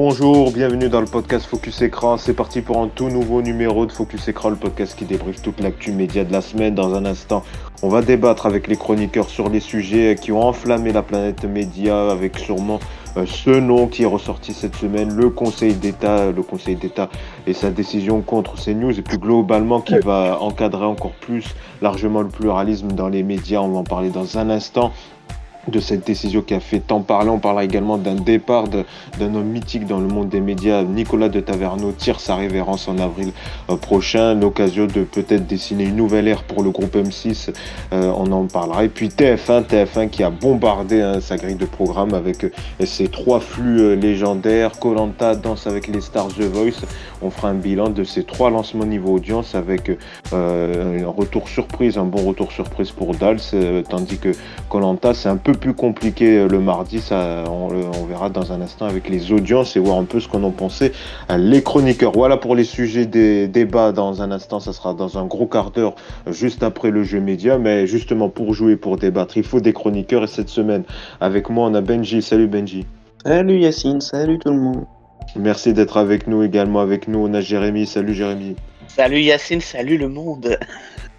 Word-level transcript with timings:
Bonjour, 0.00 0.52
bienvenue 0.52 0.88
dans 0.88 1.00
le 1.00 1.08
podcast 1.08 1.46
Focus 1.46 1.82
Écran. 1.82 2.18
C'est 2.18 2.32
parti 2.32 2.60
pour 2.60 2.80
un 2.80 2.86
tout 2.86 3.08
nouveau 3.08 3.42
numéro 3.42 3.84
de 3.84 3.90
Focus 3.90 4.28
Écran, 4.28 4.50
le 4.50 4.54
podcast 4.54 4.96
qui 4.96 5.04
débriefe 5.04 5.42
toute 5.42 5.58
l'actu 5.58 5.90
média 5.90 6.22
de 6.22 6.30
la 6.30 6.40
semaine. 6.40 6.76
Dans 6.76 6.94
un 6.94 7.04
instant, 7.04 7.42
on 7.82 7.88
va 7.88 8.00
débattre 8.00 8.46
avec 8.46 8.68
les 8.68 8.76
chroniqueurs 8.76 9.28
sur 9.28 9.48
les 9.48 9.58
sujets 9.58 10.14
qui 10.14 10.30
ont 10.30 10.40
enflammé 10.40 10.92
la 10.92 11.02
planète 11.02 11.42
média, 11.42 12.12
avec 12.12 12.38
sûrement 12.38 12.78
euh, 13.16 13.26
ce 13.26 13.50
nom 13.50 13.88
qui 13.88 14.04
est 14.04 14.06
ressorti 14.06 14.52
cette 14.52 14.76
semaine, 14.76 15.16
le 15.16 15.30
Conseil 15.30 15.74
d'État, 15.74 16.30
le 16.30 16.42
Conseil 16.44 16.76
d'État 16.76 17.08
et 17.48 17.52
sa 17.52 17.70
décision 17.70 18.20
contre 18.20 18.56
ces 18.56 18.74
news, 18.74 18.96
et 18.96 19.02
plus 19.02 19.18
globalement 19.18 19.80
qui 19.80 19.98
va 19.98 20.38
encadrer 20.40 20.84
encore 20.84 21.14
plus 21.20 21.56
largement 21.82 22.22
le 22.22 22.28
pluralisme 22.28 22.92
dans 22.92 23.08
les 23.08 23.24
médias. 23.24 23.58
On 23.58 23.70
va 23.70 23.78
en 23.78 23.84
parler 23.84 24.10
dans 24.10 24.38
un 24.38 24.48
instant 24.48 24.92
de 25.70 25.80
cette 25.80 26.06
décision 26.06 26.42
qui 26.42 26.54
a 26.54 26.60
fait 26.60 26.80
tant 26.80 27.00
parler. 27.00 27.30
On 27.30 27.38
parlera 27.38 27.64
également 27.64 27.98
d'un 27.98 28.14
départ 28.14 28.64
d'un 28.68 29.34
homme 29.34 29.48
mythique 29.48 29.86
dans 29.86 30.00
le 30.00 30.08
monde 30.08 30.28
des 30.28 30.40
médias, 30.40 30.82
Nicolas 30.82 31.28
de 31.28 31.40
Taverneau, 31.40 31.92
tire 31.92 32.20
sa 32.20 32.36
révérence 32.36 32.88
en 32.88 32.98
avril 32.98 33.32
euh, 33.70 33.76
prochain. 33.76 34.34
L'occasion 34.34 34.86
de 34.86 35.04
peut-être 35.04 35.46
dessiner 35.46 35.84
une 35.84 35.96
nouvelle 35.96 36.28
ère 36.28 36.42
pour 36.42 36.62
le 36.62 36.70
groupe 36.70 36.96
M6, 36.96 37.50
euh, 37.92 38.12
on 38.16 38.30
en 38.32 38.46
parlera. 38.46 38.84
Et 38.84 38.88
puis 38.88 39.08
TF1, 39.08 39.64
TF1 39.64 40.08
qui 40.08 40.22
a 40.22 40.30
bombardé 40.30 41.00
hein, 41.00 41.20
sa 41.20 41.36
grille 41.36 41.56
de 41.56 41.66
programme 41.66 42.14
avec 42.14 42.44
euh, 42.44 42.50
ses 42.84 43.08
trois 43.08 43.40
flux 43.40 43.96
légendaires, 43.96 44.78
Colanta, 44.78 45.34
Danse 45.34 45.66
avec 45.66 45.88
les 45.88 46.00
stars, 46.00 46.28
The 46.28 46.42
Voice. 46.42 46.86
On 47.22 47.30
fera 47.30 47.48
un 47.48 47.54
bilan 47.54 47.90
de 47.90 48.04
ces 48.04 48.24
trois 48.24 48.50
lancements 48.50 48.84
niveau 48.84 49.14
audience 49.16 49.54
avec 49.54 49.90
un 50.32 51.06
retour 51.06 51.48
surprise, 51.48 51.98
un 51.98 52.04
bon 52.04 52.28
retour 52.28 52.52
surprise 52.52 52.90
pour 52.90 53.14
Dals, 53.14 53.40
tandis 53.88 54.18
que 54.18 54.30
Colanta, 54.68 55.14
c'est 55.14 55.28
un 55.28 55.36
peu 55.36 55.52
plus 55.58 55.74
compliqué 55.74 56.38
euh, 56.38 56.48
le 56.48 56.58
mardi, 56.58 57.00
ça, 57.00 57.44
on, 57.46 57.68
verra 58.06 58.30
dans 58.30 58.52
un 58.52 58.62
instant 58.62 58.86
avec 58.86 59.08
les 59.08 59.32
audiences 59.32 59.76
et 59.76 59.80
voir 59.80 59.98
un 59.98 60.04
peu 60.04 60.20
ce 60.20 60.28
qu'on 60.28 60.42
en 60.44 60.50
pensait 60.50 60.92
les 61.36 61.62
chroniqueurs. 61.62 62.12
Voilà 62.12 62.38
pour 62.38 62.54
les 62.54 62.64
sujets 62.64 63.04
des 63.04 63.48
débats 63.48 63.92
dans 63.92 64.22
un 64.22 64.30
instant, 64.30 64.60
ça 64.60 64.72
sera 64.72 64.94
dans 64.94 65.18
un 65.18 65.26
gros 65.26 65.46
quart 65.46 65.70
d'heure 65.70 65.94
juste 66.26 66.62
après 66.62 66.90
le 66.90 67.02
jeu 67.02 67.20
média, 67.20 67.58
mais 67.58 67.86
justement 67.86 68.30
pour 68.30 68.54
jouer, 68.54 68.76
pour 68.76 68.96
débattre, 68.96 69.36
il 69.36 69.44
faut 69.44 69.60
des 69.60 69.72
chroniqueurs 69.72 70.24
et 70.24 70.28
cette 70.28 70.48
semaine 70.48 70.84
avec 71.20 71.50
moi 71.50 71.68
on 71.68 71.74
a 71.74 71.80
Benji. 71.80 72.22
Salut 72.22 72.46
Benji. 72.46 72.86
Salut 73.24 73.58
Yacine, 73.58 74.00
salut 74.00 74.38
tout 74.38 74.50
le 74.50 74.60
monde. 74.60 74.84
Merci 75.36 75.74
d'être 75.74 75.98
avec 75.98 76.26
nous 76.26 76.42
également 76.42 76.80
avec 76.80 77.08
nous, 77.08 77.18
on 77.18 77.34
a 77.34 77.40
Jérémy. 77.40 77.86
Salut 77.86 78.14
Jérémy. 78.14 78.56
Salut 78.86 79.20
Yacine, 79.20 79.60
salut 79.60 79.98
le 79.98 80.08
monde. 80.08 80.56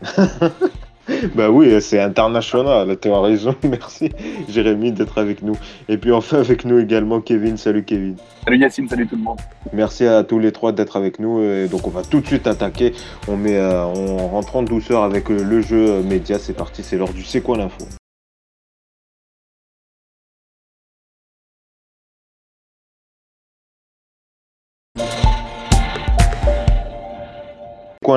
bah 1.36 1.50
oui, 1.50 1.82
c'est 1.82 2.00
international, 2.00 2.98
tu 3.00 3.10
as 3.10 3.22
raison. 3.22 3.56
Merci 3.64 4.12
Jérémy 4.48 4.92
d'être 4.92 5.18
avec 5.18 5.42
nous. 5.42 5.56
Et 5.88 5.98
puis 5.98 6.12
enfin 6.12 6.40
avec 6.40 6.66
nous 6.66 6.80
également 6.80 7.22
Kevin. 7.22 7.58
Salut 7.58 7.84
Kevin. 7.84 8.16
Salut 8.44 8.58
Yacine, 8.58 8.88
salut 8.88 9.08
tout 9.08 9.16
le 9.16 9.24
monde. 9.24 9.40
Merci 9.74 10.06
à 10.06 10.24
tous 10.24 10.40
les 10.40 10.52
trois 10.52 10.72
d'être 10.72 10.98
avec 10.98 11.20
nous. 11.20 11.42
Et 11.42 11.68
donc 11.68 11.88
on 11.88 11.92
va 11.92 12.04
tout 12.04 12.22
de 12.22 12.28
suite 12.28 12.48
attaquer. 12.48 12.94
On, 13.28 13.38
met, 13.38 13.58
euh, 13.58 13.84
on 13.86 14.28
rentre 14.28 14.56
en 14.56 14.64
douceur 14.64 15.04
avec 15.04 15.30
le 15.30 15.62
jeu 15.62 16.02
média. 16.02 16.40
C'est 16.40 16.54
parti, 16.54 16.84
c'est 16.84 16.98
l'heure 16.98 17.14
du 17.14 17.24
C'est 17.24 17.42
quoi 17.42 17.58
l'info? 17.58 17.86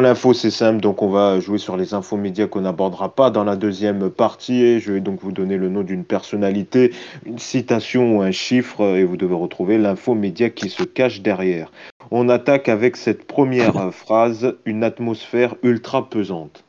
L'info, 0.01 0.33
c'est 0.33 0.51
simple. 0.51 0.81
Donc, 0.81 1.03
on 1.03 1.09
va 1.09 1.41
jouer 1.41 1.59
sur 1.59 1.77
les 1.77 1.95
infos 1.95 2.17
médias 2.17 2.47
qu'on 2.47 2.63
n'abordera 2.63 3.15
pas 3.15 3.31
dans 3.31 3.45
la 3.45 3.57
deuxième 3.57 4.11
partie. 4.11 4.63
Et 4.63 4.81
je 4.81 4.93
vais 4.93 5.01
donc 5.01 5.21
vous 5.21 5.33
donner 5.33 5.57
le 5.57 5.69
nom 5.69 5.83
d'une 5.83 6.05
personnalité, 6.05 6.95
une 7.27 7.39
citation 7.39 8.17
ou 8.17 8.23
un 8.23 8.31
chiffre. 8.31 8.97
Et 8.97 9.05
vous 9.05 9.17
devez 9.17 9.35
retrouver 9.35 9.79
l'info 9.79 10.15
média 10.15 10.51
qui 10.51 10.71
se 10.71 10.85
cache 10.85 11.21
derrière. 11.21 11.71
On 12.11 12.29
attaque 12.29 12.69
avec 12.69 12.97
cette 12.97 13.27
première 13.27 13.93
phrase 13.93 14.57
une 14.65 14.85
atmosphère 14.85 15.57
ultra 15.63 16.09
pesante. 16.09 16.65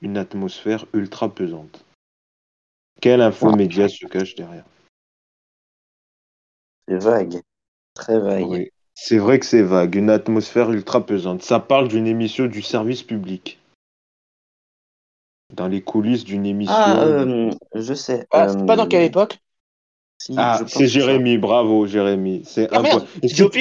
Une 0.00 0.16
atmosphère 0.16 0.86
ultra 0.94 1.28
pesante. 1.28 1.84
Quelle 3.00 3.20
info 3.20 3.54
média 3.54 3.88
se 3.88 4.06
cache 4.06 4.34
derrière? 4.34 4.64
C'est 6.88 6.98
vague. 6.98 7.40
Très 7.94 8.18
vague. 8.18 8.71
C'est 8.94 9.18
vrai 9.18 9.38
que 9.38 9.46
c'est 9.46 9.62
vague, 9.62 9.94
une 9.94 10.10
atmosphère 10.10 10.70
ultra 10.70 11.04
pesante. 11.04 11.42
Ça 11.42 11.60
parle 11.60 11.88
d'une 11.88 12.06
émission 12.06 12.46
du 12.46 12.62
service 12.62 13.02
public. 13.02 13.58
Dans 15.54 15.68
les 15.68 15.82
coulisses 15.82 16.24
d'une 16.24 16.46
émission. 16.46 16.74
Ah, 16.74 17.02
euh, 17.02 17.50
je 17.74 17.94
sais. 17.94 18.26
Ah, 18.30 18.48
c'est 18.48 18.66
pas 18.66 18.76
dans 18.76 18.86
quelle 18.86 19.02
euh, 19.02 19.06
époque? 19.06 19.38
Ah, 20.36 20.60
c'est 20.66 20.86
Jérémy, 20.86 21.38
bravo 21.38 21.86
Jérémy. 21.86 22.42
C'est 22.44 22.68
ah, 22.72 22.82
Est-ce 23.22 23.44
que, 23.44 23.58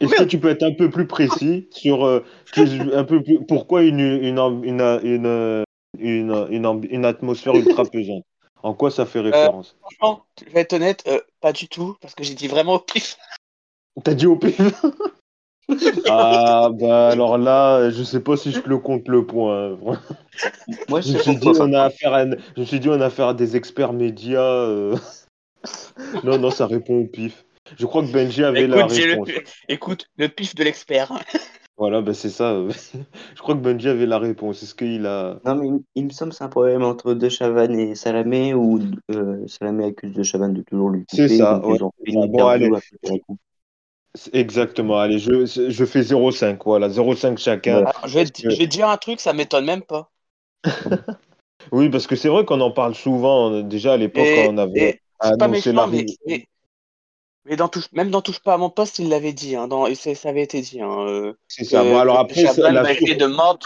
est-ce 0.00 0.14
que, 0.14 0.24
tu 0.24 0.38
peux 0.38 0.48
être 0.48 0.64
un 0.64 0.72
peu 0.72 0.90
plus 0.90 1.06
précis 1.06 1.68
sur 1.70 2.04
euh, 2.04 2.24
un 2.94 3.04
peu 3.04 3.22
pourquoi 3.46 3.82
une, 3.82 4.00
une, 4.00 4.38
une, 4.64 5.64
une, 5.98 6.86
une 6.90 7.04
atmosphère 7.04 7.54
ultra 7.54 7.84
pesante? 7.84 8.24
En 8.62 8.74
quoi 8.74 8.90
ça 8.90 9.06
fait 9.06 9.20
référence? 9.20 9.76
Franchement, 9.80 10.24
je 10.44 10.52
vais 10.52 10.60
être 10.60 10.72
honnête, 10.72 11.08
pas 11.40 11.52
du 11.52 11.68
tout, 11.68 11.96
parce 12.00 12.14
que 12.14 12.24
j'ai 12.24 12.34
dit 12.34 12.48
vraiment 12.48 12.74
au 12.74 12.80
pif. 12.80 13.16
T'as 14.04 14.14
dit 14.14 14.26
au 14.26 14.36
pif 14.36 14.60
Ah 16.08 16.70
bah 16.72 17.08
alors 17.08 17.36
là, 17.36 17.90
je 17.90 18.02
sais 18.02 18.20
pas 18.20 18.36
si 18.36 18.52
je 18.52 18.60
le 18.64 18.78
compte 18.78 19.06
le 19.06 19.26
point. 19.26 19.78
Moi, 20.88 21.00
je, 21.02 21.12
me 21.12 21.18
suis 21.18 21.36
dit 21.36 21.48
on 21.60 21.74
a 21.74 21.82
affaire 21.82 22.14
à, 22.14 22.24
je 22.24 22.60
me 22.60 22.64
suis 22.64 22.80
dit 22.80 22.88
on 22.88 23.00
a 23.00 23.06
affaire 23.06 23.28
à 23.28 23.34
des 23.34 23.54
experts 23.54 23.92
médias. 23.92 24.40
Euh. 24.40 24.96
non 26.24 26.38
non, 26.38 26.50
ça 26.50 26.66
répond 26.66 27.00
au 27.00 27.06
pif. 27.06 27.44
Je 27.76 27.84
crois 27.84 28.02
que 28.02 28.10
Benji 28.10 28.44
avait 28.44 28.66
la 28.66 28.86
réponse. 28.86 29.28
Écoute, 29.68 30.06
le 30.16 30.28
pif 30.28 30.54
de 30.54 30.64
l'expert. 30.64 31.12
Voilà, 31.76 32.00
bah 32.00 32.12
c'est 32.12 32.30
ça. 32.30 32.60
je 33.36 33.40
crois 33.40 33.54
que 33.54 33.60
Benji 33.60 33.88
avait 33.88 34.06
la 34.06 34.18
réponse. 34.18 34.62
Est-ce 34.62 34.74
qu'il 34.74 35.06
a. 35.06 35.38
Non, 35.44 35.54
mais 35.54 35.68
il, 35.94 36.06
me 36.06 36.10
semble 36.10 36.32
que 36.32 36.36
c'est 36.38 36.44
un 36.44 36.48
problème 36.48 36.82
entre 36.82 37.14
De 37.14 37.28
Chavannes 37.28 37.78
et 37.78 37.94
Salamé, 37.94 38.52
ou 38.52 38.80
euh, 39.12 39.46
Salamé 39.46 39.84
accuse 39.84 40.12
De 40.12 40.22
Chavannes 40.22 40.54
de 40.54 40.62
toujours 40.62 40.90
lui 40.90 41.04
couper. 41.04 41.28
C'est 41.28 41.36
ça, 41.36 41.64
ouais. 41.64 41.78
Bon, 42.28 42.46
allez. 42.46 42.70
Exactement, 44.32 44.98
allez, 44.98 45.18
je, 45.18 45.46
je 45.46 45.84
fais 45.84 46.00
0,5, 46.00 46.58
voilà, 46.64 46.88
0,5 46.88 47.38
chacun. 47.38 47.84
je, 48.06 48.18
vais, 48.18 48.24
je 48.24 48.56
vais 48.56 48.66
dire 48.66 48.88
un 48.88 48.96
truc, 48.96 49.20
ça 49.20 49.32
m'étonne 49.32 49.64
même 49.64 49.82
pas. 49.82 50.10
oui, 51.72 51.88
parce 51.88 52.06
que 52.06 52.16
c'est 52.16 52.28
vrai 52.28 52.44
qu'on 52.44 52.60
en 52.60 52.70
parle 52.70 52.94
souvent, 52.94 53.62
déjà 53.62 53.94
à 53.94 53.96
l'époque, 53.96 54.26
quand 54.34 54.52
on 54.52 54.58
avait 54.58 55.00
annoncé 55.20 55.72
la 55.72 55.86
mais, 55.86 56.06
mais, 57.44 57.56
dans 57.56 57.68
touche, 57.68 57.90
même 57.92 58.10
dans 58.10 58.20
Touche 58.20 58.40
pas 58.40 58.54
à 58.54 58.58
mon 58.58 58.68
poste, 58.68 58.98
il 58.98 59.08
l'avait 59.08 59.32
dit, 59.32 59.56
hein, 59.56 59.68
dans, 59.68 59.86
ça 59.94 60.28
avait 60.28 60.42
été 60.42 60.60
dit. 60.60 60.82
Hein, 60.82 61.06
euh, 61.08 61.32
c'est 61.48 61.64
ça, 61.64 61.82
bon, 61.82 61.98
alors 61.98 62.18
après, 62.18 62.42
la 62.42 62.82
de 62.82 63.26
mort, 63.26 63.58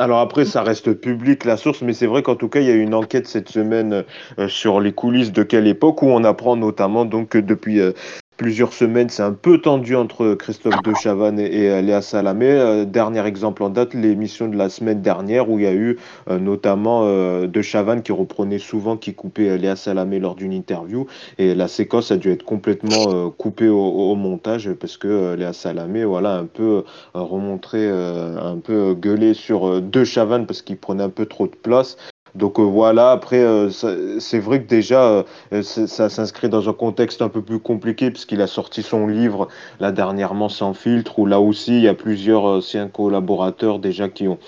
alors 0.00 0.18
après, 0.18 0.44
ça 0.44 0.62
reste 0.62 0.92
public 0.94 1.44
la 1.44 1.56
source, 1.56 1.80
mais 1.82 1.92
c'est 1.92 2.06
vrai 2.06 2.22
qu'en 2.22 2.34
tout 2.34 2.48
cas, 2.48 2.60
il 2.60 2.66
y 2.66 2.70
a 2.70 2.74
eu 2.74 2.82
une 2.82 2.94
enquête 2.94 3.28
cette 3.28 3.48
semaine 3.48 4.04
euh, 4.38 4.48
sur 4.48 4.80
les 4.80 4.92
coulisses 4.92 5.30
de 5.30 5.44
quelle 5.44 5.68
époque 5.68 6.02
où 6.02 6.06
on 6.06 6.24
apprend 6.24 6.56
notamment 6.56 7.04
donc 7.04 7.28
que 7.28 7.38
depuis 7.38 7.80
euh, 7.80 7.92
plusieurs 8.36 8.72
semaines. 8.72 9.08
C'est 9.08 9.22
un 9.22 9.32
peu 9.32 9.58
tendu 9.58 9.96
entre 9.96 10.34
Christophe 10.34 10.82
de 10.82 10.94
Chavannes 10.94 11.38
et, 11.38 11.80
Léa 11.82 12.02
Salamé. 12.02 12.46
Euh, 12.50 12.84
dernier 12.84 13.24
exemple 13.26 13.62
en 13.62 13.70
date, 13.70 13.94
l'émission 13.94 14.48
de 14.48 14.56
la 14.56 14.68
semaine 14.68 15.02
dernière 15.02 15.48
où 15.48 15.58
il 15.58 15.64
y 15.64 15.68
a 15.68 15.72
eu 15.72 15.98
euh, 16.28 16.38
notamment 16.38 17.02
euh, 17.04 17.46
de 17.46 17.62
Chavannes 17.62 18.02
qui 18.02 18.12
reprenait 18.12 18.58
souvent, 18.58 18.96
qui 18.96 19.14
coupait 19.14 19.56
Léa 19.58 19.76
Salamé 19.76 20.18
lors 20.18 20.34
d'une 20.34 20.52
interview. 20.52 21.06
Et 21.38 21.54
la 21.54 21.68
séquence 21.68 22.10
a 22.10 22.16
dû 22.16 22.30
être 22.30 22.44
complètement 22.44 23.30
coupée 23.30 23.68
au, 23.68 24.14
montage 24.14 24.72
parce 24.74 24.96
que 24.96 25.34
Léa 25.34 25.52
Salamé, 25.52 26.04
voilà, 26.04 26.36
un 26.36 26.46
peu 26.46 26.84
remontré, 27.14 27.88
un 27.88 28.58
peu 28.62 28.94
gueulé 28.94 29.34
sur 29.34 29.82
de 29.82 30.04
Chavannes 30.04 30.46
parce 30.46 30.62
qu'il 30.62 30.76
prenait 30.76 31.02
un 31.02 31.08
peu 31.08 31.26
trop 31.26 31.46
de 31.46 31.56
place. 31.56 31.96
Donc 32.34 32.58
euh, 32.58 32.62
voilà, 32.62 33.12
après, 33.12 33.38
euh, 33.38 33.70
c'est 33.70 34.40
vrai 34.40 34.60
que 34.60 34.68
déjà, 34.68 35.24
euh, 35.52 35.62
ça 35.62 36.08
s'inscrit 36.08 36.48
dans 36.48 36.68
un 36.68 36.72
contexte 36.72 37.22
un 37.22 37.28
peu 37.28 37.42
plus 37.42 37.60
compliqué, 37.60 38.10
puisqu'il 38.10 38.40
a 38.40 38.48
sorti 38.48 38.82
son 38.82 39.06
livre, 39.06 39.46
là 39.78 39.92
dernièrement, 39.92 40.48
Sans 40.48 40.74
filtre, 40.74 41.20
où 41.20 41.26
là 41.26 41.38
aussi, 41.38 41.76
il 41.76 41.82
y 41.82 41.88
a 41.88 41.94
plusieurs 41.94 42.44
anciens 42.44 42.88
collaborateurs 42.88 43.78
déjà 43.78 44.08
qui 44.08 44.26
ont, 44.26 44.38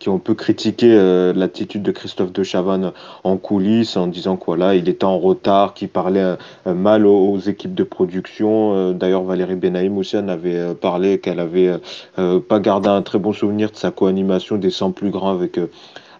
qui 0.00 0.08
ont 0.08 0.16
un 0.16 0.18
peu 0.18 0.34
critiqué 0.34 0.88
l'attitude 1.34 1.82
de 1.82 1.92
Christophe 1.92 2.32
de 2.32 2.42
Chavannes 2.42 2.92
en 3.22 3.36
coulisses, 3.36 3.96
en 3.96 4.08
disant 4.08 4.36
quoi 4.36 4.56
là, 4.56 4.74
il 4.74 4.88
était 4.88 5.04
en 5.04 5.18
retard, 5.18 5.74
qu'il 5.74 5.88
parlait 5.88 6.36
mal 6.66 7.06
aux, 7.06 7.38
équipes 7.38 7.74
de 7.74 7.84
production. 7.84 8.92
D'ailleurs, 8.92 9.22
Valérie 9.22 9.54
Benaïm 9.54 9.96
aussi 9.98 10.16
en 10.16 10.28
avait 10.28 10.74
parlé 10.74 11.18
qu'elle 11.18 11.40
avait 11.40 11.78
pas 12.16 12.60
gardé 12.60 12.88
un 12.88 13.02
très 13.02 13.18
bon 13.18 13.32
souvenir 13.32 13.70
de 13.70 13.76
sa 13.76 13.90
co-animation 13.90 14.56
des 14.56 14.70
100 14.70 14.92
plus 14.92 15.10
grands 15.10 15.30
avec 15.30 15.58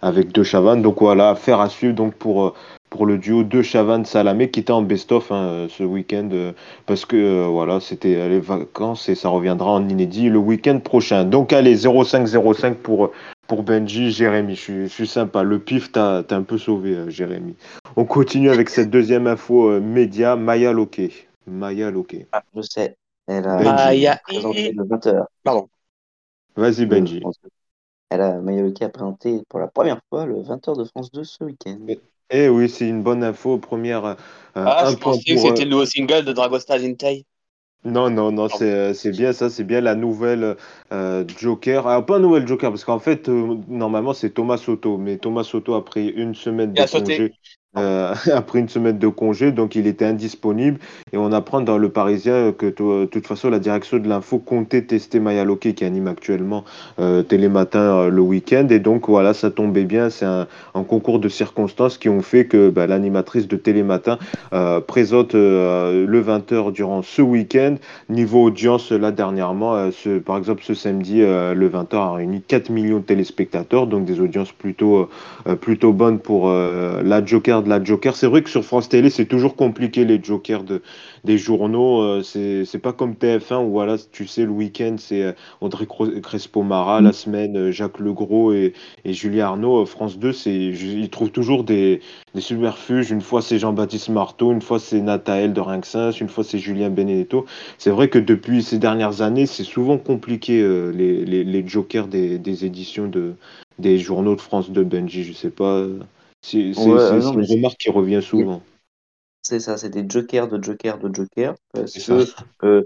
avec 0.07 0.31
deux 0.31 0.43
Chavannes. 0.43 0.81
Donc 0.81 0.99
voilà, 1.01 1.29
affaire 1.31 1.59
à 1.59 1.69
suivre 1.69 1.93
donc 1.95 2.13
pour, 2.15 2.45
euh, 2.47 2.53
pour 2.89 3.05
le 3.05 3.17
duo 3.17 3.43
de 3.43 3.61
Chavannes 3.61 4.05
Salamé 4.05 4.49
qui 4.49 4.61
était 4.61 4.71
en 4.71 4.81
best-of 4.81 5.31
hein, 5.31 5.67
ce 5.69 5.83
week-end 5.83 6.29
euh, 6.31 6.53
parce 6.85 7.05
que 7.05 7.15
euh, 7.17 7.47
voilà, 7.47 7.79
c'était 7.79 8.27
les 8.29 8.39
vacances 8.39 9.09
et 9.09 9.15
ça 9.15 9.29
reviendra 9.29 9.71
en 9.71 9.87
inédit 9.87 10.29
le 10.29 10.39
week-end 10.39 10.79
prochain. 10.79 11.25
Donc 11.25 11.53
allez, 11.53 11.75
0505 11.85 12.77
pour 12.77 13.11
pour 13.47 13.63
Benji, 13.63 14.11
Jérémy. 14.11 14.55
Je 14.55 14.61
suis, 14.61 14.83
je 14.83 14.87
suis 14.93 15.07
sympa. 15.07 15.41
Le 15.41 15.59
pif, 15.59 15.91
t'as 15.93 16.21
un 16.31 16.41
peu 16.43 16.57
sauvé, 16.57 16.95
euh, 16.95 17.09
Jérémy. 17.09 17.55
On 17.95 18.03
continue 18.03 18.49
avec 18.49 18.69
cette 18.69 18.89
deuxième 18.89 19.25
info 19.25 19.69
euh, 19.69 19.79
média, 19.79 20.35
Maya 20.35 20.73
Loke. 20.73 21.29
Maya 21.47 21.89
Loke. 21.89 22.25
Ah, 22.33 22.43
je 22.55 22.61
sais. 22.61 22.95
Elle 23.25 23.47
a 23.47 23.57
Benji. 23.57 23.95
Il 23.97 24.01
y 24.01 24.07
a- 24.07 24.19
présenté 24.27 24.73
le 24.73 24.83
20h. 24.83 25.23
Pardon. 25.45 25.69
Vas-y, 26.57 26.85
Benji. 26.85 27.21
Elle 28.09 28.21
a, 28.21 28.35
a 28.39 28.89
présenté 28.89 29.43
pour 29.47 29.59
la 29.59 29.69
première 29.69 30.01
fois 30.09 30.25
le 30.25 30.41
20h 30.41 30.75
de 30.77 30.83
France 30.83 31.09
2 31.11 31.23
ce 31.23 31.43
week-end. 31.45 31.91
Eh 32.29 32.49
oui, 32.49 32.69
c'est 32.69 32.87
une 32.87 33.03
bonne 33.03 33.23
info. 33.23 33.57
Première, 33.57 34.05
euh, 34.05 34.15
Ah, 34.63 34.85
un 34.89 34.93
je 34.93 34.95
point 34.95 35.17
pensais 35.17 35.33
que 35.35 35.35
pour, 35.35 35.49
euh, 35.51 35.57
c'était 35.57 35.63
le 35.63 35.71
nouveau 35.71 35.87
single 35.87 36.23
de 36.23 36.31
Dragostar 36.31 36.77
Intei. 36.81 37.25
Non, 37.85 38.09
non, 38.09 38.31
non, 38.33 38.49
c'est 38.49 38.71
euh, 38.73 38.93
c'est 38.93 39.13
bien 39.13 39.31
ça, 39.33 39.49
c'est 39.49 39.63
bien 39.63 39.79
la 39.81 39.95
nouvelle 39.95 40.57
euh, 40.91 41.23
Joker. 41.37 41.87
Ah, 41.87 42.01
pas 42.05 42.19
nouvelle 42.19 42.45
Joker, 42.45 42.69
parce 42.71 42.83
qu'en 42.83 42.99
fait, 42.99 43.29
euh, 43.29 43.55
normalement, 43.69 44.13
c'est 44.13 44.31
Thomas 44.31 44.57
Soto, 44.57 44.97
mais 44.97 45.17
Thomas 45.17 45.43
Soto 45.43 45.73
a 45.75 45.85
pris 45.85 46.07
une 46.09 46.35
semaine 46.35 46.75
de 46.75 46.83
sauté. 46.83 47.33
Euh, 47.77 48.13
a 48.33 48.41
pris 48.41 48.59
une 48.59 48.69
semaine 48.69 48.97
de 48.97 49.07
congé, 49.07 49.51
donc 49.51 49.75
il 49.75 49.87
était 49.87 50.05
indisponible. 50.05 50.79
Et 51.13 51.17
on 51.17 51.31
apprend 51.31 51.61
dans 51.61 51.77
Le 51.77 51.89
Parisien 51.89 52.51
que 52.51 52.65
de 52.65 53.05
toute 53.05 53.27
façon, 53.27 53.49
la 53.49 53.59
direction 53.59 53.97
de 53.97 54.07
l'info 54.07 54.39
comptait 54.39 54.81
tester 54.81 55.19
Maya 55.19 55.43
Loki, 55.43 55.73
qui 55.73 55.85
anime 55.85 56.07
actuellement 56.07 56.63
euh, 56.99 57.23
Télématin 57.23 57.79
euh, 57.79 58.09
le 58.09 58.21
week-end. 58.21 58.67
Et 58.69 58.79
donc, 58.79 59.07
voilà, 59.07 59.33
ça 59.33 59.51
tombait 59.51 59.85
bien. 59.85 60.09
C'est 60.09 60.25
un, 60.25 60.47
concours 60.87 61.19
de 61.19 61.27
circonstances 61.27 61.97
qui 61.97 62.07
ont 62.07 62.21
fait 62.21 62.45
que 62.45 62.69
bah, 62.69 62.87
l'animatrice 62.87 63.47
de 63.47 63.57
Télématin 63.57 64.17
présente 64.87 65.33
le 65.33 66.21
20h 66.21 66.71
durant 66.71 67.01
ce 67.01 67.21
week-end. 67.21 67.75
Niveau 68.09 68.43
audience, 68.45 68.91
là, 68.91 69.11
dernièrement, 69.11 69.89
par 70.25 70.37
exemple, 70.37 70.63
ce 70.63 70.73
samedi, 70.73 71.19
le 71.19 71.69
20h 71.69 71.95
a 71.95 72.13
réuni 72.13 72.41
4 72.41 72.69
millions 72.69 72.99
de 72.99 73.03
téléspectateurs, 73.03 73.87
donc 73.87 74.05
des 74.05 74.21
audiences 74.21 74.51
plutôt, 74.51 75.09
plutôt 75.59 75.91
bonnes 75.91 76.19
pour 76.19 76.49
la 76.49 77.25
Joker 77.25 77.63
de 77.67 77.71
la 77.71 77.83
Joker. 77.83 78.15
C'est 78.15 78.27
vrai 78.27 78.41
que 78.43 78.49
sur 78.49 78.63
France 78.63 78.89
Télé, 78.89 79.09
c'est 79.09 79.25
toujours 79.25 79.55
compliqué, 79.55 80.05
les 80.05 80.21
Jokers 80.23 80.63
de, 80.63 80.81
des 81.23 81.37
journaux. 81.37 82.01
euh, 82.01 82.23
c'est 82.23 82.65
c'est 82.65 82.79
pas 82.79 82.93
comme 82.93 83.15
TF1 83.15 83.59
où, 83.63 83.71
voilà, 83.71 83.97
tu 84.11 84.25
sais, 84.27 84.43
le 84.45 84.51
week-end, 84.51 84.95
c'est 84.97 85.23
euh, 85.23 85.33
Audrey 85.61 85.85
Cro- 85.85 86.19
Crespo-Mara, 86.21 87.01
la 87.01 87.13
semaine, 87.13 87.57
euh, 87.57 87.71
Jacques 87.71 87.99
Legros 87.99 88.53
et, 88.53 88.73
et 89.05 89.13
Julien 89.13 89.47
Arnaud. 89.47 89.85
France 89.85 90.17
2, 90.17 90.33
c'est, 90.33 90.53
ils 90.55 91.09
trouvent 91.09 91.31
toujours 91.31 91.63
des, 91.63 92.01
des 92.33 92.41
subterfuges. 92.41 93.11
Une 93.11 93.21
fois, 93.21 93.41
c'est 93.41 93.59
Jean-Baptiste 93.59 94.09
Marteau, 94.09 94.51
une 94.51 94.61
fois, 94.61 94.79
c'est 94.79 95.01
Nathaël 95.01 95.53
de 95.53 95.61
Rinxins, 95.61 96.11
une 96.11 96.29
fois, 96.29 96.43
c'est 96.43 96.59
Julien 96.59 96.89
Benedetto. 96.89 97.45
C'est 97.77 97.91
vrai 97.91 98.09
que 98.09 98.19
depuis 98.19 98.63
ces 98.63 98.79
dernières 98.79 99.21
années, 99.21 99.45
c'est 99.45 99.63
souvent 99.63 99.97
compliqué 99.97 100.61
euh, 100.61 100.91
les, 100.91 101.25
les, 101.25 101.43
les 101.43 101.67
jokers 101.67 102.07
des, 102.07 102.37
des 102.39 102.65
éditions 102.65 103.07
de, 103.07 103.35
des 103.79 103.97
journaux 103.99 104.35
de 104.35 104.41
France 104.41 104.71
de 104.71 104.83
Benji. 104.83 105.23
Je 105.23 105.33
sais 105.33 105.49
pas. 105.51 105.85
C'est 106.49 106.71
Ouais, 106.77 107.13
mais 107.13 107.43
une 107.43 107.45
remarque 107.51 107.77
qui 107.77 107.89
revient 107.89 108.21
souvent. 108.21 108.61
C'est 109.41 109.59
ça, 109.59 109.77
c'est 109.77 109.89
des 109.89 110.05
jokers 110.09 110.47
de 110.47 110.61
jokers 110.61 110.99
de 110.99 111.13
jokers. 111.13 111.55
Parce 111.71 111.99
que 111.99 112.25
euh, 112.63 112.83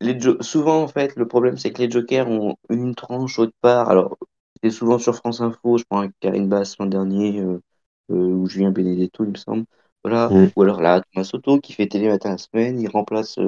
les 0.00 0.18
jo- 0.20 0.40
souvent, 0.42 0.82
en 0.82 0.88
fait, 0.88 1.14
le 1.16 1.26
problème, 1.28 1.56
c'est 1.56 1.72
que 1.72 1.82
les 1.82 1.90
jokers 1.90 2.28
ont 2.28 2.56
une 2.68 2.94
tranche 2.94 3.38
autre 3.38 3.54
part. 3.60 3.88
Alors, 3.90 4.18
c'est 4.62 4.70
souvent 4.70 4.98
sur 4.98 5.14
France 5.14 5.40
Info, 5.40 5.78
je 5.78 5.84
prends 5.88 6.06
Karine 6.20 6.48
Basse 6.48 6.76
l'an 6.78 6.86
dernier, 6.86 7.40
euh, 7.40 7.60
euh, 8.10 8.14
ou 8.14 8.46
Julien 8.46 8.70
Benedetto, 8.72 9.24
il 9.24 9.30
me 9.30 9.36
semble. 9.36 9.64
Voilà. 10.04 10.30
Mm. 10.30 10.50
Ou 10.56 10.62
alors 10.62 10.80
là, 10.80 11.00
Thomas 11.12 11.24
Soto, 11.24 11.60
qui 11.60 11.72
fait 11.74 11.86
télé 11.86 12.08
matin 12.08 12.30
la 12.30 12.38
semaine, 12.38 12.80
il 12.80 12.88
remplace 12.88 13.38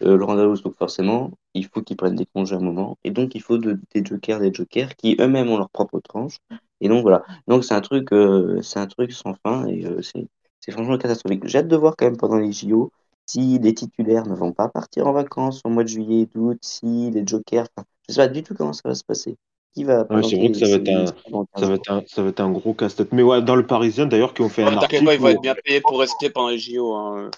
Laurent 0.00 0.36
Dalloz, 0.36 0.62
donc 0.62 0.76
forcément, 0.76 1.32
il 1.54 1.66
faut 1.66 1.82
qu'ils 1.82 1.96
prennent 1.96 2.16
des 2.16 2.26
congés 2.26 2.54
à 2.54 2.58
un 2.58 2.62
moment. 2.62 2.98
Et 3.04 3.10
donc, 3.10 3.34
il 3.34 3.42
faut 3.42 3.58
de- 3.58 3.78
des 3.94 4.04
jokers, 4.04 4.40
des 4.40 4.52
jokers 4.54 4.96
qui 4.96 5.16
eux-mêmes 5.20 5.48
ont 5.50 5.58
leur 5.58 5.70
propre 5.70 6.00
tranche. 6.00 6.38
Et 6.80 6.88
donc, 6.88 7.02
voilà. 7.02 7.22
Donc, 7.48 7.64
c'est 7.64 7.74
un 7.74 7.80
truc, 7.80 8.12
euh, 8.12 8.60
c'est 8.62 8.78
un 8.78 8.86
truc 8.86 9.12
sans 9.12 9.34
fin 9.34 9.66
et 9.66 9.84
euh, 9.86 10.00
c'est 10.02 10.26
c'est 10.60 10.72
franchement 10.72 10.98
catastrophique. 10.98 11.46
J'ai 11.46 11.58
hâte 11.58 11.68
de 11.68 11.76
voir 11.76 11.94
quand 11.96 12.04
même 12.04 12.18
pendant 12.18 12.36
les 12.36 12.52
JO 12.52 12.90
si 13.26 13.58
les 13.58 13.72
titulaires 13.74 14.26
ne 14.26 14.34
vont 14.34 14.52
pas 14.52 14.68
partir 14.68 15.06
en 15.06 15.12
vacances 15.12 15.62
au 15.64 15.70
mois 15.70 15.84
de 15.84 15.88
juillet 15.88 16.22
et 16.22 16.26
d'août, 16.26 16.58
si 16.62 17.10
les 17.10 17.26
jokers. 17.26 17.66
Enfin, 17.76 17.86
je 18.08 18.14
sais 18.14 18.20
pas 18.20 18.28
du 18.28 18.42
tout 18.42 18.54
comment 18.54 18.72
ça 18.74 18.82
va 18.88 18.94
se 18.94 19.04
passer. 19.04 19.36
Qui 19.72 19.84
va 19.84 20.04
Ouais, 20.10 20.22
c'est 20.22 20.36
vrai 20.36 20.50
que 20.50 20.58
ça 20.58 20.66
va 20.66 20.72
être 20.74 20.88
un- 20.90 21.06
ces- 21.06 21.30
dans 21.30 21.44
15 21.46 21.62
Ça 21.62 21.66
va, 21.68 21.74
être 21.76 21.90
un, 21.92 22.02
ça 22.06 22.22
va 22.22 22.28
être 22.30 22.40
un 22.40 22.50
gros 22.50 22.74
casse-tête. 22.74 23.12
Mais 23.12 23.22
ouais, 23.22 23.40
dans 23.40 23.54
le 23.56 23.64
Parisien, 23.66 24.04
d'ailleurs, 24.06 24.34
qui 24.34 24.42
ont 24.42 24.48
fait 24.48 24.62
un 24.64 24.66
T'inquiète 24.72 24.82
article. 24.82 25.04
pas, 25.06 25.14
ils 25.14 25.20
vont 25.20 25.28
être 25.28 25.40
bien 25.40 25.54
payés 25.64 25.80
pour 25.80 25.98
rester 26.00 26.28
pendant 26.28 26.48
les 26.48 26.58
JO. 26.58 26.92
Hein. 26.94 27.30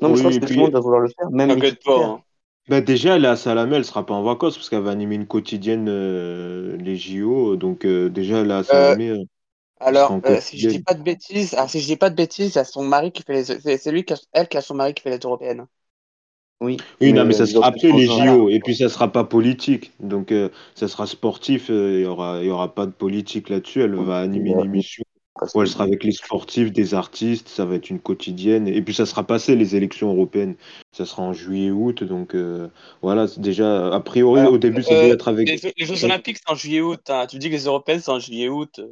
Non, 0.00 0.08
mais 0.08 0.16
je 0.16 0.20
Oui, 0.20 0.22
pense 0.24 0.36
et 0.36 0.40
que 0.40 0.46
puis- 0.46 0.54
tout 0.54 0.60
le 0.60 0.64
monde 0.64 0.72
va 0.72 0.80
vouloir 0.80 1.00
le 1.02 1.08
faire, 1.08 1.30
même 1.30 1.50
les 1.60 1.72
pas. 1.72 2.04
Hein. 2.06 2.20
Bah 2.68 2.80
déjà, 2.80 3.14
elle 3.16 3.24
est 3.24 3.28
à 3.28 3.36
Salamé, 3.36 3.76
elle 3.76 3.84
sera 3.84 4.04
pas 4.04 4.14
en 4.14 4.22
vacances 4.24 4.56
parce 4.56 4.68
qu'elle 4.68 4.82
va 4.82 4.90
animer 4.90 5.14
une 5.14 5.26
quotidienne 5.28 5.86
euh, 5.88 6.76
les 6.78 6.96
JO. 6.96 7.56
Donc 7.56 7.84
euh, 7.84 8.08
déjà, 8.10 8.38
elle 8.38 8.50
est 8.50 8.54
à 8.54 8.64
Salamé. 8.64 9.10
euh, 9.10 9.22
Alors, 9.80 10.18
en 10.18 10.20
euh, 10.26 10.40
si 10.40 10.58
je 10.58 10.66
dis 10.68 10.78
quotidienne. 10.78 10.84
pas 10.84 10.94
de 10.94 11.02
bêtises, 11.02 11.54
alors 11.54 11.70
si 11.70 11.80
je 11.80 11.86
dis 11.86 11.96
pas 11.96 12.10
de 12.10 12.14
bêtises, 12.16 12.50
il 12.52 12.56
y 12.56 12.58
a 12.58 12.64
son 12.64 12.84
mari 12.84 13.12
qui 13.12 13.22
fait 13.22 13.32
les, 13.34 13.44
c'est 13.44 13.78
c'est 13.78 13.92
lui 13.92 14.04
qui 14.04 14.12
a, 14.14 14.16
elle 14.32 14.48
qui 14.48 14.56
a 14.58 14.62
son 14.62 14.74
mari 14.74 14.94
qui 14.94 15.02
fait 15.02 15.10
les 15.10 15.18
européennes. 15.18 15.66
Oui, 16.60 16.86
Oui, 17.00 17.12
non, 17.12 17.24
mais 17.24 17.32
ça 17.34 17.46
sera 17.46 17.66
après 17.68 17.92
les 17.92 18.08
JO, 18.08 18.48
et 18.48 18.60
puis 18.60 18.74
ça 18.76 18.88
sera 18.88 19.12
pas 19.12 19.24
politique. 19.24 19.92
Donc, 20.00 20.32
euh, 20.32 20.48
ça 20.74 20.88
sera 20.88 21.06
sportif, 21.06 21.70
euh, 21.70 21.98
il 21.98 22.02
y 22.02 22.06
aura, 22.06 22.40
il 22.42 22.46
y 22.46 22.50
aura 22.50 22.74
pas 22.74 22.86
de 22.86 22.92
politique 22.92 23.48
là-dessus. 23.50 23.82
Elle 23.82 23.94
va 23.96 24.18
animer 24.20 24.50
une 24.50 24.60
émission 24.62 25.04
où 25.54 25.62
elle 25.62 25.68
sera 25.68 25.84
avec 25.84 26.04
les 26.04 26.12
sportifs, 26.12 26.72
des 26.72 26.94
artistes, 26.94 27.48
ça 27.48 27.64
va 27.66 27.76
être 27.76 27.90
une 27.90 28.00
quotidienne. 28.00 28.68
Et 28.68 28.82
puis, 28.82 28.94
ça 28.94 29.06
sera 29.06 29.24
passé 29.26 29.56
les 29.56 29.76
élections 29.76 30.12
européennes. 30.12 30.56
Ça 30.96 31.04
sera 31.04 31.22
en 31.22 31.34
juillet-août. 31.34 32.04
Donc, 32.04 32.34
euh, 32.34 32.68
voilà, 33.02 33.26
déjà, 33.36 33.94
a 33.94 34.00
priori, 34.00 34.40
Alors, 34.40 34.54
au 34.54 34.58
début, 34.58 34.82
ça 34.82 34.94
Euh, 34.94 35.02
devait 35.02 35.12
être 35.14 35.28
avec. 35.28 35.46
les, 35.46 35.74
les 35.76 35.84
Jeux 35.84 36.02
Olympiques, 36.04 36.38
c'est 36.38 36.50
en 36.50 36.54
juillet-août. 36.54 37.00
hein. 37.10 37.26
Tu 37.28 37.38
dis 37.38 37.48
que 37.48 37.54
les 37.54 37.64
européennes, 37.66 38.00
c'est 38.00 38.10
en 38.10 38.18
juillet-août. 38.18 38.78
euh. 38.78 38.86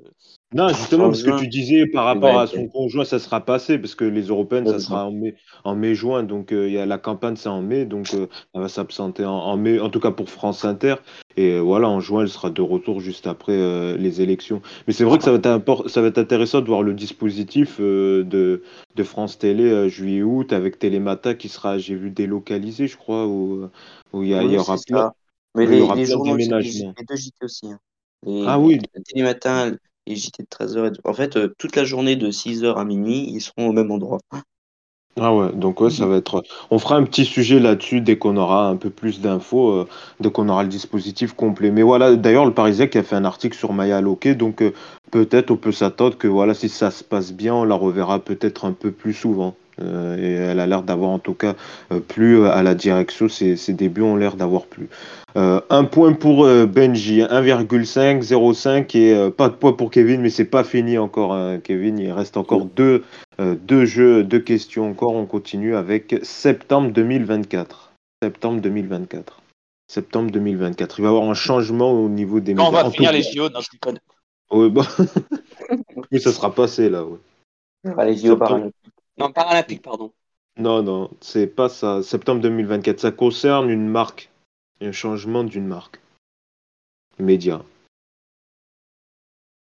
Non, 0.55 0.69
justement, 0.69 1.07
En 1.07 1.09
parce 1.09 1.23
que 1.23 1.31
juin. 1.31 1.39
tu 1.41 1.49
disais 1.49 1.87
par 1.87 2.05
rapport 2.05 2.35
Ouais, 2.37 2.43
à 2.43 2.47
son 2.47 2.59
ouais. 2.59 2.69
conjoint, 2.73 3.05
ça 3.05 3.19
sera 3.19 3.41
passé, 3.45 3.77
parce 3.79 3.97
que 3.97 4.05
les 4.05 4.23
européennes, 4.29 4.67
ça 4.69 4.79
sera 4.79 5.07
en 5.07 5.11
mai, 5.11 5.35
en 5.65 5.75
mai-juin, 5.75 6.23
donc 6.23 6.53
euh, 6.53 6.69
il 6.69 6.75
y 6.75 6.79
a 6.79 6.87
la 6.87 6.97
campagne, 6.99 7.35
c'est 7.35 7.49
en 7.49 7.61
mai, 7.61 7.87
donc 7.87 8.15
euh, 8.15 8.29
elle 8.55 8.61
va 8.61 8.69
s'absenter 8.69 9.25
en, 9.25 9.33
en 9.33 9.57
mai, 9.57 9.81
en 9.81 9.91
tout 9.91 9.99
cas 9.99 10.13
pour 10.13 10.31
France 10.31 10.65
Inter, 10.65 10.95
et 11.37 11.55
euh, 11.55 11.59
voilà, 11.61 11.89
en 11.89 11.99
juin, 11.99 12.23
elle 12.23 12.29
sera 12.29 12.51
de 12.51 12.63
retour 12.63 13.01
juste 13.01 13.27
après 13.27 13.55
euh, 13.55 13.97
les 13.97 14.21
élections. 14.21 14.63
Mais 14.87 14.93
c'est 14.93 15.03
vrai 15.03 15.19
que 15.19 15.25
ça 15.25 15.33
va 15.33 15.39
être 15.39 15.89
ça 15.89 16.01
va 16.01 16.07
être 16.07 16.19
intéressant 16.19 16.61
de 16.61 16.67
voir 16.67 16.83
le 16.85 16.95
dispositif 16.95 17.79
euh, 17.81 18.23
de, 18.23 18.63
de 18.95 19.03
France 19.03 19.39
Télé 19.39 19.65
euh, 19.65 19.89
juillet-août 19.89 20.53
avec 20.53 20.79
Télémata 20.79 21.35
qui 21.35 21.49
sera, 21.49 21.79
j'ai 21.95 22.01
vu, 22.01 22.11
délocalisé, 22.11 22.87
je 22.87 22.97
crois, 22.97 23.27
où, 23.27 23.69
où 24.13 24.23
il 24.23 24.31
y, 24.31 24.57
aura 24.59 24.77
plein. 24.87 25.13
Mais 25.55 25.67
les, 25.67 25.87
les 25.95 26.05
journaux 26.07 26.37
les, 26.37 26.47
les 26.47 27.05
deux 27.09 27.17
JT 27.17 27.33
aussi. 27.43 27.69
hein. 27.71 27.79
Les, 28.27 28.45
Ah 28.47 28.59
oui. 28.59 28.79
le 28.95 29.03
Télématin, 29.03 29.77
les 30.07 30.17
JT 30.17 30.43
de 30.43 30.49
13h. 30.49 30.97
En 31.05 31.15
fait, 31.15 31.37
euh, 31.37 31.55
toute 31.59 31.77
la 31.77 31.85
journée 31.85 32.17
de 32.17 32.31
6h 32.31 32.75
à 32.77 32.85
minuit, 32.85 33.27
ils 33.29 33.41
seront 33.41 33.69
au 33.69 33.73
même 33.73 33.91
endroit. 33.91 34.19
Ah 35.17 35.33
ouais, 35.33 35.53
donc 35.53 35.81
ouais, 35.81 35.91
ça 35.91 36.07
va 36.07 36.17
être. 36.17 36.43
On 36.71 36.81
fera 36.81 36.97
un 36.97 37.05
petit 37.05 37.25
sujet 37.25 37.61
là-dessus 37.61 38.01
dès 38.01 38.19
qu'on 38.19 38.37
aura 38.37 38.67
un 38.67 38.75
peu 38.75 38.91
plus 38.91 39.21
d'infos, 39.21 39.71
euh, 39.71 39.89
dès 40.19 40.33
qu'on 40.33 40.49
aura 40.49 40.65
le 40.65 40.69
dispositif 40.69 41.35
complet. 41.35 41.71
Mais 41.71 41.83
voilà, 41.83 42.17
d'ailleurs, 42.17 42.45
le 42.45 42.53
Parisien 42.53 42.89
qui 42.89 42.99
a 42.99 43.05
fait 43.05 43.15
un 43.15 43.25
article 43.25 43.57
sur 43.57 43.73
Maya 43.73 44.01
Loke, 44.01 44.27
donc 44.27 44.61
euh, 44.61 44.73
peut-être 45.13 45.53
on 45.53 45.57
peut 45.57 45.71
s'attendre 45.71 46.19
que 46.19 46.27
voilà, 46.27 46.53
si 46.53 46.69
ça 46.69 46.91
se 46.91 47.05
passe 47.05 47.33
bien, 47.33 47.55
on 47.55 47.63
la 47.63 47.77
reverra 47.77 48.19
peut-être 48.19 48.65
un 48.65 48.73
peu 48.73 48.91
plus 48.91 49.15
souvent. 49.15 49.55
Euh, 49.81 50.17
et 50.17 50.33
elle 50.51 50.61
a 50.61 50.67
l'air 50.67 50.83
d'avoir 50.83 51.11
en 51.11 51.19
tout 51.19 51.35
cas 51.35 51.55
euh, 51.93 52.01
plu 52.01 52.47
à 52.47 52.63
la 52.63 52.75
direction, 52.75 53.29
ses, 53.29 53.57
ses 53.57 53.73
débuts 53.73 54.03
ont 54.03 54.17
l'air 54.17 54.37
d'avoir 54.37 54.67
plu. 54.67 54.89
Euh, 55.37 55.61
un 55.69 55.85
point 55.85 56.13
pour 56.13 56.45
euh, 56.45 56.65
Benji, 56.65 57.21
1,5, 57.21 58.23
0,5 58.23 58.97
et 58.97 59.13
euh, 59.15 59.31
pas 59.31 59.49
de 59.49 59.55
poids 59.55 59.77
pour 59.77 59.91
Kevin, 59.91 60.21
mais 60.21 60.31
c'est 60.31 60.45
pas 60.45 60.63
fini 60.63 60.97
encore, 60.97 61.35
hein, 61.35 61.59
Kevin. 61.59 61.99
Il 61.99 62.13
reste 62.13 62.37
encore 62.37 62.67
deux, 62.67 63.03
euh, 63.41 63.57
deux 63.57 63.85
jeux, 63.85 64.23
deux 64.23 64.39
questions 64.39 64.89
encore. 64.89 65.15
On 65.15 65.27
continue 65.27 65.75
avec 65.75 66.21
septembre 66.23 66.93
2024. 66.93 67.93
Septembre 68.23 68.61
2024. 68.61 69.43
Septembre 69.89 70.31
2024. 70.31 70.99
Il 71.01 71.03
va 71.03 71.09
y 71.09 71.11
avoir 71.11 71.29
un 71.29 71.35
changement 71.35 71.91
au 71.93 72.09
niveau 72.09 72.39
des 72.39 72.55
Quand 72.55 72.69
on 72.69 72.71
va 72.71 72.87
En 72.87 72.91
finir 72.93 73.11
les 73.11 73.23
JO, 73.23 73.49
non, 73.49 73.61
je 73.61 73.71
déconne. 73.73 73.99
Ouais, 74.53 74.71
bah, 74.71 74.87
oui, 76.13 76.21
ça 76.21 76.33
sera 76.33 76.55
passé 76.55 76.89
là. 76.89 77.05
Ouais. 77.05 77.19
Ah, 77.97 78.05
les 78.05 78.17
JO 78.17 78.39
Septembre. 78.39 78.71
Non, 79.19 79.33
paralympique, 79.33 79.83
pardon. 79.83 80.13
Non, 80.57 80.83
non, 80.83 81.11
c'est 81.21 81.47
pas 81.47 81.69
ça. 81.69 82.03
Septembre 82.03 82.41
2024. 82.41 83.01
Ça 83.01 83.11
concerne 83.11 83.71
une 83.71 83.89
marque. 83.89 84.31
Un 84.81 84.93
changement 84.93 85.45
d'une 85.45 85.67
marque. 85.67 86.01
Média. 87.19 87.63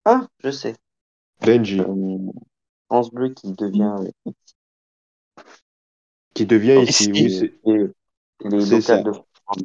Ah, 0.04 0.26
je 0.42 0.50
sais. 0.50 0.74
Benji, 1.44 1.80
Euh, 1.80 2.18
France 2.86 3.10
Bleu 3.10 3.30
qui 3.30 3.52
devient 3.52 3.94
euh, 4.26 4.30
qui 6.34 6.46
devient 6.46 6.82
Ici. 6.82 7.10
ici. 7.10 7.50
Oui, 7.64 7.90
c'est- 8.60 8.80
ça. 8.80 8.96
locales 8.96 9.04
de 9.04 9.12
France. 9.12 9.58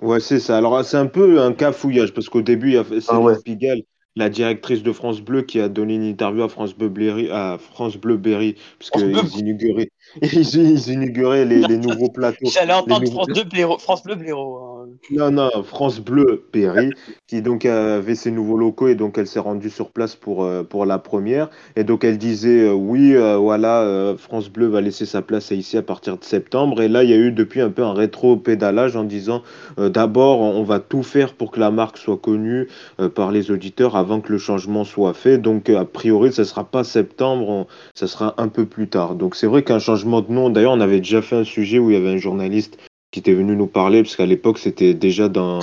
Ouais, 0.00 0.20
c'est 0.20 0.40
ça. 0.40 0.58
Alors, 0.58 0.84
c'est 0.84 0.96
un 0.96 1.06
peu 1.06 1.40
un 1.40 1.52
cafouillage 1.52 2.12
parce 2.12 2.28
qu'au 2.28 2.42
début, 2.42 2.68
il 2.68 2.74
y 2.74 2.78
a 2.78 2.84
Céline 2.84 3.06
Ah 3.08 3.20
ouais. 3.20 3.40
Pigalle, 3.42 3.82
la 4.16 4.28
directrice 4.28 4.82
de 4.82 4.92
France 4.92 5.20
Bleu, 5.20 5.42
qui 5.42 5.60
a 5.60 5.68
donné 5.68 5.94
une 5.94 6.04
interview 6.04 6.42
à 6.42 6.48
France 6.48 6.74
Bleu 6.74 6.88
Berry, 6.88 7.30
à 7.30 7.58
France 7.58 7.96
Bleu 7.96 8.16
Berry, 8.16 8.56
parce 8.78 8.90
Bleu. 8.90 9.12
qu'ils 9.20 9.40
inauguraient, 9.40 9.90
ils, 10.20 10.54
ils 10.56 10.88
inauguraient 10.92 11.44
les, 11.44 11.60
les 11.62 11.78
nouveaux 11.78 12.10
plateaux. 12.10 12.50
J'allais 12.50 12.74
entendre 12.74 13.02
nouveaux- 13.04 13.24
France, 13.24 13.28
2 13.28 13.44
blaireau, 13.44 13.78
France 13.78 14.02
Bleu 14.02 14.14
Blaireau. 14.16 14.71
Non, 15.10 15.30
non, 15.30 15.62
France 15.62 16.00
Bleu 16.00 16.46
Péry, 16.52 16.94
qui 17.26 17.42
donc 17.42 17.66
avait 17.66 18.14
ses 18.14 18.30
nouveaux 18.30 18.56
locaux 18.56 18.88
et 18.88 18.94
donc 18.94 19.18
elle 19.18 19.26
s'est 19.26 19.38
rendue 19.40 19.68
sur 19.68 19.90
place 19.90 20.16
pour, 20.16 20.42
euh, 20.44 20.62
pour 20.62 20.86
la 20.86 20.98
première. 20.98 21.50
Et 21.76 21.84
donc 21.84 22.04
elle 22.04 22.16
disait 22.18 22.68
euh, 22.68 22.72
oui, 22.72 23.14
euh, 23.14 23.36
voilà, 23.36 24.14
France 24.16 24.48
Bleu 24.48 24.68
va 24.68 24.80
laisser 24.80 25.04
sa 25.04 25.20
place 25.20 25.50
ici 25.50 25.76
à 25.76 25.82
partir 25.82 26.16
de 26.16 26.24
septembre. 26.24 26.80
Et 26.80 26.88
là, 26.88 27.04
il 27.04 27.10
y 27.10 27.12
a 27.12 27.16
eu 27.16 27.30
depuis 27.32 27.60
un 27.60 27.70
peu 27.70 27.82
un 27.82 27.92
rétro-pédalage 27.92 28.96
en 28.96 29.04
disant 29.04 29.42
d'abord, 29.76 30.40
on 30.40 30.62
va 30.62 30.80
tout 30.80 31.02
faire 31.02 31.34
pour 31.34 31.50
que 31.50 31.60
la 31.60 31.70
marque 31.70 31.98
soit 31.98 32.16
connue 32.16 32.68
par 33.14 33.32
les 33.32 33.50
auditeurs 33.50 33.96
avant 33.96 34.20
que 34.20 34.32
le 34.32 34.38
changement 34.38 34.84
soit 34.84 35.14
fait. 35.14 35.36
Donc 35.38 35.68
a 35.68 35.84
priori, 35.84 36.32
ça 36.32 36.44
sera 36.44 36.64
pas 36.64 36.84
septembre, 36.84 37.48
on- 37.48 37.66
ça 37.94 38.06
sera 38.06 38.34
un 38.38 38.48
peu 38.48 38.66
plus 38.66 38.88
tard. 38.88 39.14
Donc 39.16 39.34
c'est 39.36 39.46
vrai 39.46 39.62
qu'un 39.62 39.78
changement 39.78 40.20
de 40.22 40.32
nom, 40.32 40.48
d'ailleurs, 40.50 40.72
on 40.72 40.80
avait 40.80 40.98
déjà 40.98 41.20
fait 41.22 41.36
un 41.36 41.44
sujet 41.44 41.78
où 41.78 41.90
il 41.90 41.94
y 41.94 41.96
avait 41.96 42.10
un 42.14 42.16
journaliste 42.18 42.78
qui 43.12 43.20
était 43.20 43.34
venu 43.34 43.54
nous 43.54 43.66
parler, 43.66 44.02
parce 44.02 44.16
qu'à 44.16 44.26
l'époque, 44.26 44.58
c'était 44.58 44.94
déjà 44.94 45.28
dans, 45.28 45.60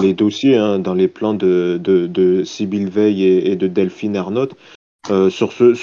les 0.00 0.12
dossiers, 0.12 0.56
hein, 0.56 0.78
dans 0.78 0.94
les 0.94 1.08
plans 1.08 1.34
de, 1.34 1.80
de, 1.82 2.44
Sybille 2.44 2.90
Veil 2.90 3.24
et, 3.24 3.56
de 3.56 3.66
Delphine 3.66 4.14
Ernotte, 4.14 4.54
euh, 5.10 5.30
sur, 5.30 5.52
ce, 5.52 5.74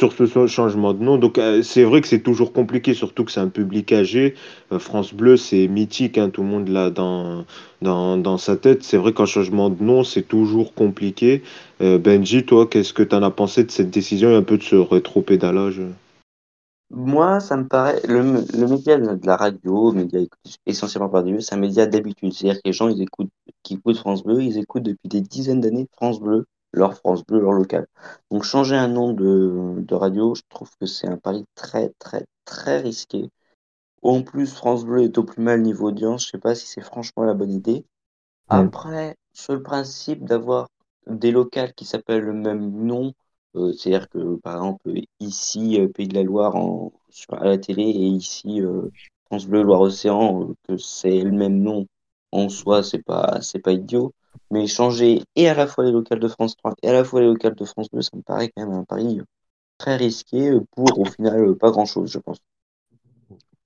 changement 0.47 0.93
de 0.93 1.03
nom. 1.03 1.17
Donc, 1.17 1.39
euh, 1.39 1.63
c'est 1.63 1.83
vrai 1.83 2.01
que 2.01 2.07
c'est 2.07 2.21
toujours 2.21 2.53
compliqué, 2.53 2.93
surtout 2.93 3.25
que 3.25 3.31
c'est 3.31 3.39
un 3.39 3.49
public 3.49 3.91
âgé. 3.91 4.35
Euh, 4.71 4.77
France 4.77 5.13
Bleu, 5.13 5.37
c'est 5.37 5.67
mythique, 5.67 6.19
hein, 6.19 6.29
tout 6.29 6.43
le 6.43 6.47
monde 6.47 6.69
l'a 6.69 6.91
dans, 6.91 7.45
dans, 7.81 8.37
sa 8.37 8.55
tête. 8.55 8.83
C'est 8.83 8.97
vrai 8.97 9.11
qu'un 9.11 9.25
changement 9.25 9.71
de 9.71 9.83
nom, 9.83 10.03
c'est 10.03 10.27
toujours 10.27 10.73
compliqué. 10.73 11.41
Benji, 11.79 12.45
toi, 12.45 12.67
qu'est-ce 12.67 12.93
que 12.93 13.01
tu 13.01 13.15
en 13.15 13.23
as 13.23 13.31
pensé 13.31 13.63
de 13.63 13.71
cette 13.71 13.89
décision 13.89 14.29
et 14.29 14.35
un 14.35 14.43
peu 14.43 14.59
de 14.59 14.63
ce 14.63 14.75
rétro-pédalage? 14.75 15.81
Moi, 16.93 17.39
ça 17.39 17.55
me 17.57 17.67
paraît, 17.67 18.01
le, 18.05 18.21
le 18.21 18.67
média 18.67 18.97
de 18.97 19.25
la 19.25 19.37
radio, 19.37 19.93
média 19.93 20.19
écouté 20.19 20.51
essentiellement 20.65 21.09
par 21.09 21.23
des 21.23 21.31
vieux, 21.31 21.39
c'est 21.39 21.55
un 21.55 21.57
média 21.57 21.85
d'habitude. 21.85 22.33
C'est-à-dire 22.33 22.61
que 22.61 22.67
les 22.67 22.73
gens, 22.73 22.89
ils 22.89 23.01
écoutent, 23.01 23.31
qui 23.63 23.75
écoutent 23.75 23.97
France 23.97 24.23
Bleu, 24.23 24.43
ils 24.43 24.57
écoutent 24.57 24.83
depuis 24.83 25.07
des 25.07 25.21
dizaines 25.21 25.61
d'années 25.61 25.87
France 25.93 26.19
Bleu, 26.19 26.45
leur 26.73 26.93
France 26.95 27.25
Bleu, 27.25 27.39
leur 27.39 27.53
local. 27.53 27.87
Donc, 28.29 28.43
changer 28.43 28.75
un 28.75 28.89
nom 28.89 29.13
de, 29.13 29.75
de 29.77 29.95
radio, 29.95 30.35
je 30.35 30.41
trouve 30.49 30.69
que 30.79 30.85
c'est 30.85 31.07
un 31.07 31.17
pari 31.17 31.45
très, 31.55 31.91
très, 31.97 32.25
très 32.45 32.79
risqué. 32.81 33.29
En 34.03 34.21
plus, 34.23 34.53
France 34.53 34.85
Bleu 34.85 35.03
est 35.03 35.17
au 35.17 35.23
plus 35.23 35.41
mal 35.41 35.61
niveau 35.61 35.89
audience. 35.89 36.25
Je 36.25 36.31
sais 36.31 36.39
pas 36.39 36.55
si 36.55 36.67
c'est 36.67 36.81
franchement 36.81 37.23
la 37.23 37.33
bonne 37.33 37.51
idée. 37.53 37.85
Mm. 38.49 38.71
Après, 38.75 39.15
sur 39.33 39.53
le 39.53 39.63
principe 39.63 40.25
d'avoir 40.25 40.67
des 41.07 41.31
locales 41.31 41.73
qui 41.73 41.85
s'appellent 41.85 42.23
le 42.23 42.33
même 42.33 42.69
nom, 42.71 43.13
euh, 43.55 43.73
c'est-à-dire 43.73 44.07
que 44.09 44.35
par 44.37 44.55
exemple 44.55 44.91
ici 45.19 45.79
euh, 45.79 45.87
Pays 45.89 46.07
de 46.07 46.15
la 46.15 46.23
Loire 46.23 46.55
en, 46.55 46.93
à 47.31 47.45
la 47.45 47.57
télé 47.57 47.83
et 47.83 48.07
ici 48.07 48.61
euh, 48.61 48.89
France 49.25 49.45
Bleu 49.45 49.61
Loire-Océan, 49.61 50.51
que 50.67 50.77
c'est 50.77 51.21
le 51.21 51.31
même 51.31 51.61
nom 51.61 51.85
en 52.31 52.47
soi, 52.47 52.81
c'est 52.81 53.03
pas 53.03 53.39
pas 53.63 53.71
idiot. 53.71 54.13
Mais 54.51 54.67
changer 54.67 55.21
et 55.35 55.49
à 55.49 55.53
la 55.53 55.67
fois 55.67 55.83
les 55.83 55.91
locales 55.91 56.19
de 56.19 56.27
France 56.27 56.55
3 56.55 56.75
et 56.81 56.89
à 56.89 56.93
la 56.93 57.03
fois 57.03 57.21
les 57.21 57.27
locales 57.27 57.55
de 57.55 57.65
France 57.65 57.89
Bleu, 57.91 58.01
ça 58.01 58.15
me 58.15 58.21
paraît 58.21 58.49
quand 58.55 58.65
même 58.65 58.77
un 58.77 58.83
pari 58.83 59.19
très 59.77 59.97
risqué 59.97 60.51
pour 60.71 60.99
au 60.99 61.05
final 61.05 61.55
pas 61.55 61.71
grand-chose, 61.71 62.11
je 62.11 62.19
pense. 62.19 62.37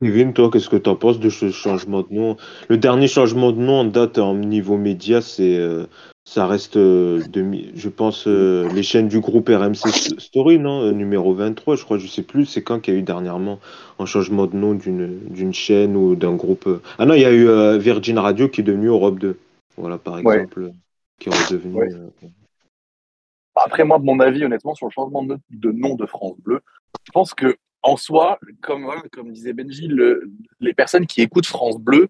Kevin, 0.02 0.34
toi, 0.34 0.50
qu'est-ce 0.52 0.70
que 0.70 0.76
tu 0.76 0.90
en 0.90 0.96
penses 0.96 1.20
de 1.20 1.30
ce 1.30 1.52
changement 1.52 2.02
de 2.02 2.14
nom? 2.14 2.38
Le 2.70 2.78
dernier 2.78 3.08
changement 3.08 3.52
de 3.52 3.60
nom 3.60 3.80
en 3.80 3.86
date 3.86 4.18
en 4.18 4.36
niveau 4.36 4.78
média, 4.78 5.22
c'est 5.22 5.60
ça 6.28 6.48
reste, 6.48 6.76
euh, 6.76 7.24
demi- 7.30 7.72
je 7.76 7.88
pense, 7.88 8.28
euh, 8.28 8.68
les 8.74 8.82
chaînes 8.82 9.08
du 9.08 9.20
groupe 9.20 9.48
RMC 9.48 10.20
Story, 10.20 10.58
non? 10.58 10.82
Euh, 10.82 10.92
numéro 10.92 11.34
23, 11.36 11.76
je 11.76 11.84
crois, 11.84 12.00
je 12.00 12.08
sais 12.08 12.24
plus, 12.24 12.46
c'est 12.48 12.64
quand 12.64 12.80
qu'il 12.80 12.94
y 12.96 12.98
a 12.98 13.00
eu 13.00 13.04
dernièrement 13.04 13.60
un 14.00 14.06
changement 14.06 14.48
de 14.48 14.56
nom 14.56 14.74
d'une 14.74 15.54
chaîne 15.54 15.96
ou 15.96 16.16
d'un 16.16 16.36
groupe. 16.36 16.68
Ah 16.98 17.06
non, 17.06 17.14
il 17.14 17.22
y 17.22 17.26
a 17.26 17.32
eu 17.32 17.48
euh, 17.48 17.78
Virgin 17.78 18.18
Radio 18.18 18.50
qui 18.50 18.62
est 18.62 18.64
devenu 18.64 18.88
Europe 18.88 19.20
2. 19.20 19.38
Voilà, 19.78 19.98
par 20.00 20.18
exemple, 20.18 20.72
qui 21.20 21.30
est. 21.30 21.66
Ouais. 21.66 21.90
Après, 23.56 23.86
moi, 23.86 24.00
de 24.00 24.04
mon 24.04 24.20
avis, 24.20 24.44
honnêtement, 24.44 24.74
sur 24.74 24.88
le 24.88 24.92
changement 24.92 25.24
de, 25.24 25.38
de 25.52 25.72
nom 25.72 25.96
de 25.96 26.06
France 26.06 26.36
Bleu, 26.40 26.60
je 27.04 27.12
pense 27.12 27.34
que 27.34 27.56
en 27.84 27.98
soi, 27.98 28.40
comme, 28.62 28.84
voilà, 28.84 29.04
comme 29.12 29.32
disait 29.32 29.54
Benji, 29.54 29.88
le- 29.88 30.30
les 30.60 30.74
personnes 30.74 31.06
qui 31.06 31.22
écoutent 31.22 31.46
France 31.46 31.78
Bleu 31.78 32.10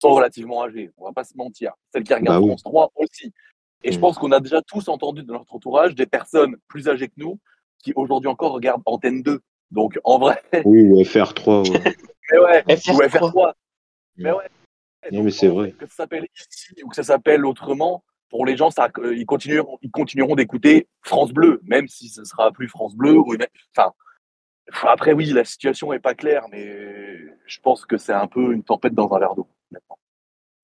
sont 0.00 0.10
relativement 0.10 0.62
âgées. 0.62 0.90
On 0.96 1.04
va 1.06 1.12
pas 1.12 1.24
se 1.24 1.36
mentir. 1.36 1.72
Celles 1.92 2.04
qui 2.04 2.14
regardent 2.14 2.36
Bah 2.38 2.40
oui. 2.40 2.48
France 2.48 2.62
3 2.62 2.90
aussi. 2.94 3.32
Et 3.86 3.92
je 3.92 3.98
Mm. 3.98 4.00
pense 4.00 4.18
qu'on 4.18 4.32
a 4.32 4.40
déjà 4.40 4.60
tous 4.62 4.88
entendu 4.88 5.22
de 5.22 5.32
notre 5.32 5.54
entourage 5.54 5.94
des 5.94 6.06
personnes 6.06 6.56
plus 6.68 6.88
âgées 6.88 7.08
que 7.08 7.14
nous 7.18 7.38
qui 7.82 7.92
aujourd'hui 7.94 8.28
encore 8.28 8.52
regardent 8.52 8.82
Antenne 8.84 9.22
2. 9.22 9.40
Donc 9.70 9.98
en 10.04 10.18
vrai, 10.18 10.42
Oui, 10.64 10.82
ou 10.90 11.00
FR3, 11.02 11.70
ouais. 11.70 11.94
mais 12.32 12.38
ouais, 12.38 12.62
FR3. 12.62 12.94
ou 12.94 13.02
FR3. 13.08 13.52
Mais 14.16 14.32
ouais. 14.32 14.48
Non, 15.12 15.22
mais 15.22 15.30
c'est 15.30 15.46
vrai. 15.48 15.70
Que 15.72 15.86
ça 15.86 15.94
s'appelle 15.94 16.26
ici 16.36 16.74
ou 16.82 16.88
que 16.88 16.96
ça 16.96 17.04
s'appelle 17.04 17.46
autrement, 17.46 18.02
pour 18.28 18.44
les 18.44 18.56
gens, 18.56 18.70
ça, 18.72 18.88
euh, 18.98 19.14
ils 19.14 19.24
continueront, 19.26 19.78
ils 19.82 19.90
continueront 19.92 20.34
d'écouter 20.34 20.88
France 21.02 21.32
Bleu, 21.32 21.60
même 21.62 21.86
si 21.86 22.08
ce 22.08 22.24
sera 22.24 22.50
plus 22.50 22.68
France 22.68 22.96
Bleu. 22.96 23.16
Ou, 23.16 23.36
enfin, 23.76 23.92
après, 24.82 25.12
oui, 25.12 25.26
la 25.26 25.44
situation 25.44 25.92
est 25.92 26.00
pas 26.00 26.14
claire, 26.14 26.46
mais 26.50 27.18
je 27.46 27.60
pense 27.60 27.86
que 27.86 27.96
c'est 27.96 28.12
un 28.12 28.26
peu 28.26 28.52
une 28.52 28.64
tempête 28.64 28.94
dans 28.94 29.12
un 29.14 29.20
verre 29.20 29.36
d'eau. 29.36 29.46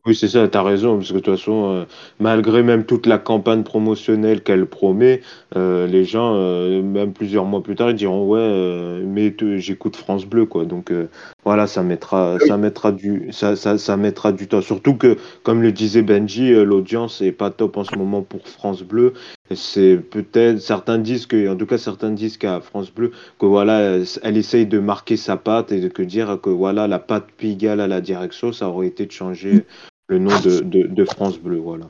Oui, 0.04 0.16
c'est 0.16 0.26
ça, 0.26 0.48
t'as 0.48 0.64
raison, 0.64 0.96
parce 0.96 1.10
que 1.10 1.14
de 1.14 1.20
toute 1.20 1.36
façon, 1.36 1.70
euh, 1.70 1.84
malgré 2.18 2.64
même 2.64 2.84
toute 2.84 3.06
la 3.06 3.18
campagne 3.18 3.62
promotionnelle 3.62 4.42
qu'elle 4.42 4.66
promet, 4.66 5.20
euh, 5.54 5.86
les 5.86 6.04
gens, 6.04 6.34
euh, 6.34 6.82
même 6.82 7.12
plusieurs 7.12 7.44
mois 7.44 7.62
plus 7.62 7.76
tard, 7.76 7.90
ils 7.90 7.94
diront 7.96 8.26
ouais, 8.26 8.40
euh, 8.40 9.04
mais 9.06 9.30
te- 9.30 9.58
j'écoute 9.58 9.94
France 9.94 10.26
Bleu, 10.26 10.44
quoi. 10.44 10.64
Donc 10.64 10.90
euh, 10.90 11.06
voilà, 11.44 11.68
ça 11.68 11.84
mettra, 11.84 12.34
Oui. 12.40 12.48
ça 12.48 12.56
mettra 12.56 12.90
du, 12.90 13.28
ça, 13.30 13.54
ça, 13.54 13.78
ça 13.78 13.96
mettra 13.96 14.32
du 14.32 14.48
temps. 14.48 14.60
Surtout 14.60 14.96
que, 14.96 15.16
comme 15.44 15.62
le 15.62 15.70
disait 15.70 16.02
Benji, 16.02 16.52
euh, 16.52 16.64
l'audience 16.64 17.22
est 17.22 17.30
pas 17.30 17.50
top 17.50 17.76
en 17.76 17.84
ce 17.84 17.94
moment 17.94 18.22
pour 18.22 18.48
France 18.48 18.82
Bleu. 18.82 19.12
C'est 19.54 19.98
peut-être 19.98 20.58
certains 20.60 20.98
disent 20.98 21.26
que, 21.26 21.48
en 21.48 21.54
tout 21.54 21.66
cas 21.66 21.78
certains 21.78 22.10
disent 22.10 22.38
qu'à 22.38 22.60
France 22.60 22.90
Bleu, 22.92 23.12
que 23.38 23.46
voilà, 23.46 23.78
elle, 23.80 24.04
elle 24.24 24.36
essaye 24.36 24.66
de 24.66 24.80
marquer 24.80 25.16
sa 25.16 25.36
patte 25.36 25.70
et 25.70 25.78
de 25.80 25.86
que 25.86 26.02
dire 26.02 26.40
que 26.42 26.50
voilà, 26.50 26.88
la 26.88 26.98
patte 26.98 27.26
Pigalle 27.36 27.80
à 27.80 27.86
la 27.86 28.00
direction, 28.00 28.52
ça 28.52 28.68
aurait 28.68 28.88
été 28.88 29.06
de 29.06 29.12
changer 29.12 29.64
le 30.08 30.18
nom 30.18 30.30
de, 30.44 30.60
de, 30.60 30.86
de 30.86 31.04
France 31.04 31.38
Bleu, 31.38 31.58
voilà. 31.58 31.88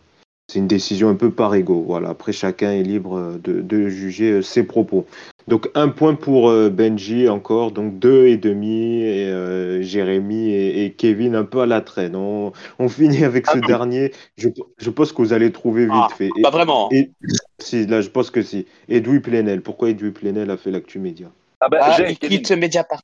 C'est 0.53 0.59
une 0.59 0.67
décision 0.69 1.09
un 1.09 1.15
peu 1.15 1.31
par 1.31 1.55
ego, 1.55 1.83
voilà. 1.87 2.11
Après, 2.11 2.33
chacun 2.33 2.73
est 2.73 2.83
libre 2.83 3.17
euh, 3.17 3.39
de, 3.43 3.61
de 3.63 3.89
juger 3.89 4.33
euh, 4.33 4.43
ses 4.43 4.65
propos. 4.65 5.07
Donc, 5.49 5.71
un 5.75 5.89
point 5.89 6.15
pour 6.15 6.51
euh, 6.51 6.69
Benji 6.69 7.29
encore, 7.29 7.73
donc 7.73 7.99
deux 7.99 8.27
et 8.27 8.37
demi, 8.37 9.01
et 9.03 9.29
euh, 9.29 9.83
Jérémy 9.83 10.51
et, 10.51 10.85
et 10.85 10.93
Kevin 10.93 11.35
un 11.37 11.45
peu 11.45 11.61
à 11.61 11.67
la 11.67 11.81
traîne. 11.81 12.17
On, 12.17 12.53
on 12.79 12.89
finit 12.91 13.25
avec 13.25 13.47
ce 13.47 13.59
Ah 13.59 13.67
dernier. 13.67 14.13
Je, 14.37 14.49
je 14.79 14.91
pense 14.91 15.13
que 15.13 15.23
vous 15.23 15.33
allez 15.33 15.51
trouver 15.53 15.87
vite 15.87 15.95
Ah, 15.95 16.09
fait. 16.09 16.31
Et, 16.37 16.43
Pas 16.43 16.51
vraiment. 16.51 16.91
et- 16.93 17.11
si, 17.59 17.87
là, 17.87 18.01
je 18.01 18.09
pense 18.11 18.31
que 18.31 18.43
si. 18.43 18.67
Edoui 18.89 19.21
Plenel. 19.21 19.63
Pourquoi 19.63 19.91
Edoui 19.91 20.11
Plenel 20.11 20.51
a 20.51 20.57
fait 20.57 20.71
l'actu 20.71 20.99
média? 20.99 21.31
Ah 21.61 21.69
bah, 21.69 21.79
Ah, 21.81 21.97
j'ai 21.97 22.11
il 22.11 22.19
quitte 22.19 22.51
Mediapart. 22.53 23.01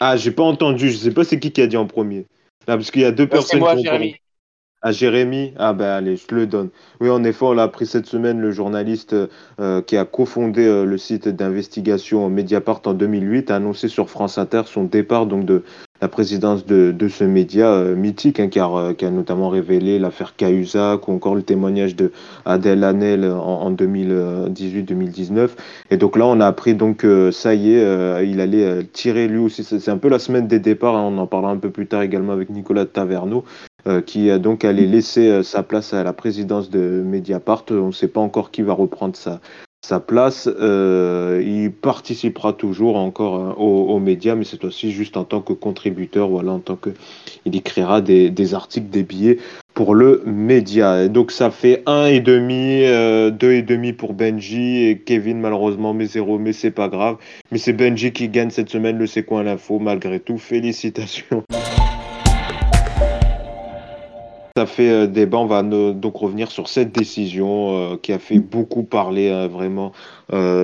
Ah, 0.00 0.16
j'ai 0.16 0.32
pas 0.32 0.42
entendu. 0.42 0.90
Je 0.90 0.96
sais 0.96 1.12
pas 1.12 1.24
c'est 1.24 1.38
qui 1.38 1.52
qui 1.52 1.60
a 1.62 1.66
dit 1.66 1.76
en 1.76 1.86
premier. 1.86 2.26
Parce 2.66 2.90
qu'il 2.90 3.02
y 3.02 3.04
a 3.04 3.12
deux 3.12 3.26
Euh, 3.32 3.40
C'est 3.42 3.58
personnes 3.58 3.60
moi, 3.60 3.74
qui 3.74 3.76
ont 3.76 3.84
parlé. 3.84 4.08
Jérémy. 4.08 4.21
À 4.84 4.90
Jérémy 4.90 5.54
Ah 5.58 5.72
ben 5.72 5.86
allez, 5.86 6.16
je 6.16 6.34
le 6.34 6.44
donne. 6.48 6.70
Oui, 7.00 7.08
en 7.08 7.22
effet, 7.22 7.44
on 7.44 7.52
l'a 7.52 7.62
appris 7.62 7.86
cette 7.86 8.06
semaine, 8.06 8.40
le 8.40 8.50
journaliste 8.50 9.14
euh, 9.60 9.80
qui 9.80 9.96
a 9.96 10.04
cofondé 10.04 10.66
euh, 10.66 10.84
le 10.84 10.98
site 10.98 11.28
d'investigation 11.28 12.28
Mediapart 12.28 12.82
en 12.86 12.92
2008 12.92 13.52
a 13.52 13.56
annoncé 13.56 13.86
sur 13.86 14.10
France 14.10 14.38
Inter 14.38 14.62
son 14.66 14.82
départ 14.82 15.26
donc 15.26 15.44
de 15.44 15.62
la 16.02 16.08
présidence 16.08 16.66
de, 16.66 16.90
de 16.90 17.08
ce 17.08 17.22
média 17.22 17.68
euh, 17.68 17.94
mythique 17.94 18.40
hein, 18.40 18.48
qui, 18.48 18.58
a, 18.58 18.68
euh, 18.68 18.92
qui 18.92 19.04
a 19.04 19.10
notamment 19.10 19.48
révélé 19.48 20.00
l'affaire 20.00 20.34
Cahuzac 20.34 21.06
ou 21.06 21.12
encore 21.12 21.36
le 21.36 21.44
témoignage 21.44 21.94
de 21.94 22.10
Adèle 22.44 22.82
Hanel 22.82 23.24
en, 23.24 23.38
en 23.38 23.72
2018-2019. 23.72 25.50
Et 25.90 25.96
donc 25.96 26.16
là, 26.16 26.26
on 26.26 26.40
a 26.40 26.46
appris 26.46 26.74
donc 26.74 27.06
ça 27.30 27.54
y 27.54 27.74
est, 27.74 27.84
euh, 27.84 28.24
il 28.24 28.40
allait 28.40 28.64
euh, 28.64 28.82
tirer 28.82 29.28
lui 29.28 29.38
aussi. 29.38 29.62
C'est 29.62 29.90
un 29.90 29.96
peu 29.96 30.08
la 30.08 30.18
semaine 30.18 30.48
des 30.48 30.58
départs, 30.58 30.96
hein, 30.96 31.04
on 31.06 31.18
en 31.18 31.28
parlera 31.28 31.52
un 31.52 31.56
peu 31.56 31.70
plus 31.70 31.86
tard 31.86 32.02
également 32.02 32.32
avec 32.32 32.50
Nicolas 32.50 32.84
Taverneau 32.84 33.44
qui 34.06 34.30
a 34.30 34.38
donc 34.38 34.64
allé 34.64 34.86
laisser 34.86 35.28
euh, 35.28 35.42
sa 35.42 35.62
place 35.62 35.92
à 35.94 36.02
la 36.02 36.12
présidence 36.12 36.70
de 36.70 37.02
Mediapart. 37.04 37.64
On 37.70 37.88
ne 37.88 37.92
sait 37.92 38.08
pas 38.08 38.20
encore 38.20 38.50
qui 38.50 38.62
va 38.62 38.74
reprendre 38.74 39.16
sa, 39.16 39.40
place. 40.06 40.48
Euh, 40.48 41.42
il 41.44 41.70
participera 41.72 42.52
toujours 42.52 42.96
encore 42.96 43.36
euh, 43.36 43.52
aux, 43.54 43.98
médias, 43.98 44.34
mais 44.34 44.44
cette 44.44 44.62
fois-ci 44.62 44.90
juste 44.90 45.16
en 45.16 45.24
tant 45.24 45.40
que 45.42 45.52
contributeur, 45.52 46.28
voilà, 46.28 46.52
en 46.52 46.60
tant 46.60 46.76
que 46.76 46.90
il 47.44 47.56
écrira 47.56 48.00
des, 48.00 48.30
des 48.30 48.54
articles, 48.54 48.88
des 48.88 49.02
billets 49.02 49.38
pour 49.74 49.94
le 49.94 50.22
média. 50.24 51.08
Donc 51.08 51.30
ça 51.32 51.50
fait 51.50 51.82
un 51.86 52.06
et 52.06 52.20
demi, 52.20 52.84
euh, 52.84 53.30
deux 53.30 53.52
et 53.52 53.62
demi 53.62 53.92
pour 53.92 54.14
Benji 54.14 54.84
et 54.84 54.98
Kevin 54.98 55.40
malheureusement 55.40 55.92
mais 55.94 56.06
zéro, 56.06 56.38
mais 56.38 56.52
c'est 56.52 56.70
pas 56.70 56.88
grave. 56.88 57.16
Mais 57.50 57.58
c'est 57.58 57.72
Benji 57.72 58.12
qui 58.12 58.28
gagne 58.28 58.50
cette 58.50 58.70
semaine 58.70 58.98
le 58.98 59.06
C'est 59.06 59.24
quoi 59.24 59.42
l'info 59.42 59.78
malgré 59.78 60.20
tout. 60.20 60.38
Félicitations. 60.38 61.42
Fait 64.66 64.90
euh, 64.90 65.06
débat. 65.06 65.38
On 65.38 65.46
va 65.46 65.62
donc 65.62 66.16
revenir 66.16 66.50
sur 66.50 66.68
cette 66.68 66.92
décision 66.92 67.92
euh, 67.92 67.96
qui 67.96 68.12
a 68.12 68.18
fait 68.18 68.38
beaucoup 68.38 68.82
parler, 68.82 69.28
euh, 69.28 69.48
vraiment, 69.48 69.92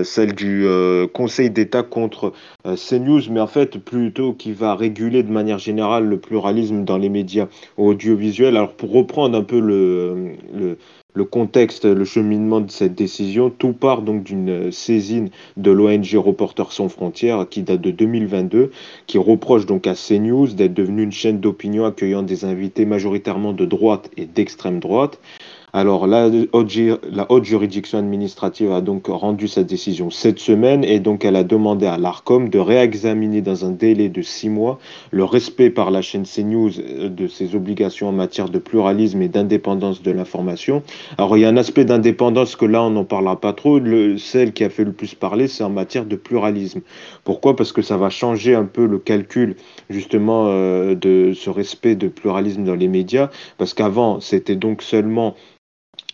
celle 0.02 0.35
du 0.35 0.67
Conseil 1.12 1.50
d'État 1.50 1.83
contre 1.83 2.33
CNews, 2.64 3.21
mais 3.31 3.40
en 3.40 3.47
fait 3.47 3.76
plutôt 3.76 4.33
qui 4.33 4.52
va 4.52 4.75
réguler 4.75 5.23
de 5.23 5.31
manière 5.31 5.59
générale 5.59 6.05
le 6.05 6.19
pluralisme 6.19 6.85
dans 6.85 6.97
les 6.97 7.11
médias 7.11 7.49
audiovisuels. 7.76 8.57
Alors 8.57 8.73
pour 8.73 8.93
reprendre 8.93 9.37
un 9.37 9.43
peu 9.43 9.61
le, 9.61 10.78
le 11.19 11.25
contexte, 11.25 11.85
le 11.85 12.05
cheminement 12.05 12.61
de 12.61 12.71
cette 12.71 12.95
décision, 12.95 13.51
tout 13.51 13.73
part 13.73 14.03
donc 14.03 14.23
d'une 14.23 14.71
saisine 14.71 15.31
de 15.57 15.73
l'ONG 15.73 16.15
Reporters 16.15 16.71
sans 16.71 16.89
frontières 16.89 17.49
qui 17.49 17.63
date 17.63 17.81
de 17.81 17.91
2022 17.91 18.71
qui 19.09 19.19
reproche 19.19 19.67
donc 19.67 19.89
à 19.89 19.95
CNews 19.95 20.47
d'être 20.47 20.75
devenue 20.75 21.03
une 21.03 21.11
chaîne 21.11 21.41
d'opinion 21.41 21.87
accueillant 21.87 22.23
des 22.23 22.45
invités 22.45 22.85
majoritairement 22.85 23.53
de 23.53 23.65
droite 23.65 24.11
et 24.17 24.27
d'extrême 24.27 24.79
droite. 24.79 25.19
Alors, 25.73 26.07
la 26.07 26.29
haute, 26.53 27.45
juridiction 27.45 27.99
administrative 27.99 28.73
a 28.73 28.81
donc 28.81 29.07
rendu 29.07 29.49
sa 29.49 29.63
décision 29.63 30.11
cette 30.11 30.39
semaine 30.39 30.85
et 30.85 30.99
donc 30.99 31.25
elle 31.25 31.37
a 31.37 31.45
demandé 31.45 31.87
à 31.87 31.99
l'ARCOM 31.99 32.49
de 32.49 32.59
réexaminer 32.59 33.43
dans 33.43 33.65
un 33.65 33.71
délai 33.71 34.09
de 34.09 34.23
six 34.23 34.49
mois 34.49 34.79
le 35.11 35.25
respect 35.25 35.71
par 35.71 35.91
la 35.91 36.03
chaîne 36.03 36.25
CNews 36.25 36.79
euh, 36.79 37.09
de 37.09 37.27
ses 37.27 37.55
obligations 37.55 38.09
en 38.09 38.13
matière 38.13 38.49
de 38.49 38.59
pluralisme 38.59 39.21
et 39.23 39.29
d'indépendance 39.29 40.03
de 40.03 40.11
l'information. 40.11 40.83
Alors, 41.19 41.37
il 41.37 41.41
y 41.41 41.45
a 41.45 41.49
un 41.49 41.57
aspect 41.57 41.85
d'indépendance 41.85 42.57
que 42.57 42.65
là, 42.65 42.83
on 42.83 42.91
n'en 42.91 43.05
parlera 43.05 43.41
pas 43.41 43.53
trop. 43.53 43.79
Le, 43.79 44.19
celle 44.19 44.53
qui 44.53 44.65
a 44.65 44.71
fait 44.71 44.85
le 44.85 44.93
plus 44.93 45.15
parler, 45.15 45.49
c'est 45.49 45.65
en 45.65 45.71
matière 45.71 46.05
de 46.05 46.17
pluralisme. 46.17 46.81
Pourquoi? 47.25 47.57
Parce 47.57 47.73
que 47.73 47.83
ça 47.83 47.97
va 47.97 48.11
changer 48.11 48.55
un 48.55 48.65
peu 48.65 48.87
le 48.87 48.99
calcul 48.99 49.57
justement 49.91 50.47
euh, 50.49 50.95
de 50.95 51.33
ce 51.35 51.51
respect 51.51 51.95
de 51.95 52.09
pluralisme 52.09 52.65
dans 52.65 52.75
les 52.75 52.89
médias, 52.89 53.31
parce 53.59 53.75
qu'avant, 53.75 54.21
c'était 54.21 54.57
donc 54.57 54.83
seulement 54.83 55.35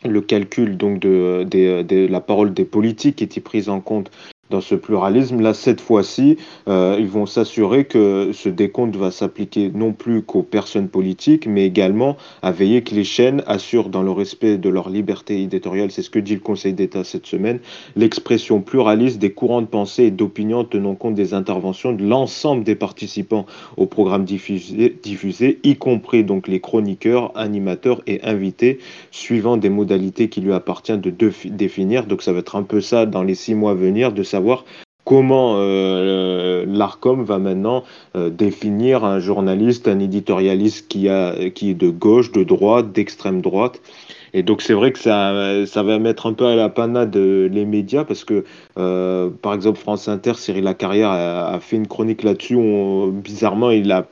le 0.05 0.21
calcul 0.21 0.77
donc 0.77 1.01
de, 1.01 1.45
de, 1.45 1.83
de 1.83 2.07
la 2.07 2.21
parole 2.21 2.55
des 2.55 2.65
politiques 2.65 3.23
était 3.23 3.41
prise 3.41 3.69
en 3.69 3.81
compte 3.81 4.11
dans 4.51 4.61
ce 4.61 4.75
pluralisme. 4.75 5.41
Là, 5.41 5.55
cette 5.55 5.81
fois-ci, 5.81 6.37
euh, 6.69 6.97
ils 6.99 7.09
vont 7.09 7.27
s'assurer 7.27 7.85
que 7.85 8.31
ce 8.33 8.49
décompte 8.49 8.97
va 8.97 9.11
s'appliquer 9.11 9.71
non 9.75 9.93
plus 9.93 10.23
qu'aux 10.23 10.43
personnes 10.43 10.89
politiques, 10.89 11.47
mais 11.47 11.67
également 11.67 12.17
à 12.43 12.53
veiller 12.53 12.83
que 12.83 12.95
les 12.95 13.05
chaînes 13.05 13.43
assurent 13.47 13.89
dans 13.89 14.03
le 14.03 14.11
respect 14.11 14.59
de 14.59 14.69
leur 14.69 14.91
liberté 14.91 15.43
éditoriale, 15.43 15.91
c'est 15.91 16.03
ce 16.03 16.11
que 16.11 16.19
dit 16.19 16.35
le 16.35 16.41
Conseil 16.41 16.73
d'État 16.73 17.05
cette 17.05 17.27
semaine, 17.27 17.59
l'expression 17.97 18.61
pluraliste 18.61 19.19
des 19.19 19.33
courants 19.33 19.63
de 19.63 19.67
pensée 19.67 20.05
et 20.05 20.11
d'opinion 20.11 20.65
tenant 20.65 20.95
compte 20.95 21.15
des 21.15 21.35
interventions 21.35 21.93
de 21.93 22.05
l'ensemble 22.05 22.65
des 22.65 22.75
participants 22.75 23.47
au 23.77 23.87
programme 23.87 24.25
diffusé, 24.25 25.61
y 25.63 25.77
compris 25.77 26.25
donc 26.25 26.49
les 26.49 26.61
chroniqueurs, 26.61 27.33
animateurs 27.37 28.03
et 28.07 28.23
invités, 28.23 28.79
suivant 29.11 29.57
des 29.57 29.71
modalités 29.71 30.29
qui 30.29 30.41
lui 30.41 30.53
appartient 30.53 30.97
de 30.97 31.11
définir. 31.11 32.07
Donc 32.07 32.23
ça 32.23 32.33
va 32.33 32.41
être 32.41 32.57
un 32.57 32.63
peu 32.63 32.81
ça 32.81 33.07
dans 33.07 33.23
les 33.23 33.35
six 33.35 33.55
mois 33.55 33.73
à 33.73 33.75
venir, 33.75 34.13
savoir 34.35 34.65
comment 35.05 35.57
euh, 35.59 36.65
l'ARCOM 36.67 37.23
va 37.25 37.39
maintenant 37.39 37.85
euh, 38.17 38.31
définir 38.31 39.05
un 39.05 39.21
journaliste, 39.21 39.87
un 39.87 40.01
éditorialiste 40.01 40.89
qui, 40.89 41.09
a, 41.09 41.51
qui 41.51 41.71
est 41.71 41.75
de 41.75 41.91
gauche, 41.91 42.33
de 42.33 42.43
droite, 42.43 42.93
d'extrême 42.93 43.41
droite. 43.41 43.81
Et 44.33 44.43
donc 44.43 44.63
c'est 44.63 44.73
vrai 44.73 44.91
que 44.91 44.99
ça, 44.99 45.67
ça 45.67 45.83
va 45.85 46.01
mettre 46.01 46.27
un 46.27 46.33
peu 46.33 46.47
à 46.47 46.57
la 46.57 46.69
panade 46.69 47.15
euh, 47.17 47.49
les 47.49 47.65
médias 47.65 48.05
parce 48.05 48.25
que 48.25 48.45
par 49.43 49.55
exemple 49.55 49.79
France 49.79 50.09
Inter, 50.09 50.35
Cyril 50.35 50.65
Lacarrière 50.65 51.11
a, 51.11 51.55
a 51.55 51.61
fait 51.61 51.77
une 51.77 51.87
chronique 51.87 52.25
là-dessus. 52.25 52.57
où 52.57 53.13
Bizarrement, 53.13 53.71
il 53.71 53.93
a 53.93 54.07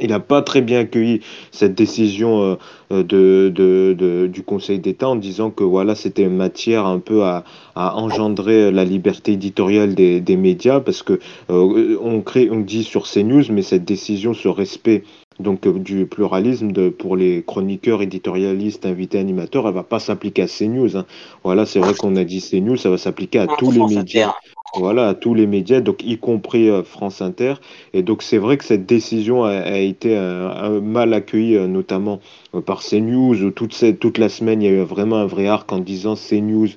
il 0.00 0.08
n'a 0.10 0.20
pas 0.20 0.42
très 0.42 0.60
bien 0.62 0.80
accueilli 0.80 1.20
cette 1.52 1.74
décision 1.74 2.42
euh, 2.42 2.54
euh, 2.92 3.02
de, 3.02 3.52
de- 3.54 3.94
de- 3.98 4.26
du 4.26 4.42
Conseil 4.42 4.78
d'État 4.78 5.08
en 5.08 5.16
disant 5.16 5.50
que 5.50 5.64
voilà, 5.64 5.94
c'était 5.94 6.22
une 6.24 6.36
matière 6.36 6.86
un 6.86 6.98
peu 6.98 7.22
à, 7.24 7.44
à 7.74 7.96
engendrer 7.96 8.70
la 8.70 8.84
liberté 8.84 9.32
éditoriale 9.32 9.94
des, 9.94 10.20
des 10.20 10.36
médias 10.36 10.80
parce 10.80 11.02
que 11.02 11.18
euh, 11.50 11.96
on 12.02 12.20
crée, 12.20 12.48
on 12.50 12.60
dit 12.60 12.84
sur 12.84 13.06
CNews, 13.06 13.44
mais 13.50 13.62
cette 13.62 13.84
décision, 13.84 14.34
ce 14.34 14.48
respect 14.48 15.04
donc 15.40 15.66
euh, 15.66 15.72
du 15.78 16.06
pluralisme 16.06 16.70
de, 16.72 16.88
pour 16.88 17.16
les 17.16 17.42
chroniqueurs, 17.44 18.02
éditorialistes, 18.02 18.86
invités, 18.86 19.18
animateurs, 19.18 19.66
elle 19.68 19.74
va 19.74 19.82
pas 19.82 19.98
s'appliquer 19.98 20.42
à 20.42 20.48
CNews. 20.48 20.96
hein. 20.96 21.06
Voilà, 21.42 21.66
c'est 21.66 21.80
vrai 21.80 21.94
qu'on 21.94 22.16
a 22.16 22.24
dit 22.24 22.40
CNews, 22.40 22.76
ça 22.76 22.90
va 22.90 22.98
s'appliquer 22.98 23.40
à 23.40 23.48
tous 23.48 23.70
les 23.72 23.84
médias. 23.84 24.34
Voilà, 24.72 25.08
à 25.10 25.14
tous 25.14 25.34
les 25.34 25.46
médias, 25.46 25.80
donc 25.80 26.02
y 26.02 26.18
compris 26.18 26.68
euh, 26.68 26.82
France 26.82 27.22
Inter. 27.22 27.54
Et 27.92 28.02
donc 28.02 28.22
c'est 28.24 28.38
vrai 28.38 28.56
que 28.56 28.64
cette 28.64 28.86
décision 28.86 29.44
a, 29.44 29.78
été 29.78 30.16
euh, 30.16 30.80
mal 30.80 31.14
accueillie, 31.14 31.56
euh, 31.56 31.68
notamment 31.68 32.18
par 32.66 32.80
CNews, 32.82 33.44
où 33.44 33.50
toute, 33.52 34.18
la 34.18 34.28
semaine, 34.28 34.62
il 34.62 34.64
y 34.64 34.68
a 34.68 34.72
eu 34.72 34.82
vraiment 34.82 35.16
un 35.16 35.26
vrai 35.26 35.46
arc 35.46 35.70
en 35.72 35.78
disant 35.78 36.16
CNews, 36.16 36.70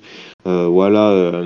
voilà, 0.44 1.42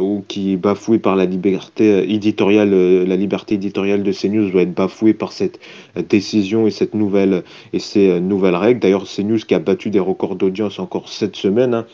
ou 0.00 0.24
qui 0.28 0.52
est 0.52 0.56
bafoué 0.56 0.98
par 0.98 1.16
la 1.16 1.24
liberté 1.24 2.12
éditoriale, 2.12 2.70
la 3.04 3.16
liberté 3.16 3.56
éditoriale 3.56 4.02
de 4.02 4.12
CNews 4.12 4.50
doit 4.50 4.62
être 4.62 4.74
bafouée 4.74 5.14
par 5.14 5.32
cette 5.32 5.60
décision 6.08 6.66
et 6.66 6.70
cette 6.70 6.94
nouvelle 6.94 7.42
et 7.72 7.78
ces 7.78 8.20
nouvelles 8.20 8.56
règles. 8.56 8.80
D'ailleurs, 8.80 9.04
CNews 9.04 9.38
qui 9.38 9.54
a 9.54 9.58
battu 9.58 9.90
des 9.90 10.00
records 10.00 10.36
d'audience 10.36 10.78
encore 10.78 11.08
cette 11.08 11.36
semaine. 11.36 11.74
hein. 11.74 11.86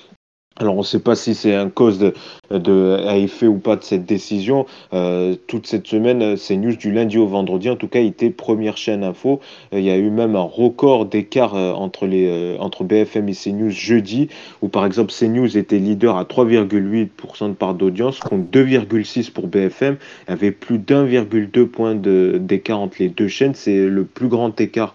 Alors, 0.60 0.74
on 0.74 0.78
ne 0.78 0.84
sait 0.84 0.98
pas 0.98 1.14
si 1.14 1.36
c'est 1.36 1.54
un 1.54 1.70
cause 1.70 2.00
de, 2.50 3.06
à 3.06 3.16
effet 3.16 3.46
ou 3.46 3.58
pas 3.58 3.76
de 3.76 3.84
cette 3.84 4.04
décision. 4.04 4.66
Euh, 4.92 5.36
toute 5.46 5.68
cette 5.68 5.86
semaine, 5.86 6.20
euh, 6.20 6.36
CNews, 6.36 6.74
du 6.74 6.90
lundi 6.90 7.16
au 7.16 7.28
vendredi, 7.28 7.70
en 7.70 7.76
tout 7.76 7.86
cas, 7.86 8.00
était 8.00 8.30
première 8.30 8.76
chaîne 8.76 9.04
info. 9.04 9.38
Euh, 9.72 9.78
il 9.78 9.84
y 9.84 9.90
a 9.90 9.96
eu 9.96 10.10
même 10.10 10.34
un 10.34 10.40
record 10.40 11.06
d'écart 11.06 11.54
entre, 11.54 12.06
les, 12.06 12.56
entre 12.58 12.82
BFM 12.82 13.28
et 13.28 13.34
CNews 13.34 13.70
jeudi, 13.70 14.28
où 14.60 14.68
par 14.68 14.84
exemple 14.84 15.12
CNews 15.12 15.56
était 15.56 15.78
leader 15.78 16.16
à 16.16 16.24
3,8% 16.24 17.50
de 17.50 17.54
part 17.54 17.74
d'audience, 17.74 18.18
contre 18.18 18.50
2,6% 18.50 19.30
pour 19.30 19.46
BFM. 19.46 19.96
Il 20.26 20.30
y 20.30 20.34
avait 20.34 20.50
plus 20.50 20.78
d'1,2 20.78 21.66
point 21.66 21.94
d'écart 21.94 22.80
entre 22.80 22.96
les 22.98 23.08
deux 23.08 23.28
chaînes. 23.28 23.54
C'est 23.54 23.86
le 23.86 24.04
plus 24.04 24.28
grand 24.28 24.60
écart 24.60 24.94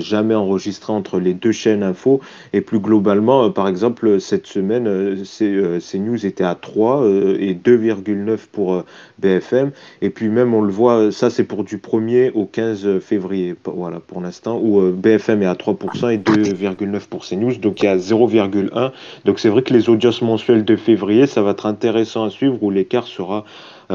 jamais 0.00 0.34
enregistré 0.34 0.92
entre 0.92 1.18
les 1.20 1.34
deux 1.34 1.52
chaînes 1.52 1.82
info. 1.82 2.20
Et 2.52 2.60
plus 2.60 2.80
globalement, 2.80 3.44
euh, 3.44 3.48
par 3.50 3.68
exemple, 3.68 4.20
cette 4.20 4.46
semaine, 4.46 4.86
euh, 4.86 5.16
euh, 5.42 5.78
CNews 5.80 6.26
était 6.26 6.44
à 6.44 6.54
3 6.54 7.02
euh, 7.02 7.36
et 7.38 7.54
2,9 7.54 8.38
pour 8.50 8.74
euh, 8.74 8.84
BFM. 9.18 9.70
Et 10.02 10.10
puis 10.10 10.28
même, 10.28 10.54
on 10.54 10.62
le 10.62 10.72
voit, 10.72 10.96
euh, 10.96 11.10
ça 11.10 11.30
c'est 11.30 11.44
pour 11.44 11.64
du 11.64 11.78
1er 11.78 12.32
au 12.34 12.46
15 12.46 13.00
février, 13.00 13.54
voilà, 13.64 14.00
pour 14.00 14.20
l'instant, 14.20 14.58
où 14.62 14.80
euh, 14.80 14.92
BFM 14.92 15.42
est 15.42 15.46
à 15.46 15.54
3% 15.54 16.12
et 16.12 16.18
2,9 16.18 17.08
pour 17.08 17.26
CNews, 17.26 17.56
donc 17.56 17.82
il 17.82 17.86
y 17.86 17.88
a 17.88 17.96
0,1. 17.96 18.92
Donc 19.24 19.38
c'est 19.38 19.48
vrai 19.48 19.62
que 19.62 19.72
les 19.72 19.88
audiences 19.88 20.22
mensuelles 20.22 20.64
de 20.64 20.76
février, 20.76 21.26
ça 21.26 21.42
va 21.42 21.50
être 21.50 21.66
intéressant 21.66 22.24
à 22.24 22.30
suivre, 22.30 22.62
où 22.62 22.70
l'écart 22.70 23.06
sera 23.06 23.38
euh, 23.38 23.42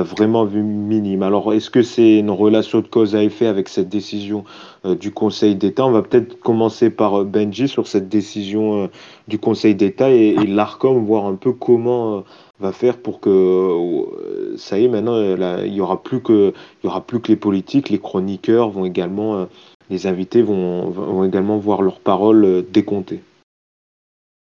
vraiment 0.04 0.46
vu 0.46 0.62
minime. 0.62 1.24
Alors, 1.24 1.54
est-ce 1.54 1.70
que 1.70 1.82
c'est 1.82 2.20
une 2.20 2.32
relation 2.32 2.82
de 2.82 2.88
cause 2.88 3.16
à 3.16 3.24
effet 3.24 3.48
avec 3.48 3.70
cette 3.70 3.90
décision 3.90 4.44
euh, 4.86 4.96
du 4.96 5.12
Conseil 5.12 5.56
d'État? 5.56 5.86
On 5.86 5.92
va 5.92 6.02
peut-être 6.02 6.40
commencer 6.40 6.90
par 6.90 7.22
euh, 7.22 7.24
Benji 7.24 7.68
sur 7.68 7.88
cette 7.88 8.10
décision 8.10 8.84
euh, 8.84 8.88
du 9.28 9.40
Conseil 9.40 9.76
d'État 9.76 10.10
et, 10.10 10.34
l'ARCOM, 10.46 11.06
voir 11.06 11.26
un 11.26 11.36
peu 11.36 11.54
comment 11.54 12.18
euh, 12.18 12.22
va 12.60 12.72
faire 12.72 12.98
pour 12.98 13.20
que 13.20 13.30
euh, 13.30 14.58
ça 14.58 14.80
y 14.80 14.86
est, 14.86 14.88
maintenant, 14.88 15.16
euh, 15.16 15.36
là, 15.36 15.66
il 15.66 15.74
y 15.74 15.82
aura 15.82 16.02
plus 16.02 16.22
que, 16.22 16.54
il 16.84 16.88
y 16.88 16.90
aura 16.90 17.02
plus 17.02 17.20
que 17.20 17.30
les 17.30 17.36
politiques, 17.36 17.90
les 17.90 18.00
chroniqueurs 18.00 18.70
vont 18.70 18.86
également, 18.86 19.36
euh, 19.36 19.46
les 19.90 20.08
invités 20.08 20.42
vont, 20.42 20.90
vont 20.90 21.24
également 21.24 21.58
voir 21.58 21.82
leurs 21.82 22.00
paroles 22.00 22.46
euh, 22.46 22.62
décomptées. 22.62 23.22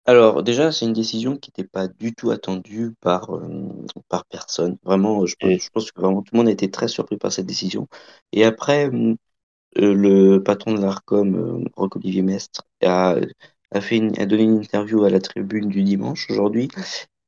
Alors 0.07 0.43
déjà, 0.43 0.71
c'est 0.73 0.85
une 0.87 0.93
décision 0.93 1.37
qui 1.37 1.51
n'était 1.51 1.69
pas 1.69 1.88
du 1.88 2.14
tout 2.14 2.31
attendue 2.31 2.95
par, 3.01 3.35
euh, 3.35 3.49
par 4.09 4.25
personne. 4.27 4.77
Vraiment, 4.85 5.25
je, 5.27 5.35
pense- 5.37 5.62
je 5.62 5.71
pense 5.71 5.93
que 5.93 6.01
vraiment 6.01 6.23
tout 6.23 6.35
le 6.35 6.38
monde 6.38 6.49
a 6.49 6.53
été 6.53 6.71
très 6.71 6.88
surpris 6.88 7.17
par 7.17 7.33
cette 7.33 7.47
décision. 7.47 7.88
Et 8.33 8.45
après, 8.45 8.87
hum, 8.88 9.17
euh, 9.79 9.95
le 9.95 10.43
patron 10.43 10.75
de 10.75 10.81
l'ARCOM, 10.83 11.37
euh, 11.37 11.64
Roch-Olivier 11.77 12.23
Mestre, 12.23 12.62
a, 12.85 13.17
a, 13.73 13.81
fait 13.83 13.99
une- 13.99 14.19
a 14.21 14.27
donné 14.27 14.45
une 14.45 14.59
interview 14.61 15.05
à 15.05 15.11
la 15.11 15.21
tribune 15.21 15.69
du 15.69 15.83
dimanche 15.85 16.31
aujourd'hui 16.31 16.69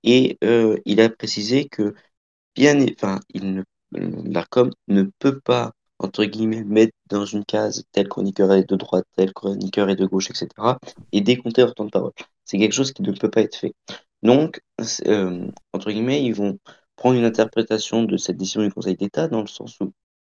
et 0.05 0.39
euh, 0.45 0.79
il 0.87 1.01
a 1.01 1.11
précisé 1.11 1.67
que 1.69 1.95
bien, 2.57 2.77
enfin, 2.95 3.21
il 3.35 3.55
ne, 3.55 3.65
l'ARCOM 3.93 4.71
ne 4.89 5.05
peut 5.21 5.41
pas, 5.41 5.73
entre 6.01 6.25
guillemets, 6.27 6.65
mettre 6.65 6.95
dans 7.11 7.25
une 7.27 7.45
case 7.47 7.85
tel 7.93 8.09
chroniqueur 8.09 8.53
est 8.55 8.69
de 8.69 8.77
droite, 8.77 9.07
tel 9.17 9.33
chroniqueur 9.35 9.91
est 9.91 9.97
de 9.97 10.07
gauche, 10.07 10.31
etc. 10.31 10.79
et 11.13 11.21
décompter 11.23 11.63
leur 11.63 11.75
temps 11.75 11.87
de 11.87 11.91
parole. 11.91 12.13
C'est 12.47 12.59
quelque 12.59 12.73
chose 12.73 12.93
qui 12.93 13.03
ne 13.03 13.13
peut 13.13 13.31
pas 13.31 13.43
être 13.43 13.57
fait. 13.57 13.75
Donc, 14.23 14.63
euh, 15.07 15.47
entre 15.73 15.91
guillemets, 15.91 16.25
ils 16.25 16.35
vont 16.35 16.59
prendre 16.97 17.19
une 17.19 17.25
interprétation 17.25 18.05
de 18.05 18.17
cette 18.17 18.39
décision 18.39 18.63
du 18.63 18.73
Conseil 18.73 18.97
d'État 18.97 19.29
dans 19.29 19.43
le 19.43 19.47
sens 19.47 19.79
où 19.81 19.93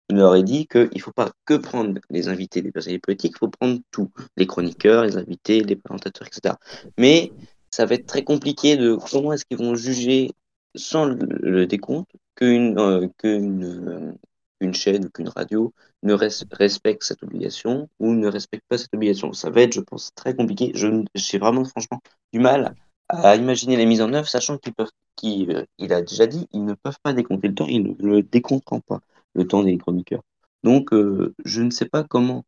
il 0.09 0.17
leur 0.17 0.35
est 0.35 0.43
dit 0.43 0.67
qu'il 0.67 0.89
ne 0.93 0.99
faut 0.99 1.13
pas 1.13 1.31
que 1.45 1.55
prendre 1.55 1.99
les 2.09 2.27
invités 2.27 2.61
des 2.61 2.71
personnalités 2.71 3.01
politiques, 3.01 3.33
il 3.35 3.39
faut 3.39 3.49
prendre 3.49 3.79
tout, 3.91 4.11
les 4.37 4.45
chroniqueurs, 4.45 5.03
les 5.05 5.17
invités, 5.17 5.63
les 5.63 5.75
présentateurs, 5.75 6.27
etc. 6.27 6.55
Mais 6.97 7.31
ça 7.71 7.85
va 7.85 7.95
être 7.95 8.05
très 8.05 8.23
compliqué 8.23 8.75
de 8.77 8.97
comment 9.09 9.33
est-ce 9.33 9.45
qu'ils 9.45 9.57
vont 9.57 9.75
juger 9.75 10.31
sans 10.75 11.05
le, 11.05 11.65
décompte 11.65 12.11
qu'une 12.35 12.77
euh, 12.77 13.07
qu'une 13.17 13.63
euh, 13.63 14.11
une 14.59 14.73
chaîne 14.73 15.05
ou 15.05 15.09
qu'une 15.09 15.29
radio 15.29 15.73
ne 16.03 16.13
res- 16.15 16.45
respectent 16.51 17.03
cette 17.03 17.23
obligation 17.23 17.89
ou 17.99 18.13
ne 18.13 18.27
respectent 18.27 18.67
pas 18.67 18.77
cette 18.77 18.93
obligation. 18.93 19.33
Ça 19.33 19.49
va 19.49 19.61
être, 19.61 19.73
je 19.73 19.81
pense, 19.81 20.13
très 20.15 20.35
compliqué. 20.35 20.71
Je 20.75 20.87
J'ai 21.15 21.37
vraiment 21.37 21.65
franchement 21.65 21.99
du 22.33 22.39
mal 22.39 22.75
à 23.09 23.35
imaginer 23.35 23.75
les 23.77 23.85
mises 23.85 24.01
en 24.01 24.13
œuvre, 24.13 24.27
sachant 24.27 24.57
qu'ils 24.57 24.73
peuvent, 24.73 24.89
euh, 25.25 25.65
il 25.77 25.93
a 25.93 26.01
déjà 26.01 26.27
dit, 26.27 26.47
ils 26.53 26.63
ne 26.63 26.73
peuvent 26.73 26.97
pas 27.03 27.13
décompter 27.13 27.49
le 27.49 27.55
temps, 27.55 27.67
ils 27.67 27.83
ne 27.83 27.93
le 28.07 28.23
décompteront 28.23 28.79
pas, 28.81 29.01
le 29.35 29.45
temps 29.47 29.63
des 29.63 29.77
chroniqueurs. 29.77 30.23
Donc, 30.63 30.93
euh, 30.93 31.33
je 31.43 31.61
ne 31.61 31.69
sais 31.71 31.85
pas 31.85 32.03
comment, 32.03 32.45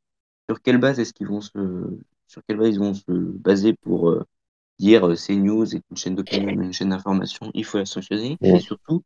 sur 0.49 0.61
quelle 0.61 0.77
base 0.77 0.99
est-ce 0.99 1.13
qu'ils 1.13 1.27
vont 1.27 1.41
se, 1.41 1.51
sur 2.27 2.41
quelle 2.47 2.57
base 2.57 2.75
ils 2.75 2.79
vont 2.79 2.93
se 2.93 3.11
baser 3.11 3.73
pour 3.73 4.09
euh, 4.09 4.23
dire 4.79 5.07
euh, 5.07 5.15
CNews 5.15 5.75
est 5.75 5.81
une 5.91 5.97
chaîne 5.97 6.15
d'opinion, 6.15 6.49
une 6.49 6.73
chaîne 6.73 6.89
d'information, 6.89 7.51
il 7.53 7.65
faut 7.65 7.77
la 7.77 7.85
sanctionner, 7.85 8.37
Ouais. 8.41 8.55
et 8.55 8.59
surtout 8.59 9.03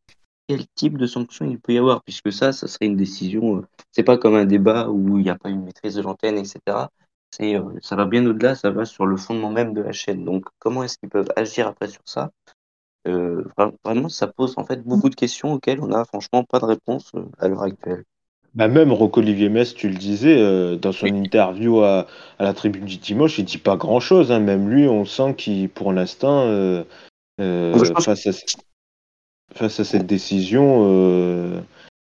quel 0.47 0.67
type 0.75 0.97
de 0.97 1.07
sanction 1.07 1.45
il 1.49 1.59
peut 1.59 1.73
y 1.73 1.77
avoir, 1.77 2.03
puisque 2.03 2.31
ça, 2.31 2.51
ça 2.51 2.67
serait 2.67 2.85
une 2.87 2.95
décision. 2.97 3.57
euh, 3.57 3.61
c'est 3.91 4.03
pas 4.03 4.17
comme 4.17 4.35
un 4.35 4.45
débat 4.45 4.89
où 4.89 5.17
il 5.17 5.23
n'y 5.23 5.29
a 5.29 5.35
pas 5.37 5.49
une 5.49 5.63
maîtrise 5.63 5.95
de 5.95 6.01
l'antenne, 6.01 6.37
etc. 6.37 6.91
C'est, 7.31 7.55
euh, 7.55 7.63
ça 7.81 7.95
va 7.95 8.05
bien 8.05 8.25
au-delà, 8.25 8.55
ça 8.55 8.71
va 8.71 8.85
sur 8.85 9.05
le 9.05 9.17
fondement 9.17 9.51
même 9.51 9.73
de 9.73 9.81
la 9.81 9.91
chaîne. 9.91 10.23
Donc, 10.25 10.45
comment 10.59 10.83
est-ce 10.83 10.97
qu'ils 10.97 11.09
peuvent 11.09 11.29
agir 11.35 11.67
après 11.67 11.87
sur 11.89 12.01
ça? 12.05 12.31
Euh, 13.07 13.43
vra- 13.57 13.73
Vraiment, 13.83 14.09
ça 14.09 14.27
pose 14.27 14.53
en 14.57 14.65
fait 14.65 14.83
beaucoup 14.83 15.09
de 15.09 15.15
questions 15.15 15.53
auxquelles 15.53 15.81
on 15.81 15.87
n'a 15.87 16.05
franchement 16.05 16.43
pas 16.43 16.59
de 16.59 16.65
réponse 16.65 17.11
euh, 17.15 17.25
à 17.39 17.47
l'heure 17.47 17.63
actuelle. 17.63 18.03
Bah 18.55 18.67
même 18.67 18.91
Rocco-Olivier 18.91 19.49
Metz, 19.49 19.75
tu 19.75 19.87
le 19.87 19.95
disais, 19.95 20.35
euh, 20.37 20.77
dans 20.77 20.91
son 20.91 21.07
interview 21.07 21.81
à, 21.81 22.07
à 22.39 22.43
la 22.43 22.53
tribune 22.53 22.85
du 22.85 22.97
dimanche, 22.97 23.37
il 23.37 23.45
dit 23.45 23.59
pas 23.59 23.77
grand-chose. 23.77 24.31
hein. 24.31 24.39
Même 24.39 24.69
lui, 24.69 24.87
on 24.87 25.05
sent 25.05 25.35
qu'il, 25.35 25.69
pour 25.69 25.93
l'instant, 25.93 26.41
euh, 26.47 26.83
euh, 27.41 27.73
Je 27.83 27.91
pense- 27.91 28.05
face, 28.05 28.27
à, 28.27 28.31
face 29.53 29.79
à 29.79 29.83
cette 29.83 30.05
décision, 30.05 30.83
euh, 30.85 31.59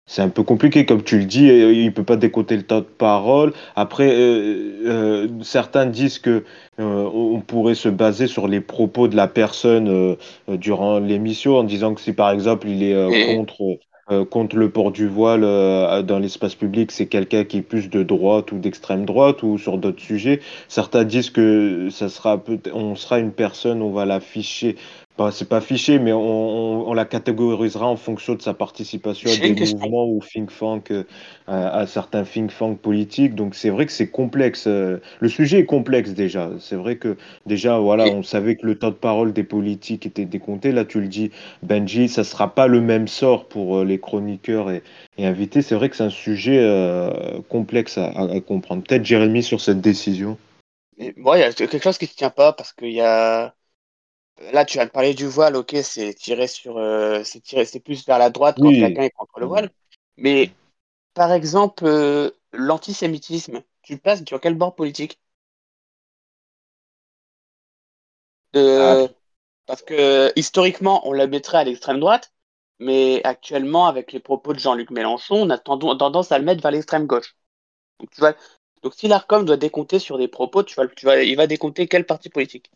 c'est 0.07 0.21
un 0.21 0.29
peu 0.29 0.43
compliqué. 0.43 0.85
Comme 0.85 1.03
tu 1.03 1.17
le 1.19 1.25
dis, 1.25 1.49
euh, 1.49 1.73
il 1.73 1.93
peut 1.93 2.03
pas 2.03 2.15
décoter 2.15 2.57
le 2.57 2.63
temps 2.63 2.79
de 2.79 2.85
parole. 2.85 3.53
Après, 3.75 4.09
euh, 4.11 4.81
euh, 4.85 5.27
certains 5.41 5.85
disent 5.85 6.19
que 6.19 6.43
on 6.77 7.41
pourrait 7.41 7.75
se 7.75 7.89
baser 7.89 8.27
sur 8.27 8.47
les 8.47 8.61
propos 8.61 9.07
de 9.07 9.15
la 9.15 9.27
personne 9.27 10.17
durant 10.49 10.99
l'émission, 10.99 11.57
en 11.57 11.63
disant 11.63 11.93
que 11.93 12.01
si 12.01 12.11
par 12.13 12.31
exemple 12.31 12.67
il 12.67 12.83
est 12.83 13.35
contre 13.35 13.77
euh, 14.11 14.23
contre 14.23 14.57
le 14.57 14.69
port 14.69 14.91
du 14.91 15.07
voile 15.07 15.43
euh, 15.43 16.03
dans 16.03 16.19
l'espace 16.19 16.53
public, 16.53 16.91
c'est 16.91 17.07
quelqu'un 17.07 17.43
qui 17.43 17.57
est 17.57 17.61
plus 17.63 17.89
de 17.89 18.03
droite 18.03 18.51
ou 18.51 18.59
d'extrême 18.59 19.03
droite 19.03 19.41
ou 19.41 19.57
sur 19.57 19.79
d'autres 19.79 20.01
sujets. 20.01 20.41
Certains 20.67 21.05
disent 21.05 21.31
que 21.31 21.89
ça 21.89 22.07
sera 22.09 22.37
peut 22.37 22.59
on 22.71 22.93
sera 22.95 23.17
une 23.17 23.31
personne, 23.31 23.81
on 23.81 23.89
va 23.89 24.05
l'afficher. 24.05 24.75
Bah, 25.17 25.31
c'est 25.31 25.47
pas 25.47 25.61
fiché, 25.61 25.97
mais 25.97 26.11
on, 26.11 26.19
on, 26.19 26.89
on 26.89 26.93
la 26.93 27.05
catégorisera 27.05 27.87
en 27.87 27.95
fonction 27.95 28.35
de 28.35 28.41
sa 28.41 28.53
participation 28.53 29.31
à 29.31 29.37
des 29.37 29.53
mouvements 29.53 30.05
ou 30.09 30.19
think 30.21 30.49
tank, 30.59 30.91
euh, 30.91 31.05
à, 31.47 31.69
à 31.79 31.87
certains 31.87 32.23
think 32.25 32.51
tank 32.57 32.79
politiques. 32.81 33.33
Donc 33.33 33.55
c'est 33.55 33.69
vrai 33.69 33.85
que 33.85 33.93
c'est 33.93 34.09
complexe. 34.09 34.67
euh, 34.67 34.97
Le 35.21 35.29
sujet 35.29 35.59
est 35.59 35.65
complexe 35.65 36.11
déjà. 36.11 36.49
C'est 36.59 36.75
vrai 36.75 36.97
que 36.97 37.15
déjà, 37.45 37.79
voilà, 37.79 38.09
on 38.09 38.23
savait 38.23 38.57
que 38.57 38.65
le 38.65 38.77
temps 38.77 38.89
de 38.89 38.95
parole 38.95 39.31
des 39.31 39.45
politiques 39.45 40.05
était 40.05 40.25
décompté. 40.25 40.73
Là, 40.73 40.83
tu 40.83 40.99
le 40.99 41.07
dis, 41.07 41.31
Benji, 41.63 42.09
ça 42.09 42.25
sera 42.25 42.53
pas 42.53 42.67
le 42.67 42.81
même 42.81 43.07
sort 43.07 43.47
pour 43.47 43.77
euh, 43.77 43.85
les 43.85 43.99
chroniqueurs 43.99 44.69
et, 44.69 44.83
et 45.17 45.25
invités. 45.25 45.61
C'est 45.61 45.75
vrai 45.75 45.89
que 45.89 45.95
c'est 45.95 46.03
un 46.03 46.09
sujet 46.09 46.59
euh, 46.61 47.39
complexe 47.47 47.97
à, 47.97 48.07
à- 48.07 48.33
à 48.35 48.41
comprendre. 48.41 48.83
Peut-être 48.83 49.05
Jérémy 49.05 49.43
sur 49.43 49.61
cette 49.61 49.79
décision. 49.79 50.37
Moi, 51.17 51.37
il 51.37 51.41
y 51.41 51.43
a 51.43 51.53
quelque 51.53 51.79
chose 51.79 51.97
qui 51.97 52.05
ne 52.05 52.09
tient 52.09 52.29
pas 52.29 52.53
parce 52.53 52.73
qu'il 52.73 52.91
y 52.91 53.01
a. 53.01 53.55
Là, 54.53 54.65
tu 54.65 54.73
viens 54.77 54.85
de 54.85 54.91
parler 54.91 55.13
du 55.13 55.27
voile, 55.27 55.55
ok, 55.55 55.75
c'est 55.83 56.13
tiré 56.13 56.47
sur. 56.47 56.77
euh, 56.77 57.23
c'est 57.23 57.39
tiré, 57.41 57.65
c'est 57.65 57.79
plus 57.79 58.05
vers 58.05 58.19
la 58.19 58.29
droite 58.29 58.59
quand 58.59 58.73
Oui. 58.73 58.75
quelqu'un 58.75 59.03
est 59.03 59.09
contre 59.11 59.39
le 59.39 59.45
voile. 59.45 59.71
Mais 60.17 60.53
par 61.13 61.31
exemple, 61.33 61.85
euh, 61.85 62.31
l'antisémitisme, 62.53 63.63
tu 63.83 63.97
passes 63.97 64.23
sur 64.25 64.41
quel 64.41 64.55
bord 64.55 64.75
politique? 64.75 65.19
Euh, 68.55 69.07
Parce 69.67 69.83
que 69.83 70.33
historiquement, 70.37 71.07
on 71.07 71.13
la 71.13 71.27
mettrait 71.27 71.59
à 71.59 71.63
l'extrême 71.65 71.99
droite, 72.01 72.33
mais 72.79 73.21
actuellement, 73.25 73.87
avec 73.87 74.11
les 74.13 74.19
propos 74.21 74.53
de 74.53 74.59
Jean-Luc 74.59 74.91
Mélenchon, 74.91 75.37
on 75.43 75.49
a 75.51 75.57
tendance 75.59 76.31
à 76.33 76.39
le 76.39 76.45
mettre 76.45 76.61
vers 76.63 76.71
l'extrême 76.71 77.07
gauche. 77.07 77.35
Donc, 77.99 78.11
tu 78.11 78.21
vois, 78.21 78.35
donc 78.83 78.93
si 78.95 79.07
l'ARCOM 79.09 79.45
doit 79.45 79.57
décompter 79.57 79.99
sur 79.99 80.17
des 80.19 80.27
propos, 80.29 80.63
tu 80.63 80.75
vas, 80.75 80.87
tu 80.87 81.05
vas, 81.07 81.23
il 81.23 81.35
va 81.37 81.47
décompter 81.47 81.87
quel 81.87 82.05
parti 82.05 82.29
politique? 82.29 82.71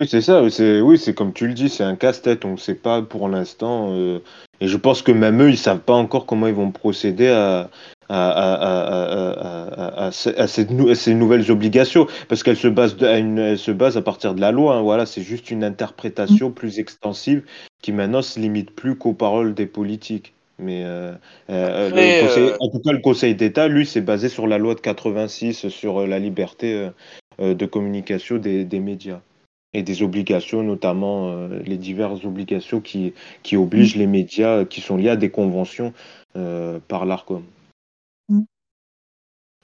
Oui, 0.00 0.08
c'est 0.08 0.22
ça, 0.22 0.48
c'est 0.50 0.80
oui, 0.80 0.96
c'est 0.98 1.12
comme 1.14 1.32
tu 1.34 1.46
le 1.46 1.52
dis, 1.52 1.68
c'est 1.68 1.84
un 1.84 1.94
casse-tête, 1.94 2.44
on 2.46 2.52
ne 2.52 2.56
sait 2.56 2.74
pas 2.74 3.02
pour 3.02 3.28
l'instant. 3.28 3.92
euh, 3.92 4.20
et 4.60 4.66
je 4.68 4.76
pense 4.78 5.02
que 5.02 5.12
même 5.12 5.42
eux, 5.42 5.50
ils 5.50 5.58
savent 5.58 5.80
pas 5.80 5.92
encore 5.94 6.24
comment 6.26 6.46
ils 6.46 6.54
vont 6.54 6.70
procéder 6.70 7.28
à, 7.28 7.70
à, 8.08 8.30
à, 8.30 8.54
à, 8.54 9.32
à, 9.32 10.04
à- 10.04 10.06
à 10.06 10.12
ce- 10.12 10.30
à 10.40 10.46
cette 10.46 10.70
nou- 10.70 10.88
à 10.88 10.94
ces 10.94 11.14
nouvelles 11.14 11.50
obligations, 11.50 12.06
parce 12.28 12.42
qu'elles 12.42 12.56
se 12.56 12.68
basent 12.68 12.96
de- 12.96 13.06
à 13.06 13.18
une, 13.18 13.38
elles 13.38 13.58
se 13.58 13.70
basent 13.72 13.96
à 13.98 14.02
partir 14.02 14.34
de 14.34 14.40
la 14.40 14.52
loi. 14.52 14.76
hein, 14.76 14.82
voilà, 14.82 15.04
c'est 15.06 15.22
juste 15.22 15.50
une 15.50 15.64
interprétation 15.64 16.50
plus 16.50 16.78
extensive 16.78 17.44
qui 17.82 17.92
maintenant 17.92 18.22
se 18.22 18.40
limite 18.40 18.70
plus 18.74 18.96
qu'aux 18.96 19.12
paroles 19.14 19.52
des 19.54 19.66
politiques. 19.66 20.32
Mais 20.58 20.82
euh, 20.84 21.12
euh, 21.50 21.88
Après, 21.88 22.06
le 22.06 22.12
conseil, 22.14 22.48
euh, 22.48 22.56
en 22.60 22.68
tout 22.70 22.80
cas, 22.80 22.92
le 22.92 22.98
Conseil 23.00 23.34
d'État, 23.34 23.68
lui, 23.68 23.84
s'est 23.86 24.00
basé 24.02 24.28
sur 24.30 24.46
la 24.46 24.56
loi 24.58 24.74
de 24.74 24.80
86 24.80 25.68
sur 25.68 26.00
euh, 26.02 26.06
la 26.06 26.18
liberté 26.18 26.72
euh, 26.74 26.90
euh, 27.40 27.54
de 27.54 27.66
communication 27.66 28.36
des, 28.38 28.64
des 28.64 28.80
médias 28.80 29.20
et 29.72 29.82
des 29.82 30.02
obligations, 30.02 30.62
notamment 30.62 31.30
euh, 31.30 31.60
les 31.64 31.76
diverses 31.76 32.24
obligations 32.24 32.80
qui, 32.80 33.14
qui 33.42 33.56
obligent 33.56 33.96
les 33.96 34.06
médias 34.06 34.64
qui 34.64 34.80
sont 34.80 34.96
liés 34.96 35.10
à 35.10 35.16
des 35.16 35.30
conventions 35.30 35.92
euh, 36.36 36.80
par 36.88 37.06
l'ARCOM. 37.06 37.44
Mm. 38.28 38.42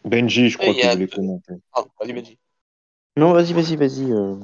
Benji, 0.05 0.49
je 0.49 0.59
crois 0.59 0.75
qu'il 0.75 0.89
voulait 0.89 1.09
commenter. 1.09 1.55
Ah, 1.73 1.85
vas-y, 2.01 2.13
vas-y. 2.13 2.39
Non, 3.17 3.33
vas-y, 3.33 3.53
vas-y, 3.53 3.77
vas-y. 3.77 4.13
euh. 4.13 4.37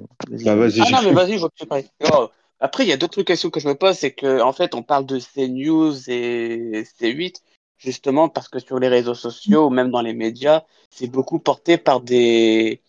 Bah 0.44 0.56
Ah 0.80 0.90
non, 0.90 1.02
mais 1.04 1.12
vas-y, 1.12 1.34
je 1.34 1.40
vois 1.40 1.50
que 1.50 1.56
tu 1.56 1.66
parles. 1.66 1.84
Non, 2.10 2.30
Après, 2.58 2.84
il 2.84 2.88
y 2.88 2.92
a 2.92 2.96
d'autres 2.96 3.22
questions 3.22 3.50
que 3.50 3.60
je 3.60 3.68
me 3.68 3.74
pose, 3.74 3.96
c'est 3.96 4.12
que 4.12 4.40
en 4.40 4.52
fait, 4.52 4.74
on 4.74 4.82
parle 4.82 5.06
de 5.06 5.20
CNews 5.20 6.10
et 6.10 6.84
C8, 6.98 7.36
justement 7.76 8.28
parce 8.28 8.48
que 8.48 8.58
sur 8.58 8.78
les 8.78 8.88
réseaux 8.88 9.14
sociaux 9.14 9.66
ou 9.66 9.70
même 9.70 9.90
dans 9.90 10.00
les 10.00 10.14
médias, 10.14 10.62
c'est 10.90 11.06
beaucoup 11.06 11.38
porté 11.38 11.76
par 11.76 12.00
des 12.00 12.80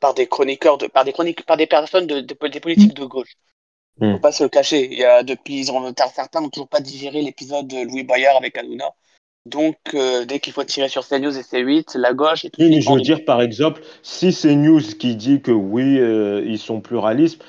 par 0.00 0.14
des 0.14 0.26
chroniqueurs 0.26 0.78
de 0.78 0.86
par 0.86 1.04
des 1.04 1.12
chroniques 1.12 1.44
par 1.46 1.56
des 1.56 1.66
personnes 1.66 2.06
de, 2.06 2.20
de- 2.20 2.48
des 2.48 2.60
politiques 2.60 2.94
de 2.94 3.04
gauche. 3.04 3.36
Mm. 3.98 4.12
Faut 4.14 4.18
pas 4.18 4.32
se 4.32 4.42
le 4.42 4.48
cacher. 4.48 4.88
Il 4.90 4.98
y 4.98 5.04
a 5.04 5.22
depuis 5.22 5.60
ils 5.60 5.70
ont, 5.70 5.94
certains 6.14 6.40
n'ont 6.40 6.48
toujours 6.48 6.68
pas 6.68 6.80
digéré 6.80 7.22
l'épisode 7.22 7.68
de 7.68 7.84
Louis 7.84 8.04
Boyard 8.04 8.36
avec 8.36 8.56
Hanouna. 8.56 8.90
Donc 9.46 9.76
euh, 9.94 10.24
dès 10.26 10.38
qu'il 10.38 10.52
faut 10.52 10.64
tirer 10.64 10.88
sur 10.88 11.06
CNews 11.06 11.36
et 11.36 11.42
C8, 11.42 11.96
la 11.96 12.12
gauche 12.12 12.44
est 12.44 12.50
tout 12.50 12.60
Oui, 12.60 12.68
mais 12.68 12.80
je 12.80 12.90
veux 12.90 13.00
dire, 13.00 13.24
par 13.24 13.40
exemple, 13.40 13.82
si 14.02 14.32
c'est 14.32 14.54
News 14.54 14.80
qui 14.80 15.16
dit 15.16 15.40
que 15.40 15.50
oui, 15.50 15.98
euh, 15.98 16.42
ils 16.44 16.58
sont 16.58 16.80
pluralistes, 16.80 17.42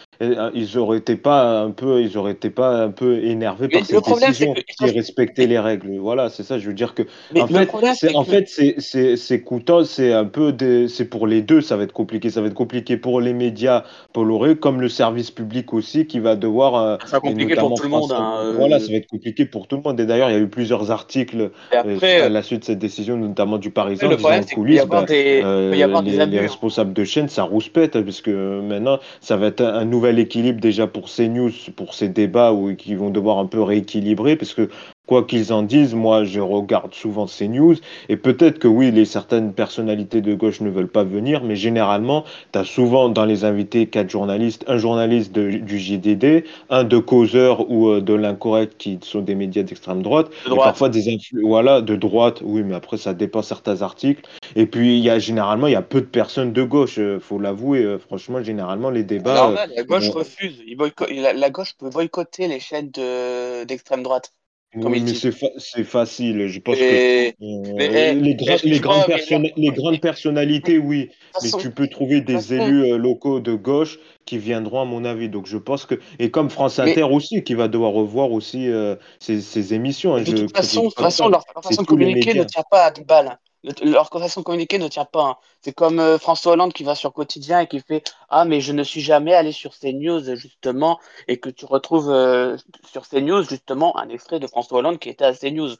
ils 0.53 0.77
auraient 0.77 0.97
été 0.99 1.15
pas 1.15 1.61
un 1.61 1.71
peu, 1.71 2.01
ils 2.01 2.17
auraient 2.17 2.33
été 2.33 2.49
pas 2.49 2.83
un 2.83 2.89
peu 2.91 3.23
énervés 3.23 3.67
Mais 3.67 3.71
par 3.71 3.81
le 3.81 3.85
cette 3.85 4.01
problème, 4.01 4.33
c'est 4.33 4.45
décision, 4.45 4.53
qui 4.77 4.89
respectaient 4.91 5.47
les 5.47 5.59
règles. 5.59 5.97
Voilà, 5.97 6.29
c'est 6.29 6.43
ça. 6.43 6.59
Je 6.59 6.67
veux 6.67 6.73
dire 6.73 6.93
que, 6.93 7.03
Mais 7.33 7.41
en 7.41 7.47
fait, 7.47 7.65
problème, 7.65 7.93
c'est 7.95 8.09
c'est 8.09 8.15
en 8.15 8.23
que- 8.23 8.29
fait, 8.29 8.47
c'est 8.47 8.75
c'est 8.79 9.15
c'est 9.17 9.41
coûteux, 9.41 9.83
c'est 9.83 10.13
un 10.13 10.25
peu 10.25 10.51
des, 10.53 10.87
c'est 10.87 11.05
pour 11.05 11.27
les 11.27 11.41
deux, 11.41 11.61
ça 11.61 11.77
va 11.77 11.83
être 11.83 11.93
compliqué. 11.93 12.29
Ça 12.29 12.41
va 12.41 12.47
être 12.47 12.53
compliqué 12.53 12.97
pour 12.97 13.21
les 13.21 13.33
médias 13.33 13.83
colorés, 14.13 14.55
comme 14.57 14.81
le 14.81 14.89
service 14.89 15.31
public 15.31 15.73
aussi, 15.73 16.05
qui 16.07 16.19
va 16.19 16.35
devoir. 16.35 16.75
euh, 16.75 16.97
Ça 17.05 17.17
va 17.17 17.19
compliqué 17.21 17.55
pour 17.55 17.73
tout 17.73 17.83
le 17.83 17.89
monde. 17.89 18.11
Hein, 18.11 18.33
euh, 18.45 18.53
Voilà, 18.57 18.79
ça 18.79 18.91
va 18.91 18.97
être 18.97 19.07
compliqué 19.07 19.45
pour 19.45 19.67
tout 19.67 19.77
le 19.77 19.81
monde. 19.83 19.99
Et 19.99 20.05
d'ailleurs, 20.05 20.29
il 20.29 20.33
y 20.33 20.35
a 20.35 20.39
eu 20.39 20.49
plusieurs 20.49 20.91
articles 20.91 21.51
euh, 21.85 21.95
après, 21.95 22.21
à 22.21 22.29
la 22.29 22.43
suite 22.43 22.61
de 22.61 22.65
cette 22.65 22.79
décision, 22.79 23.17
notamment 23.17 23.57
du 23.57 23.71
Parisien, 23.71 24.09
le 24.09 24.15
disant 24.15 24.19
problème, 24.19 24.43
en 24.43 24.45
c'est 24.45 24.55
qu'il 24.55 24.65
peut 24.67 24.73
y 24.75 24.79
coulisses, 24.79 24.85
bah, 24.85 25.03
des, 25.03 25.39
il 25.39 25.69
peut 25.69 25.77
y 25.77 25.83
euh, 25.83 25.83
avoir 25.83 26.03
des 26.03 26.11
les, 26.11 26.25
les 26.25 26.39
responsables 26.39 26.93
de 26.93 27.03
chaîne, 27.03 27.29
ça 27.29 27.43
rouspète, 27.43 27.95
hein, 27.95 28.03
parce 28.03 28.21
que 28.21 28.31
euh, 28.31 28.61
maintenant, 28.61 28.99
ça 29.21 29.37
va 29.37 29.47
être 29.47 29.61
un, 29.61 29.73
un 29.73 29.85
nouvel 30.11 30.25
équilibre 30.25 30.59
déjà 30.59 30.87
pour 30.87 31.09
ces 31.09 31.29
news, 31.29 31.51
pour 31.75 31.93
ces 31.93 32.09
débats 32.09 32.51
où 32.51 32.75
qui 32.75 32.95
vont 32.95 33.09
devoir 33.09 33.39
un 33.39 33.45
peu 33.45 33.61
rééquilibrer, 33.61 34.35
parce 34.35 34.53
que 34.53 34.69
quoi 35.07 35.23
qu'ils 35.23 35.51
en 35.51 35.63
disent, 35.63 35.93
moi, 35.93 36.23
je 36.23 36.39
regarde 36.39 36.93
souvent 36.93 37.27
ces 37.27 37.47
news, 37.49 37.75
et 38.07 38.15
peut-être 38.15 38.59
que 38.59 38.67
oui, 38.67 38.91
les 38.91 39.03
certaines 39.05 39.51
personnalités 39.53 40.21
de 40.21 40.33
gauche 40.33 40.61
ne 40.61 40.69
veulent 40.69 40.87
pas 40.87 41.03
venir, 41.03 41.43
mais 41.43 41.55
généralement, 41.57 42.23
tu 42.53 42.59
as 42.59 42.63
souvent 42.63 43.09
dans 43.09 43.25
les 43.25 43.43
invités 43.43 43.87
quatre 43.87 44.09
journalistes, 44.09 44.63
un 44.67 44.77
journaliste 44.77 45.33
de- 45.33 45.49
du 45.57 45.79
JDD, 45.79 46.45
un 46.69 46.83
de 46.85 46.97
causeur 46.97 47.69
ou 47.69 47.89
euh, 47.89 47.99
de 48.01 48.13
l'incorrect, 48.13 48.77
qui 48.77 48.99
sont 49.01 49.21
des 49.21 49.35
médias 49.35 49.63
d'extrême 49.63 50.01
droite, 50.01 50.29
De 50.45 50.53
et 50.53 50.57
parfois 50.57 50.87
des 50.89 51.17
voilà, 51.43 51.81
de 51.81 51.95
droite, 51.95 52.41
oui, 52.43 52.63
mais 52.63 52.75
après, 52.75 52.97
ça 52.97 53.13
dépend 53.13 53.41
certains 53.41 53.81
articles. 53.81 54.21
Et 54.55 54.65
puis, 54.65 54.97
il 54.97 55.03
y 55.03 55.09
a 55.09 55.19
généralement, 55.19 55.67
il 55.67 55.73
y 55.73 55.75
a 55.75 55.81
peu 55.81 56.01
de 56.01 56.05
personnes 56.05 56.53
de 56.53 56.63
gauche, 56.63 56.99
euh, 56.99 57.19
faut 57.19 57.39
l'avouer. 57.39 57.83
euh, 57.83 57.97
franchement, 57.99 58.41
généralement, 58.43 58.89
les 58.89 59.03
débats. 59.03 59.35
normal, 59.35 59.71
la 59.75 59.83
gauche 59.83 60.09
refuse. 60.09 60.61
La, 61.09 61.33
la 61.33 61.49
gauche 61.49 61.73
peut 61.77 61.89
boycotter 61.89 62.47
les 62.47 62.59
chaînes 62.59 62.91
de- 62.91 63.63
d'extrême 63.65 64.03
droite. 64.03 64.33
Comme 64.79 64.93
Oui, 64.93 65.01
mais 65.01 65.13
c'est 65.13 65.31
fa- 65.31 65.47
c'est 65.57 65.83
facile. 65.83 66.47
Je 66.47 66.59
pense 66.59 66.83
que 66.83 66.95
euh, 66.95 67.01
mais, 67.41 68.13
les, 68.13 68.35
gra- 68.35 68.59
les, 68.63 68.79
excuse-moi, 68.79 68.79
grandes 68.79 69.05
mais 69.39 69.53
les 69.57 69.71
personnalités, 69.99 70.77
oui, 70.77 71.09
mais 71.41 71.51
tu 71.53 71.71
peux 71.71 71.87
trouver 71.87 72.21
des 72.21 72.53
élus 72.53 72.83
euh, 72.93 72.97
locaux 72.97 73.39
de 73.39 73.53
gauche 73.53 73.99
qui 74.25 74.37
viendront, 74.37 74.81
à 74.81 74.85
mon 74.85 75.03
avis. 75.03 75.27
Donc 75.29 75.45
je 75.47 75.57
pense 75.57 75.85
que, 75.85 75.95
et 76.19 76.31
comme 76.31 76.49
France 76.49 76.79
Inter 76.79 77.03
aussi, 77.03 77.43
qui 77.43 77.53
va 77.55 77.67
devoir 77.67 77.91
revoir 77.91 78.31
aussi 78.31 78.69
euh, 78.69 78.95
ses, 79.19 79.41
ses 79.41 79.73
émissions. 79.73 80.15
hein, 80.15 80.21
de 80.21 80.31
je 80.31 80.37
toute 80.37 80.51
façon, 80.51 80.83
de 80.83 80.89
toute 80.89 80.99
façon, 80.99 81.27
leur, 81.27 81.43
façon 81.63 81.81
de 81.81 81.87
communiquer 81.87 82.33
ne 82.33 82.43
tient 82.43 82.63
pas 82.69 82.85
à 82.85 82.91
10 82.91 83.03
balles. 83.03 83.37
Le- 83.63 83.91
Leur 83.91 84.09
façon 84.09 84.41
de 84.41 84.45
communiquer 84.45 84.77
ne 84.79 84.87
tient 84.87 85.05
pas. 85.05 85.23
hein. 85.23 85.37
C'est 85.61 85.73
comme 85.73 85.99
euh, 85.99 86.17
François 86.17 86.53
Hollande 86.53 86.73
qui 86.73 86.83
va 86.83 86.95
sur 86.95 87.13
Quotidien 87.13 87.59
et 87.61 87.67
qui 87.67 87.79
fait 87.79 88.03
Ah, 88.29 88.45
mais 88.45 88.61
je 88.61 88.71
ne 88.73 88.83
suis 88.83 89.01
jamais 89.01 89.33
allé 89.33 89.51
sur 89.51 89.73
CNews, 89.73 90.35
justement, 90.35 90.99
et 91.27 91.39
que 91.39 91.49
tu 91.49 91.65
retrouves 91.65 92.09
euh, 92.09 92.57
sur 92.91 93.07
CNews, 93.07 93.43
justement, 93.43 93.97
un 93.97 94.09
extrait 94.09 94.39
de 94.39 94.47
François 94.47 94.79
Hollande 94.79 94.99
qui 94.99 95.09
était 95.09 95.25
à 95.25 95.33
CNews. 95.33 95.75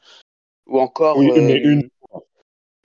Ou 0.66 0.80
encore, 0.80 1.18
Oui, 1.18 1.30
mais 1.40 1.58
une, 1.58 1.82
euh, 2.14 2.18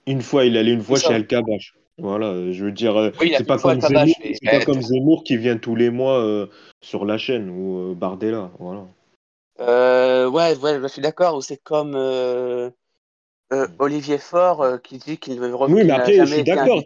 une 0.06 0.22
fois, 0.22 0.44
il 0.44 0.56
allait 0.56 0.72
une 0.72 0.82
fois 0.82 0.98
chez 0.98 1.08
ça. 1.08 1.14
Al-Kabash. 1.14 1.74
Voilà, 1.98 2.52
je 2.52 2.64
veux 2.64 2.72
dire, 2.72 2.96
Oui, 3.20 3.32
c'est 3.32 3.40
une 3.40 3.46
pas 3.46 3.58
fois 3.58 3.74
comme 3.74 3.80
Zemmour, 3.80 4.14
pas 4.50 4.64
comme 4.64 4.80
Zemmour 4.80 5.24
qui 5.24 5.36
vient 5.36 5.56
tous 5.56 5.74
les 5.74 5.90
mois 5.90 6.18
euh, 6.20 6.46
sur 6.80 7.04
la 7.04 7.18
chaîne 7.18 7.50
ou 7.50 7.90
euh, 7.90 7.94
Bardella. 7.94 8.52
Voilà. 8.60 8.86
euh, 9.60 10.28
ouais, 10.28 10.56
ouais, 10.58 10.80
je 10.80 10.86
suis 10.86 11.02
d'accord. 11.02 11.36
Ou 11.36 11.40
c'est 11.42 11.58
comme 11.58 11.96
euh, 13.52 13.62
euh, 13.62 13.66
Olivier 13.78 14.18
Faure 14.18 14.62
euh, 14.62 14.76
qui 14.76 14.98
dit 14.98 15.18
qu'il 15.18 15.40
ne 15.40 15.48
re- 15.48 15.72
Oui, 15.72 15.84
mais 15.84 15.92
après, 15.92 16.14
je 16.14 16.24
suis 16.24 16.44
d'accord. 16.44 16.82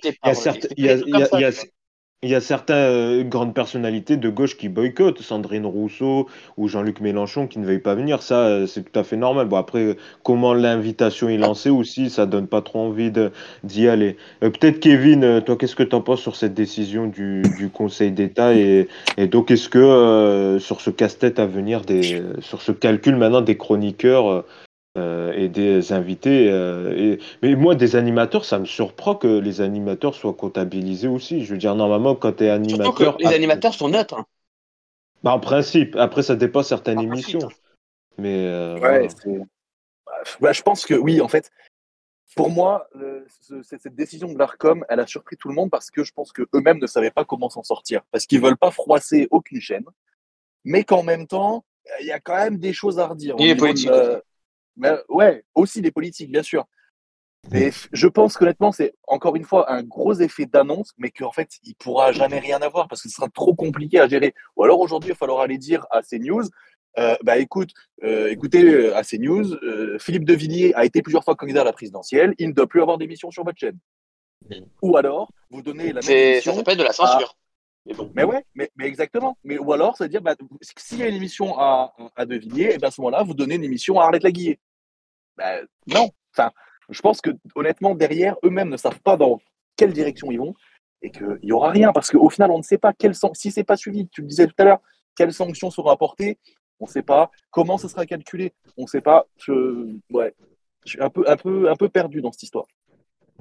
Il 2.24 2.30
y 2.30 2.36
a 2.36 2.40
certaines 2.40 2.76
euh, 2.76 3.24
grandes 3.24 3.52
personnalités 3.52 4.16
de 4.16 4.28
gauche 4.28 4.56
qui 4.56 4.68
boycottent, 4.68 5.20
Sandrine 5.20 5.66
Rousseau 5.66 6.28
ou 6.56 6.68
Jean-Luc 6.68 7.00
Mélenchon 7.00 7.48
qui 7.48 7.58
ne 7.58 7.66
veuillent 7.66 7.80
pas 7.80 7.96
venir. 7.96 8.22
Ça, 8.22 8.64
c'est 8.68 8.84
tout 8.84 8.96
à 8.96 9.02
fait 9.02 9.16
normal. 9.16 9.48
Bon, 9.48 9.56
après, 9.56 9.96
comment 10.22 10.54
l'invitation 10.54 11.28
est 11.28 11.36
lancée 11.36 11.70
aussi, 11.70 12.10
ça 12.10 12.26
donne 12.26 12.46
pas 12.46 12.62
trop 12.62 12.78
envie 12.78 13.10
d'y 13.64 13.88
aller. 13.88 14.16
Euh, 14.44 14.50
peut-être, 14.50 14.78
Kevin, 14.78 15.42
toi, 15.44 15.56
qu'est-ce 15.56 15.74
que 15.74 15.82
tu 15.82 15.96
en 15.96 16.00
penses 16.00 16.20
sur 16.20 16.36
cette 16.36 16.54
décision 16.54 17.08
du, 17.08 17.42
du 17.58 17.70
Conseil 17.70 18.12
d'État 18.12 18.54
et, 18.54 18.86
et 19.16 19.26
donc, 19.26 19.50
est-ce 19.50 19.68
que 19.68 19.80
euh, 19.80 20.60
sur 20.60 20.80
ce 20.80 20.90
casse-tête 20.90 21.40
à 21.40 21.46
venir, 21.46 21.80
des, 21.80 22.22
sur 22.38 22.62
ce 22.62 22.70
calcul 22.70 23.16
maintenant 23.16 23.40
des 23.40 23.56
chroniqueurs, 23.56 24.44
euh, 24.98 25.32
et 25.32 25.48
des 25.48 25.92
invités. 25.92 26.50
euh, 26.50 26.94
et... 26.96 27.18
Mais 27.42 27.54
moi, 27.54 27.74
des 27.74 27.96
animateurs, 27.96 28.44
ça 28.44 28.58
me 28.58 28.66
surprend 28.66 29.14
que 29.14 29.38
les 29.38 29.60
animateurs 29.60 30.14
soient 30.14 30.34
comptabilisés 30.34 31.08
aussi. 31.08 31.44
Je 31.44 31.52
veux 31.52 31.58
dire, 31.58 31.74
normalement, 31.74 32.14
quand 32.14 32.32
tu 32.32 32.44
es 32.44 32.48
que 32.48 32.52
animateur, 32.52 33.16
les 33.18 33.26
ah, 33.26 33.30
animateurs 33.30 33.74
sont 33.74 33.88
neutres. 33.88 34.18
hein. 34.18 34.26
bah, 35.22 35.32
en 35.32 35.40
principe, 35.40 35.96
après, 35.96 36.22
ça 36.22 36.36
dépend 36.36 36.62
certaines 36.62 36.98
En 36.98 37.06
principe. 37.06 37.34
émissions. 37.34 37.48
Mais 38.18 38.46
euh, 38.46 38.78
Ouais, 38.80 39.08
voilà. 39.08 39.44
bah, 40.40 40.52
je 40.52 40.62
pense 40.62 40.84
que 40.84 40.94
oui, 40.94 41.20
en 41.20 41.28
fait, 41.28 41.50
pour 42.36 42.50
moi, 42.50 42.86
le- 42.94 43.26
ce- 43.40 43.62
cette, 43.62 43.94
décision 43.94 44.32
de 44.32 44.38
l'ARCOM, 44.38 44.84
elle 44.88 45.00
a 45.00 45.06
surpris 45.06 45.36
tout 45.36 45.48
le 45.48 45.54
monde 45.54 45.70
parce 45.70 45.90
que 45.90 46.04
je 46.04 46.12
pense 46.12 46.32
que 46.32 46.42
eux-mêmes 46.54 46.78
ne 46.78 46.86
savaient 46.86 47.10
pas 47.10 47.24
comment 47.24 47.50
s'en 47.50 47.62
sortir. 47.62 48.02
Parce 48.10 48.26
qu'ils 48.26 48.40
veulent 48.40 48.56
pas 48.58 48.70
froisser 48.70 49.28
aucune 49.30 49.60
chaîne, 49.60 49.84
mais 50.64 50.84
qu'en 50.84 51.02
même 51.02 51.26
temps, 51.26 51.64
il 52.00 52.06
y 52.06 52.12
a 52.12 52.20
quand 52.20 52.36
même 52.36 52.58
des 52.58 52.72
choses 52.72 52.98
à 52.98 53.06
redire. 53.06 53.36
Mais, 54.76 54.92
ouais, 55.08 55.44
aussi 55.54 55.80
des 55.82 55.90
politiques, 55.90 56.30
bien 56.32 56.42
sûr. 56.42 56.64
Je 57.52 58.06
pense 58.06 58.36
qu'honnêtement, 58.36 58.70
c'est 58.72 58.94
encore 59.08 59.34
une 59.36 59.44
fois 59.44 59.70
un 59.72 59.82
gros 59.82 60.14
effet 60.14 60.46
d'annonce, 60.46 60.92
mais 60.96 61.10
qu'en 61.10 61.32
fait, 61.32 61.50
il 61.64 61.74
pourra 61.74 62.12
jamais 62.12 62.38
rien 62.38 62.62
avoir 62.62 62.86
parce 62.88 63.02
que 63.02 63.08
ce 63.08 63.16
sera 63.16 63.28
trop 63.28 63.54
compliqué 63.54 63.98
à 63.98 64.08
gérer. 64.08 64.32
Ou 64.56 64.64
alors 64.64 64.80
aujourd'hui, 64.80 65.10
il 65.10 65.12
va 65.12 65.16
falloir 65.16 65.40
aller 65.40 65.58
dire 65.58 65.84
à 65.90 66.02
CNews, 66.02 66.44
euh, 66.98 67.16
bah 67.24 67.38
écoute, 67.38 67.70
euh, 68.04 68.30
écoutez, 68.30 68.62
euh, 68.62 68.96
à 68.96 69.02
CNews, 69.02 69.54
euh, 69.54 69.98
Philippe 69.98 70.24
de 70.24 70.34
Villiers 70.34 70.72
a 70.74 70.84
été 70.84 71.02
plusieurs 71.02 71.24
fois 71.24 71.34
candidat 71.34 71.62
à 71.62 71.64
la 71.64 71.72
présidentielle, 71.72 72.34
il 72.38 72.48
ne 72.48 72.52
doit 72.54 72.66
plus 72.66 72.80
avoir 72.82 72.96
d'émission 72.98 73.30
sur 73.30 73.44
votre 73.44 73.58
chaîne. 73.58 73.78
Ou 74.82 74.96
alors, 74.96 75.32
vous 75.50 75.62
donnez 75.62 75.88
la 75.88 75.94
même 75.94 76.02
C'est- 76.02 76.32
émission. 76.32 76.52
Ça 76.52 76.58
s'appelle 76.58 76.78
de 76.78 76.82
la 76.82 76.92
censure. 76.92 77.36
Mais 78.14 78.24
ouais, 78.24 78.44
mais, 78.54 78.70
mais 78.76 78.86
exactement. 78.86 79.36
Mais 79.44 79.58
ou 79.58 79.72
alors, 79.72 79.96
ça 79.96 80.04
veut 80.04 80.10
dire, 80.10 80.22
bah, 80.22 80.36
s'il 80.60 80.98
y 80.98 81.02
a 81.02 81.08
une 81.08 81.16
émission 81.16 81.58
à, 81.58 81.94
à 82.14 82.26
De 82.26 82.36
Villiers, 82.36 82.74
et 82.74 82.78
ben 82.78 82.88
à 82.88 82.90
ce 82.90 83.00
moment-là, 83.00 83.22
vous 83.24 83.34
donnez 83.34 83.56
une 83.56 83.64
émission 83.64 83.98
à 83.98 84.04
Arlette 84.04 84.22
Laguillet. 84.22 84.60
Bah, 85.36 85.60
non. 85.86 86.10
Enfin, 86.32 86.50
je 86.88 87.00
pense 87.00 87.20
que 87.20 87.30
honnêtement, 87.54 87.94
derrière, 87.94 88.36
eux-mêmes 88.44 88.68
ne 88.68 88.76
savent 88.76 89.00
pas 89.00 89.16
dans 89.16 89.40
quelle 89.76 89.92
direction 89.92 90.30
ils 90.30 90.38
vont 90.38 90.54
et 91.02 91.10
qu'il 91.10 91.38
n'y 91.42 91.52
aura 91.52 91.70
rien 91.70 91.92
parce 91.92 92.10
qu'au 92.10 92.30
final, 92.30 92.50
on 92.52 92.58
ne 92.58 92.62
sait 92.62 92.78
pas 92.78 92.92
quelle 92.92 93.14
san- 93.14 93.34
si 93.34 93.50
c'est 93.50 93.64
pas 93.64 93.76
suivi. 93.76 94.08
Tu 94.08 94.20
le 94.20 94.28
disais 94.28 94.46
tout 94.46 94.54
à 94.58 94.64
l'heure, 94.64 94.80
quelles 95.16 95.32
sanctions 95.32 95.70
seront 95.70 95.90
apportées, 95.90 96.38
on 96.78 96.86
ne 96.86 96.90
sait 96.90 97.02
pas. 97.02 97.30
Comment 97.50 97.78
ça 97.78 97.88
sera 97.88 98.06
calculé, 98.06 98.52
on 98.76 98.82
ne 98.82 98.86
sait 98.86 99.00
pas. 99.00 99.26
Je, 99.38 99.96
ouais, 100.12 100.34
je 100.84 100.90
suis 100.90 101.00
un 101.02 101.10
peu, 101.10 101.24
un 101.28 101.36
peu, 101.36 101.68
un 101.68 101.76
peu 101.76 101.88
perdu 101.88 102.20
dans 102.22 102.30
cette 102.30 102.44
histoire. 102.44 102.66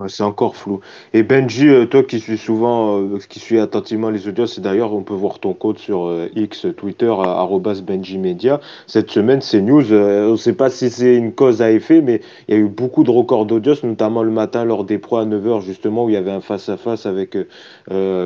C'est 0.08 0.24
encore 0.24 0.56
flou. 0.56 0.80
Et 1.14 1.24
Benji, 1.24 1.68
euh, 1.68 1.86
toi 1.86 2.04
qui 2.04 2.20
suis 2.20 2.38
souvent, 2.38 3.00
euh, 3.00 3.20
qui 3.30 3.40
suis 3.40 3.60
attentivement 3.60 4.10
les 4.10 4.28
audiences, 4.28 4.58
et 4.58 4.62
d'ailleurs 4.62 4.94
on 4.94 5.04
peut 5.04 5.14
voir 5.14 5.40
ton 5.40 5.54
compte 5.54 5.80
sur 5.80 6.08
euh, 6.08 6.30
X, 6.36 6.68
Twitter, 6.78 7.08
arobase 7.08 7.82
Benji 7.82 8.18
Media. 8.18 8.60
Cette 8.88 9.12
semaine, 9.12 9.42
c'est 9.42 9.62
news. 9.62 9.94
on 9.94 10.32
ne 10.32 10.36
sait 10.36 10.54
pas 10.54 10.70
si 10.70 10.90
c'est 10.90 11.16
une 11.16 11.34
cause 11.34 11.62
à 11.62 11.72
effet, 11.72 12.02
mais 12.02 12.22
il 12.48 12.56
y 12.56 12.58
a 12.58 12.62
eu 12.62 12.68
beaucoup 12.68 13.04
de 13.04 13.12
records 13.12 13.46
d'audience, 13.46 13.84
notamment 13.84 14.24
le 14.24 14.32
matin 14.32 14.66
lors 14.66 14.84
des 14.84 14.98
pros 14.98 15.18
à 15.18 15.26
9h, 15.26 15.62
justement, 15.62 16.06
où 16.06 16.10
il 16.10 16.14
y 16.14 16.18
avait 16.18 16.32
un 16.32 16.42
face-à-face 16.42 17.06
avec 17.06 17.38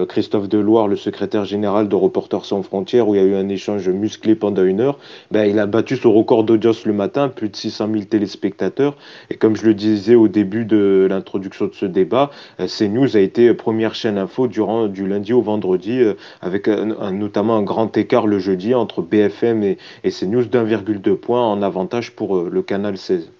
Christophe 0.08 0.50
Deloire, 0.50 0.88
le 0.88 0.96
secrétaire 0.96 1.46
général 1.46 1.88
de 1.88 1.96
Reporters 1.96 2.46
sans 2.46 2.64
frontières, 2.64 3.08
où 3.08 3.16
il 3.16 3.22
y 3.22 3.24
a 3.24 3.28
eu 3.28 3.36
un 3.36 3.50
échange 3.50 3.88
musclé 3.90 4.36
pendant 4.36 4.64
une 4.64 4.82
heure. 4.82 5.00
Ben, 5.32 5.46
il 5.46 5.60
a 5.60 5.66
battu 5.66 5.98
son 5.98 6.14
record 6.14 6.44
d'audience 6.44 6.86
le 6.86 6.94
matin, 6.94 7.30
plus 7.30 7.50
de 7.50 7.56
600 7.56 7.90
000 7.92 8.04
téléspectateurs. 8.06 8.96
Et 9.30 9.36
comme 9.36 9.56
je 9.56 9.66
le 9.66 9.74
disais 9.74 10.16
au 10.16 10.28
début 10.28 10.66
de 10.66 11.08
l'introduction 11.10 11.65
de 11.68 11.74
ce 11.74 11.86
débat, 11.86 12.32
euh, 12.60 12.68
CNews 12.68 13.16
a 13.16 13.20
été 13.20 13.54
première 13.54 13.96
chaîne 13.96 14.18
info 14.18 14.48
durant 14.48 14.88
du 14.88 15.08
lundi 15.08 15.34
au 15.34 15.42
vendredi, 15.42 16.00
euh, 16.00 16.16
avec 16.42 16.68
notamment 16.68 17.58
un 17.58 17.64
grand 17.64 17.96
écart 17.98 18.28
le 18.28 18.40
jeudi 18.40 18.74
entre 18.74 19.02
BFM 19.02 19.64
et, 19.64 19.78
et 20.04 20.12
CNews 20.12 20.46
d'1,2 20.46 21.16
points 21.16 21.46
en 21.46 21.62
avantage 21.62 22.16
pour 22.16 22.38
euh, 22.38 22.50
le 22.52 22.62
canal 22.62 22.98
16. 22.98 23.32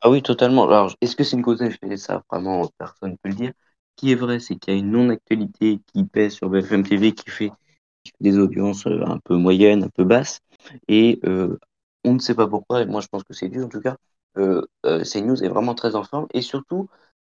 Ah 0.00 0.10
oui, 0.10 0.22
totalement. 0.22 0.64
Alors, 0.64 0.94
est-ce 1.00 1.16
que 1.16 1.24
c'est 1.24 1.36
une 1.36 1.42
cause 1.42 1.62
effet 1.62 1.96
Ça, 1.96 2.22
vraiment, 2.30 2.68
personne 2.78 3.12
ne 3.12 3.16
peut 3.16 3.30
le 3.30 3.34
dire. 3.34 3.52
Ce 3.96 3.96
qui 3.96 4.12
est 4.12 4.16
vrai, 4.16 4.38
c'est 4.38 4.56
qu'il 4.56 4.74
y 4.74 4.76
a 4.76 4.78
une 4.78 4.90
non-actualité 4.90 5.80
qui 5.92 6.04
pèse 6.04 6.34
sur 6.34 6.50
BFM 6.50 6.82
TV 6.82 7.12
qui 7.12 7.30
fait 7.30 7.50
des 8.20 8.38
audiences 8.38 8.86
euh, 8.86 9.02
un 9.06 9.18
peu 9.18 9.36
moyennes, 9.36 9.84
un 9.84 9.88
peu 9.88 10.04
basses. 10.04 10.40
Et 10.88 11.20
euh, 11.24 11.58
on 12.04 12.14
ne 12.14 12.18
sait 12.18 12.34
pas 12.34 12.46
pourquoi, 12.46 12.82
et 12.82 12.86
moi 12.86 13.00
je 13.00 13.08
pense 13.08 13.24
que 13.24 13.34
c'est 13.34 13.48
dû 13.48 13.62
en 13.62 13.68
tout 13.68 13.80
cas. 13.80 13.96
Euh, 14.36 14.62
euh, 14.84 15.04
CNews 15.04 15.42
est 15.44 15.48
vraiment 15.48 15.74
très 15.74 15.94
en 15.94 16.02
forme 16.02 16.26
et 16.34 16.42
surtout 16.42 16.88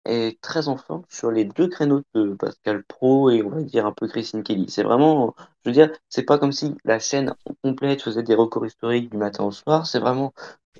est 0.05 0.39
très 0.41 0.67
en 0.67 0.77
forme 0.77 1.03
sur 1.09 1.31
les 1.31 1.45
deux 1.45 1.67
créneaux 1.67 2.01
de 2.13 2.33
Pascal 2.33 2.83
Pro 2.83 3.29
et 3.29 3.43
on 3.43 3.49
va 3.49 3.61
dire 3.61 3.85
un 3.85 3.91
peu 3.91 4.07
Christine 4.07 4.43
Kelly. 4.43 4.69
C'est 4.69 4.83
vraiment, 4.83 5.35
je 5.63 5.69
veux 5.69 5.73
dire, 5.73 5.91
c'est 6.09 6.23
pas 6.23 6.37
comme 6.37 6.51
si 6.51 6.75
la 6.85 6.99
chaîne 6.99 7.33
complète 7.63 8.01
faisait 8.01 8.23
des 8.23 8.35
records 8.35 8.65
historiques 8.65 9.11
du 9.11 9.17
matin 9.17 9.43
au 9.43 9.51
soir. 9.51 9.85
C'est 9.85 9.99
vraiment 9.99 10.33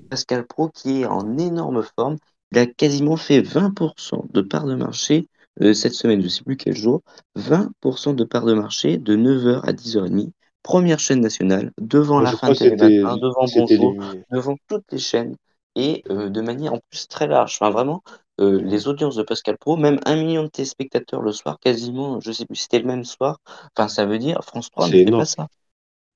Pascal 0.08 0.46
Pro 0.46 0.68
qui 0.68 1.02
est 1.02 1.06
en 1.06 1.36
énorme 1.36 1.82
forme. 1.96 2.16
Il 2.52 2.58
a 2.58 2.66
quasiment 2.66 3.16
fait 3.16 3.42
20% 3.42 4.32
de 4.32 4.40
part 4.40 4.64
de 4.64 4.74
marché 4.74 5.28
euh, 5.62 5.74
cette 5.74 5.94
semaine, 5.94 6.20
je 6.20 6.26
ne 6.26 6.30
sais 6.30 6.44
plus 6.44 6.56
quel 6.56 6.76
jour. 6.76 7.02
20% 7.36 8.14
de 8.14 8.24
part 8.24 8.44
de 8.44 8.54
marché 8.54 8.96
de 8.96 9.16
9h 9.16 9.60
à 9.64 9.72
10h30. 9.72 10.30
Première 10.62 10.98
chaîne 10.98 11.20
nationale, 11.20 11.72
devant 11.80 12.20
la 12.20 12.32
Je 12.32 12.36
fin 12.36 12.50
de 12.50 12.54
Télématin, 12.54 13.16
devant 13.16 13.46
Bonjour, 13.56 13.96
devant 14.30 14.56
toutes 14.68 14.84
les 14.92 14.98
chaînes 14.98 15.36
et 15.76 16.02
euh, 16.10 16.28
de 16.28 16.40
manière 16.40 16.74
en 16.74 16.80
plus 16.90 17.08
très 17.08 17.26
large. 17.26 17.58
Enfin, 17.60 17.70
vraiment, 17.70 18.02
euh, 18.40 18.60
les 18.62 18.88
audiences 18.88 19.16
de 19.16 19.22
Pascal 19.22 19.58
Pro, 19.58 19.76
même 19.76 19.98
un 20.04 20.16
million 20.16 20.44
de 20.44 20.48
téléspectateurs 20.48 21.22
le 21.22 21.32
soir, 21.32 21.58
quasiment, 21.60 22.20
je 22.20 22.32
sais 22.32 22.46
plus 22.46 22.56
si 22.56 22.62
c'était 22.64 22.78
le 22.78 22.86
même 22.86 23.04
soir. 23.04 23.38
Enfin, 23.76 23.88
ça 23.88 24.06
veut 24.06 24.18
dire 24.18 24.42
France 24.44 24.70
3 24.70 24.86
ne 24.86 24.92
C'est 24.92 25.04
fait 25.04 25.10
pas 25.10 25.24
ça. 25.24 25.48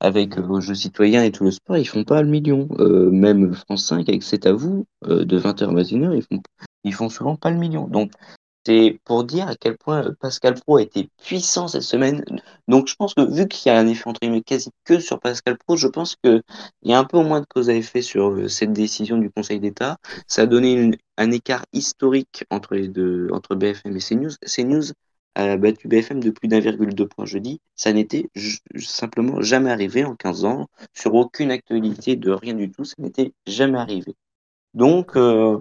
Avec 0.01 0.39
euh, 0.39 0.43
vos 0.43 0.61
jeux 0.61 0.75
citoyens 0.75 1.23
et 1.23 1.33
tout 1.33 1.45
le 1.45 1.51
sport, 1.51 1.77
ils 1.77 1.89
font 1.89 2.05
pas 2.05 2.23
le 2.23 2.29
million. 2.29 2.69
Euh, 2.79 3.11
même 3.11 3.55
France 3.55 3.87
5 3.87 4.09
avec 4.09 4.23
C'est 4.23 4.47
à 4.47 4.53
vous, 4.53 4.87
euh, 5.07 5.25
de 5.25 5.39
20h 5.39 5.69
à 5.69 5.73
21h, 5.73 6.17
ils 6.17 6.23
font, 6.23 6.43
ils 6.85 6.95
font 6.95 7.09
souvent 7.09 7.37
pas 7.37 7.51
le 7.51 7.59
million. 7.59 7.87
Donc, 7.87 8.13
c'est 8.67 9.01
pour 9.05 9.25
dire 9.25 9.49
à 9.49 9.57
quel 9.57 9.77
point 9.77 10.05
euh, 10.05 10.13
Pascal 10.21 10.55
Pro 10.55 10.77
a 10.77 10.83
été 10.83 11.09
puissant 11.23 11.69
cette 11.69 11.83
semaine. 11.83 12.25
Donc, 12.69 12.89
je 12.89 12.95
pense 12.97 13.15
que 13.15 13.23
vu 13.23 13.49
qu'il 13.49 13.71
y 13.71 13.75
a 13.75 13.79
un 13.79 13.87
effet 13.87 14.09
entre 14.09 14.21
guillemets 14.21 14.43
quasi 14.43 14.71
que 14.85 15.01
sur 15.01 15.21
Pascal 15.21 15.59
Pro, 15.59 15.77
je 15.77 15.89
pense 15.89 16.17
qu'il 16.17 16.43
y 16.83 16.93
a 16.93 16.99
un 16.99 17.05
peu 17.05 17.23
moins 17.23 17.41
de 17.41 17.47
cause 17.47 17.71
à 17.71 17.75
effet 17.75 18.03
sur 18.03 18.31
euh, 18.31 18.49
cette 18.49 18.73
décision 18.73 19.19
du 19.19 19.31
Conseil 19.31 19.61
d'État. 19.61 19.99
Ça 20.27 20.43
a 20.43 20.47
donné 20.47 20.93
un 21.17 21.31
écart 21.31 21.65
historique 21.73 22.45
entre 22.51 22.75
les 22.75 22.89
deux, 22.89 23.29
entre 23.33 23.55
BFM 23.55 23.97
et 23.97 24.01
CNews. 24.01 24.33
CNews 24.47 24.93
a 25.35 25.57
battu 25.57 25.89
BFM 25.89 26.21
de 26.21 26.31
plus 26.31 26.49
d'1,2 26.49 27.09
point 27.09 27.25
jeudi. 27.25 27.61
Ça 27.75 27.93
n'était 27.93 28.29
simplement 28.77 29.41
jamais 29.41 29.71
arrivé 29.71 30.05
en 30.05 30.15
15 30.15 30.45
ans. 30.45 30.69
Sur 30.95 31.15
aucune 31.15 31.51
actualité 31.51 32.17
de 32.17 32.31
rien 32.31 32.55
du 32.55 32.71
tout, 32.71 32.85
ça 32.85 32.95
n'était 32.99 33.33
jamais 33.47 33.79
arrivé. 33.79 34.15
Donc, 34.75 35.17
euh, 35.17 35.59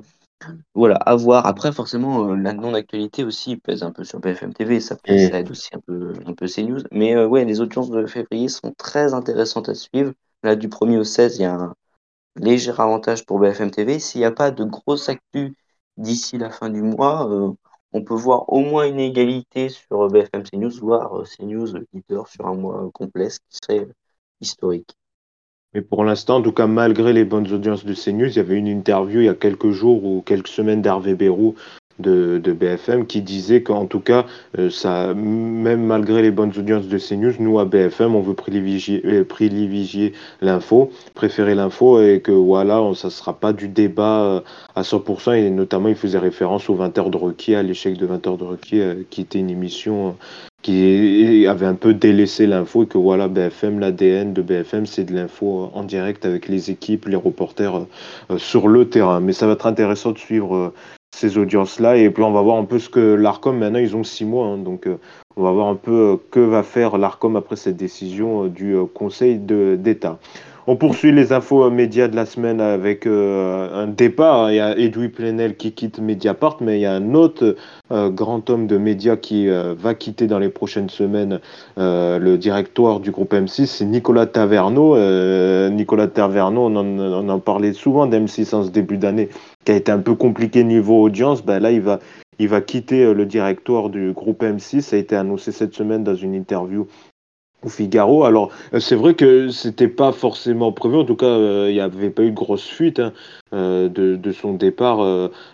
voilà, 0.73 0.95
à 0.95 1.15
voir. 1.15 1.45
Après, 1.45 1.71
forcément, 1.71 2.29
euh, 2.31 2.35
la 2.35 2.53
non-actualité 2.53 3.23
aussi 3.23 3.57
pèse 3.57 3.83
un 3.83 3.91
peu 3.91 4.03
sur 4.03 4.19
BFM 4.19 4.53
TV. 4.53 4.79
Ça, 4.79 4.95
peut- 4.95 5.13
Mm. 5.13 5.29
ça 5.29 5.39
aide 5.39 5.51
aussi 5.51 5.69
un 5.73 5.79
peu, 5.79 6.13
un 6.25 6.33
peu 6.33 6.47
CNews. 6.47 6.81
Mais 6.91 7.15
euh, 7.15 7.27
ouais, 7.27 7.45
les 7.45 7.61
audiences 7.61 7.89
de 7.89 8.05
février 8.05 8.47
sont 8.47 8.73
très 8.77 9.13
intéressantes 9.13 9.69
à 9.69 9.75
suivre. 9.75 10.13
Là, 10.43 10.55
du 10.55 10.69
1er 10.69 10.97
au 10.97 11.03
16, 11.03 11.37
il 11.37 11.43
y 11.43 11.45
a 11.45 11.53
un, 11.55 11.75
léger 12.37 12.71
avantage 12.71 13.25
pour 13.25 13.39
BFM 13.39 13.71
TV. 13.71 13.99
S'il 13.99 14.21
n'y 14.21 14.25
a 14.25 14.31
pas 14.31 14.51
de 14.51 14.63
grosse 14.63 15.09
actu 15.09 15.55
d'ici 15.97 16.37
la 16.37 16.49
fin 16.49 16.69
du 16.69 16.81
mois, 16.81 17.29
on 17.93 18.03
peut 18.03 18.15
voir 18.15 18.51
au 18.51 18.61
moins 18.61 18.87
une 18.87 18.99
égalité 18.99 19.69
sur 19.69 20.07
BFM 20.09 20.43
CNews, 20.45 20.71
voire 20.79 21.25
CNews 21.27 21.67
leader 21.93 22.27
sur 22.27 22.47
un 22.47 22.55
mois 22.55 22.89
complet, 22.93 23.29
ce 23.29 23.39
qui 23.39 23.57
serait 23.63 23.87
historique. 24.41 24.95
Mais 25.73 25.81
pour 25.81 26.03
l'instant, 26.03 26.37
en 26.37 26.41
tout 26.41 26.51
cas, 26.51 26.67
malgré 26.67 27.13
les 27.13 27.23
bonnes 27.23 27.49
audiences 27.51 27.85
de 27.85 27.93
CNews, 27.93 28.27
il 28.27 28.35
y 28.35 28.39
avait 28.39 28.57
une 28.57 28.67
interview 28.67 29.21
il 29.21 29.25
y 29.25 29.29
a 29.29 29.33
quelques 29.33 29.71
jours 29.71 30.03
ou 30.03 30.21
quelques 30.21 30.49
semaines 30.49 30.81
d'Hervé 30.81 31.15
Bérou 31.15 31.55
de, 31.99 32.51
BFM 32.51 33.05
qui 33.05 33.21
disait 33.21 33.63
qu'en 33.63 33.85
tout 33.85 33.99
cas, 33.99 34.25
euh, 34.57 34.69
ça, 34.69 35.13
même 35.13 35.85
malgré 35.85 36.21
les 36.21 36.31
bonnes 36.31 36.51
audiences 36.57 36.87
de 36.87 36.97
CNews, 36.97 37.33
nous 37.39 37.59
à 37.59 37.65
BFM, 37.65 38.15
on 38.15 38.21
veut 38.21 38.33
privilégier, 38.33 39.01
euh, 39.05 39.23
privilégier 39.23 40.13
l'info, 40.41 40.91
préférer 41.13 41.55
l'info 41.55 42.01
et 42.01 42.21
que 42.21 42.31
voilà, 42.31 42.81
ça 42.95 43.07
ne 43.07 43.11
sera 43.11 43.39
pas 43.39 43.53
du 43.53 43.67
débat 43.67 44.23
euh, 44.23 44.41
à 44.75 44.81
100%. 44.81 45.35
Et 45.35 45.49
notamment, 45.49 45.89
il 45.89 45.95
faisait 45.95 46.19
référence 46.19 46.69
aux 46.69 46.75
20 46.75 46.97
heures 46.97 47.09
de 47.11 47.17
requis, 47.17 47.55
à 47.55 47.63
l'échec 47.63 47.97
de 47.97 48.05
20 48.05 48.27
heures 48.27 48.37
de 48.37 48.43
requis, 48.43 48.81
qui 49.09 49.21
était 49.21 49.39
une 49.39 49.49
émission 49.49 50.17
qui 50.61 51.45
avait 51.47 51.65
un 51.65 51.75
peu 51.75 51.93
délaissé 51.93 52.45
l'info 52.45 52.83
et 52.83 52.87
que 52.87 52.97
voilà, 52.97 53.27
BFM, 53.27 53.79
l'ADN 53.79 54.33
de 54.33 54.41
BFM, 54.41 54.85
c'est 54.85 55.03
de 55.03 55.13
l'info 55.13 55.71
en 55.73 55.83
direct 55.83 56.25
avec 56.25 56.47
les 56.47 56.69
équipes, 56.69 57.05
les 57.05 57.15
reporters 57.15 57.85
euh, 58.29 58.37
sur 58.37 58.67
le 58.67 58.89
terrain. 58.89 59.19
Mais 59.19 59.33
ça 59.33 59.47
va 59.47 59.53
être 59.53 59.65
intéressant 59.65 60.11
de 60.11 60.17
suivre 60.17 60.55
euh, 60.55 60.73
ces 61.15 61.37
audiences-là 61.37 61.97
et 61.97 62.09
puis 62.09 62.23
on 62.23 62.31
va 62.31 62.41
voir 62.41 62.57
un 62.57 62.65
peu 62.65 62.79
ce 62.79 62.89
que 62.89 62.99
l'ARCOM, 62.99 63.57
maintenant 63.57 63.79
ils 63.79 63.95
ont 63.95 64.03
six 64.03 64.23
mois, 64.23 64.47
hein, 64.47 64.57
donc 64.57 64.87
euh, 64.87 64.97
on 65.35 65.43
va 65.43 65.51
voir 65.51 65.67
un 65.67 65.75
peu 65.75 66.19
que 66.29 66.39
va 66.39 66.63
faire 66.63 66.97
l'ARCOM 66.97 67.35
après 67.35 67.55
cette 67.55 67.77
décision 67.77 68.47
du 68.47 68.75
Conseil 68.93 69.37
d'État. 69.37 70.19
On 70.67 70.75
poursuit 70.75 71.11
les 71.11 71.33
infos 71.33 71.67
médias 71.71 72.07
de 72.07 72.15
la 72.15 72.27
semaine 72.27 72.61
avec 72.61 73.07
euh, 73.07 73.83
un 73.83 73.87
départ. 73.87 74.51
Il 74.51 74.57
y 74.57 74.59
a 74.59 74.77
Edoui 74.77 75.09
Plenel 75.09 75.55
qui 75.55 75.71
quitte 75.71 75.99
Mediapart, 75.99 76.57
mais 76.61 76.77
il 76.77 76.81
y 76.81 76.85
a 76.85 76.93
un 76.93 77.15
autre 77.15 77.55
euh, 77.91 78.09
grand 78.11 78.47
homme 78.47 78.67
de 78.67 78.77
médias 78.77 79.15
qui 79.17 79.49
euh, 79.49 79.73
va 79.75 79.95
quitter 79.95 80.27
dans 80.27 80.37
les 80.37 80.49
prochaines 80.49 80.89
semaines 80.89 81.39
le 81.77 82.35
directoire 82.35 82.99
du 82.99 83.09
groupe 83.09 83.33
M6, 83.33 83.65
c'est 83.65 83.85
Nicolas 83.85 84.27
Taverneau. 84.27 84.95
Nicolas 85.69 86.07
Taverneau, 86.07 86.67
on 86.67 87.29
en, 87.29 87.39
parlait 87.39 87.73
souvent 87.73 88.05
d'M6 88.05 88.55
en 88.55 88.63
ce 88.63 88.69
début 88.69 88.97
d'année, 88.97 89.29
qui 89.65 89.71
a 89.71 89.75
été 89.75 89.91
un 89.91 89.99
peu 89.99 90.13
compliqué 90.13 90.63
niveau 90.63 91.01
audience. 91.01 91.43
Ben 91.43 91.59
là, 91.59 91.71
il 91.71 92.47
va 92.47 92.61
quitter 92.61 93.13
le 93.13 93.25
directoire 93.25 93.89
du 93.89 94.11
groupe 94.11 94.43
M6. 94.43 94.81
Ça 94.81 94.95
a 94.95 94.99
été 94.99 95.15
annoncé 95.15 95.51
cette 95.51 95.73
semaine 95.73 96.03
dans 96.03 96.15
une 96.15 96.35
interview 96.35 96.87
au 97.63 97.69
Figaro. 97.69 98.23
Alors, 98.23 98.51
euh, 98.73 98.79
c'est 98.79 98.95
vrai 98.95 99.13
que 99.13 99.49
c'était 99.49 99.87
pas 99.87 100.11
forcément 100.11 100.71
prévu. 100.71 100.97
En 100.97 101.05
tout 101.05 101.15
cas, 101.15 101.25
euh, 101.27 101.67
il 101.69 101.73
n'y 101.73 101.79
avait 101.79 102.09
pas 102.09 102.23
eu 102.23 102.31
de 102.31 102.35
grosse 102.35 102.67
fuite 102.67 102.99
hein, 102.99 103.13
euh, 103.53 103.89
de, 103.89 104.31
son 104.31 104.53
départ. 104.53 104.99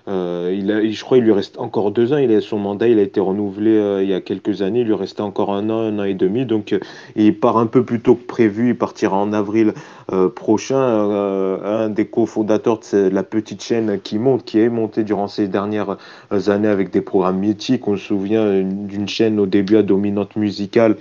il 0.07 0.71
a, 0.71 0.89
je 0.89 1.03
crois 1.03 1.17
qu'il 1.17 1.25
lui 1.25 1.33
reste 1.33 1.57
encore 1.60 1.91
deux 1.91 2.13
ans. 2.13 2.17
Il 2.17 2.31
a, 2.31 2.41
son 2.41 2.60
mandat, 2.60 2.88
il 2.88 2.99
a 2.99 3.01
été 3.01 3.19
renouvelé 3.19 4.01
il 4.03 4.10
y 4.10 4.13
a 4.13 4.21
quelques 4.21 4.62
années. 4.62 4.81
Il 4.81 4.88
lui 4.88 4.93
restait 4.93 5.21
encore 5.21 5.53
un 5.53 5.69
an, 5.69 5.79
un 5.79 5.99
an 5.99 6.03
et 6.03 6.13
demi. 6.13 6.45
Donc, 6.45 6.75
il 7.15 7.39
part 7.39 7.57
un 7.57 7.65
peu 7.65 7.83
plus 7.83 7.99
tôt 8.01 8.15
que 8.15 8.25
prévu. 8.25 8.69
Il 8.69 8.77
partira 8.77 9.17
en 9.17 9.33
avril 9.33 9.73
prochain. 10.36 10.77
un 10.77 11.89
des 11.89 12.05
cofondateurs 12.05 12.79
de 12.93 13.10
la 13.10 13.23
petite 13.23 13.63
chaîne 13.63 13.99
qui 14.01 14.19
monte, 14.19 14.45
qui 14.45 14.60
est 14.60 14.69
montée 14.69 15.03
durant 15.03 15.27
ces 15.27 15.47
dernières 15.47 15.97
années 16.47 16.67
avec 16.67 16.91
des 16.91 17.01
programmes 17.01 17.39
mythiques. 17.39 17.88
On 17.88 17.97
se 17.97 18.05
souvient 18.05 18.62
d'une 18.62 19.07
chaîne 19.07 19.39
au 19.39 19.45
début 19.47 19.77
à 19.77 19.83
dominante 19.83 20.36
musicale 20.36 20.97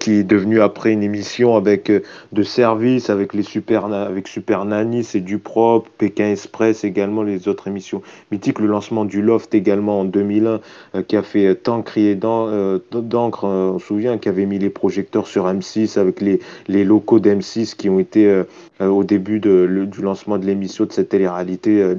qui 0.00 0.12
est 0.12 0.24
devenu 0.24 0.60
après 0.60 0.92
une 0.92 1.02
émission 1.02 1.56
avec 1.56 1.90
euh, 1.90 2.02
de 2.32 2.42
service, 2.42 3.10
avec 3.10 3.34
les 3.34 3.42
super, 3.42 3.86
avec 3.86 4.28
Super 4.28 4.64
Nanny, 4.64 5.04
c'est 5.04 5.20
du 5.20 5.38
propre, 5.38 5.90
Pékin 5.98 6.30
Express 6.30 6.84
également, 6.84 7.22
les 7.22 7.48
autres 7.48 7.68
émissions 7.68 8.02
mythiques, 8.30 8.58
le 8.58 8.66
lancement 8.66 9.04
du 9.04 9.20
Loft 9.22 9.54
également 9.54 10.00
en 10.00 10.04
2001, 10.04 10.60
euh, 10.94 11.02
qui 11.02 11.16
a 11.16 11.22
fait 11.22 11.54
tant 11.56 11.82
crier 11.82 12.14
d'encre, 12.14 13.44
euh, 13.44 13.72
on 13.74 13.78
se 13.78 13.86
souvient, 13.86 14.18
qui 14.18 14.28
avait 14.28 14.46
mis 14.46 14.58
les 14.58 14.70
projecteurs 14.70 15.26
sur 15.26 15.46
M6 15.46 15.98
avec 15.98 16.20
les, 16.20 16.40
les 16.68 16.84
locaux 16.84 17.20
d'M6 17.20 17.74
qui 17.76 17.88
ont 17.88 17.98
été 17.98 18.44
au 18.80 19.02
début 19.02 19.40
de, 19.40 19.86
du 19.90 20.02
lancement 20.02 20.38
de 20.38 20.46
l'émission 20.46 20.84
de 20.84 20.92
cette 20.92 21.08
télé-réalité 21.08 21.94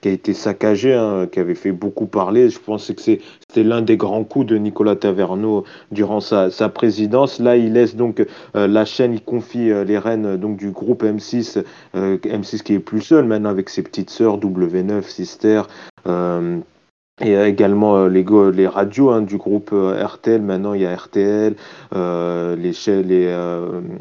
qui 0.00 0.08
a 0.08 0.10
été 0.10 0.34
saccagé, 0.34 0.92
hein, 0.94 1.26
qui 1.30 1.40
avait 1.40 1.54
fait 1.54 1.72
beaucoup 1.72 2.06
parler. 2.06 2.50
Je 2.50 2.58
pense 2.58 2.90
que 2.92 3.00
c'était 3.00 3.62
l'un 3.62 3.80
des 3.80 3.96
grands 3.96 4.24
coups 4.24 4.46
de 4.46 4.56
Nicolas 4.56 4.96
Taverneau 4.96 5.64
durant 5.90 6.20
sa, 6.20 6.50
sa 6.50 6.68
présidence 6.68 7.38
il 7.56 7.72
laisse 7.72 7.96
donc 7.96 8.24
euh, 8.56 8.66
la 8.66 8.84
chaîne, 8.84 9.12
il 9.12 9.22
confie 9.22 9.70
euh, 9.70 9.84
les 9.84 9.98
rênes 9.98 10.36
donc 10.36 10.56
du 10.56 10.70
groupe 10.70 11.04
M6, 11.04 11.62
M6 11.94 12.62
qui 12.62 12.74
est 12.74 12.78
plus 12.78 13.00
seul 13.00 13.24
avec 13.46 13.68
ses 13.68 13.82
petites 13.82 14.10
sœurs 14.10 14.38
W9, 14.38 15.02
Sister. 15.02 15.62
Et 17.20 17.34
également 17.34 17.96
euh, 17.96 18.08
les, 18.08 18.24
les 18.52 18.66
radios 18.68 19.10
hein, 19.10 19.22
du 19.22 19.38
groupe 19.38 19.70
euh, 19.72 20.04
RTL, 20.04 20.40
maintenant 20.40 20.74
il 20.74 20.82
y 20.82 20.86
a 20.86 20.94
RTL, 20.94 21.56
euh, 21.96 22.54
les, 22.54 22.72
les 23.02 23.28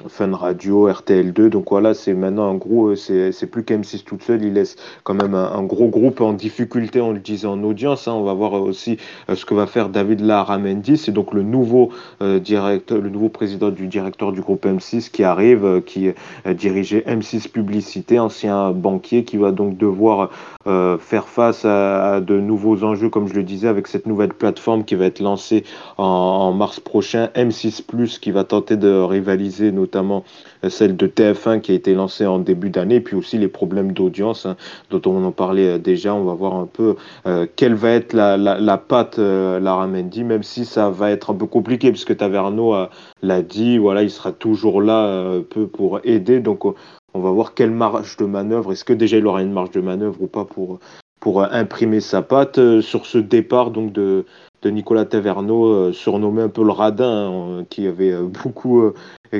Fun 0.07 0.35
Radio, 0.35 0.87
RTL2, 0.89 1.49
donc 1.49 1.71
voilà, 1.71 1.95
c'est 1.95 2.13
maintenant 2.13 2.49
un 2.51 2.55
gros, 2.55 2.95
c'est 2.95 3.49
plus 3.49 3.63
qu'M6 3.63 4.03
toute 4.03 4.21
seule, 4.21 4.43
il 4.43 4.53
laisse 4.53 4.75
quand 5.03 5.15
même 5.15 5.33
un, 5.33 5.63
gros 5.63 5.87
groupe 5.87 6.21
en 6.21 6.33
difficulté, 6.33 7.01
on 7.01 7.11
le 7.11 7.19
disait 7.19 7.47
en 7.47 7.63
audience, 7.63 8.07
hein, 8.07 8.13
on 8.13 8.23
va 8.23 8.33
voir 8.33 8.53
aussi 8.53 8.97
ce 9.33 9.45
que 9.45 9.55
va 9.55 9.65
faire 9.65 9.89
David 9.89 10.21
Laramendi, 10.21 10.97
c'est 10.97 11.11
donc 11.11 11.33
le 11.33 11.41
nouveau 11.41 11.89
directeur, 12.21 12.99
le 12.99 13.09
nouveau 13.09 13.29
président 13.29 13.69
du 13.69 13.87
directeur 13.87 14.31
du 14.31 14.41
groupe 14.41 14.65
M6 14.65 15.09
qui 15.09 15.23
arrive, 15.23 15.81
qui 15.85 16.11
dirigeait 16.45 17.03
M6 17.07 17.49
Publicité, 17.49 18.19
ancien 18.19 18.71
banquier, 18.71 19.23
qui 19.23 19.37
va 19.37 19.51
donc 19.51 19.77
devoir 19.77 20.29
faire 20.65 21.27
face 21.27 21.65
à 21.65 22.21
de 22.21 22.39
nouveaux 22.39 22.83
enjeux 22.83 23.06
comme 23.09 23.27
je 23.27 23.33
le 23.33 23.43
disais, 23.43 23.67
avec 23.67 23.87
cette 23.87 24.05
nouvelle 24.05 24.33
plateforme 24.33 24.83
qui 24.83 24.95
va 24.95 25.05
être 25.05 25.19
lancée 25.19 25.63
en, 25.97 26.51
mars 26.53 26.79
prochain, 26.79 27.29
M6⁇ 27.35 27.83
qui 28.19 28.31
va 28.31 28.43
tenter 28.43 28.77
de 28.77 28.89
rivaliser 28.89 29.71
notamment 29.71 30.23
euh, 30.63 30.69
celle 30.69 30.95
de 30.95 31.07
TF1 31.07 31.61
qui 31.61 31.71
a 31.71 31.75
été 31.75 31.93
lancée 31.93 32.25
en 32.25 32.39
début 32.39 32.69
d'année, 32.69 32.99
puis 32.99 33.15
aussi 33.15 33.37
les 33.37 33.47
problèmes 33.47 33.91
d'audience 33.91 34.45
hein, 34.45 34.55
dont 34.89 35.01
on 35.05 35.23
en 35.23 35.31
parlait 35.31 35.75
euh, 35.75 35.77
déjà. 35.77 36.13
On 36.13 36.23
va 36.23 36.33
voir 36.33 36.55
un 36.55 36.67
peu 36.67 36.95
euh, 37.25 37.45
quelle 37.55 37.75
va 37.75 37.91
être 37.91 38.13
la, 38.13 38.37
la, 38.37 38.59
la 38.59 38.77
patte 38.77 39.17
Lara 39.17 39.87
Mendy, 39.87 40.23
même 40.23 40.43
si 40.43 40.65
ça 40.65 40.89
va 40.89 41.11
être 41.11 41.31
un 41.31 41.35
peu 41.35 41.45
compliqué, 41.45 41.91
puisque 41.91 42.15
Taverneau 42.17 42.75
l'a 43.21 43.41
dit, 43.41 43.77
voilà, 43.77 44.03
il 44.03 44.09
sera 44.09 44.31
toujours 44.31 44.81
là 44.81 45.37
un 45.37 45.41
peu 45.41 45.67
pour 45.67 45.99
aider. 46.03 46.39
Donc 46.39 46.65
on 47.13 47.19
va 47.19 47.31
voir 47.31 47.53
quelle 47.53 47.71
marge 47.71 48.17
de 48.17 48.25
manœuvre, 48.25 48.71
est-ce 48.71 48.85
que 48.85 48.93
déjà 48.93 49.17
il 49.17 49.25
aura 49.25 49.41
une 49.41 49.51
marge 49.51 49.71
de 49.71 49.81
manœuvre 49.81 50.21
ou 50.21 50.27
pas 50.27 50.45
pour, 50.45 50.79
pour 51.19 51.41
euh, 51.41 51.47
imprimer 51.51 51.99
sa 51.99 52.21
patte 52.21 52.59
euh, 52.59 52.81
sur 52.81 53.05
ce 53.05 53.17
départ 53.17 53.71
donc 53.71 53.91
de, 53.93 54.25
Nicolas 54.65 55.05
Taverneau, 55.05 55.65
euh, 55.67 55.93
surnommé 55.93 56.41
un 56.41 56.49
peu 56.49 56.61
le 56.61 56.71
radin, 56.71 57.31
hein, 57.31 57.65
qui 57.69 57.87
avait 57.87 58.13
beaucoup, 58.21 58.91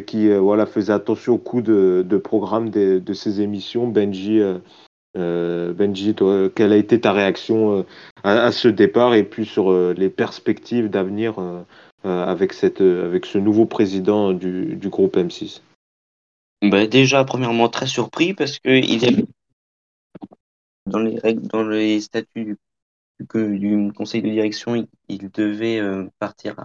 qui 0.06 0.30
voilà 0.30 0.66
faisait 0.66 0.94
attention 0.94 1.34
au 1.34 1.38
coût 1.38 1.62
de, 1.62 2.22
programme 2.24 2.70
de, 2.70 3.13
ses 3.13 3.42
émissions. 3.42 3.88
Benji, 3.88 4.42
Benji, 5.16 6.16
quelle 6.56 6.72
a 6.72 6.78
été 6.78 7.02
ta 7.02 7.12
réaction 7.12 7.86
à, 8.24 8.54
ce 8.54 8.70
départ 8.70 9.16
et 9.16 9.24
puis 9.24 9.46
sur 9.46 9.74
les 9.94 10.10
perspectives 10.10 10.90
d'avenir 10.90 11.36
avec 12.06 12.54
cette, 12.54 12.80
avec 12.80 13.26
ce 13.26 13.38
nouveau 13.38 13.66
président 13.66 14.32
du, 14.32 14.78
du 14.78 14.88
groupe 14.88 15.18
M6? 15.18 15.60
Bah 16.62 16.88
déjà, 16.88 17.24
premièrement, 17.26 17.68
très 17.68 17.88
surpris 17.88 18.34
parce 18.34 18.60
qu'il 18.60 19.04
dans 20.88 21.00
les 21.00 21.19
règles, 21.19 21.47
dans 21.47 21.63
les 21.63 22.02
statuts 22.02 22.45
du, 22.45 22.58
du 23.19 23.93
conseil 23.93 24.21
de 24.21 24.30
direction, 24.30 24.88
il, 25.08 25.32
devait 25.32 25.80
euh, 25.80 26.08
partir 26.19 26.56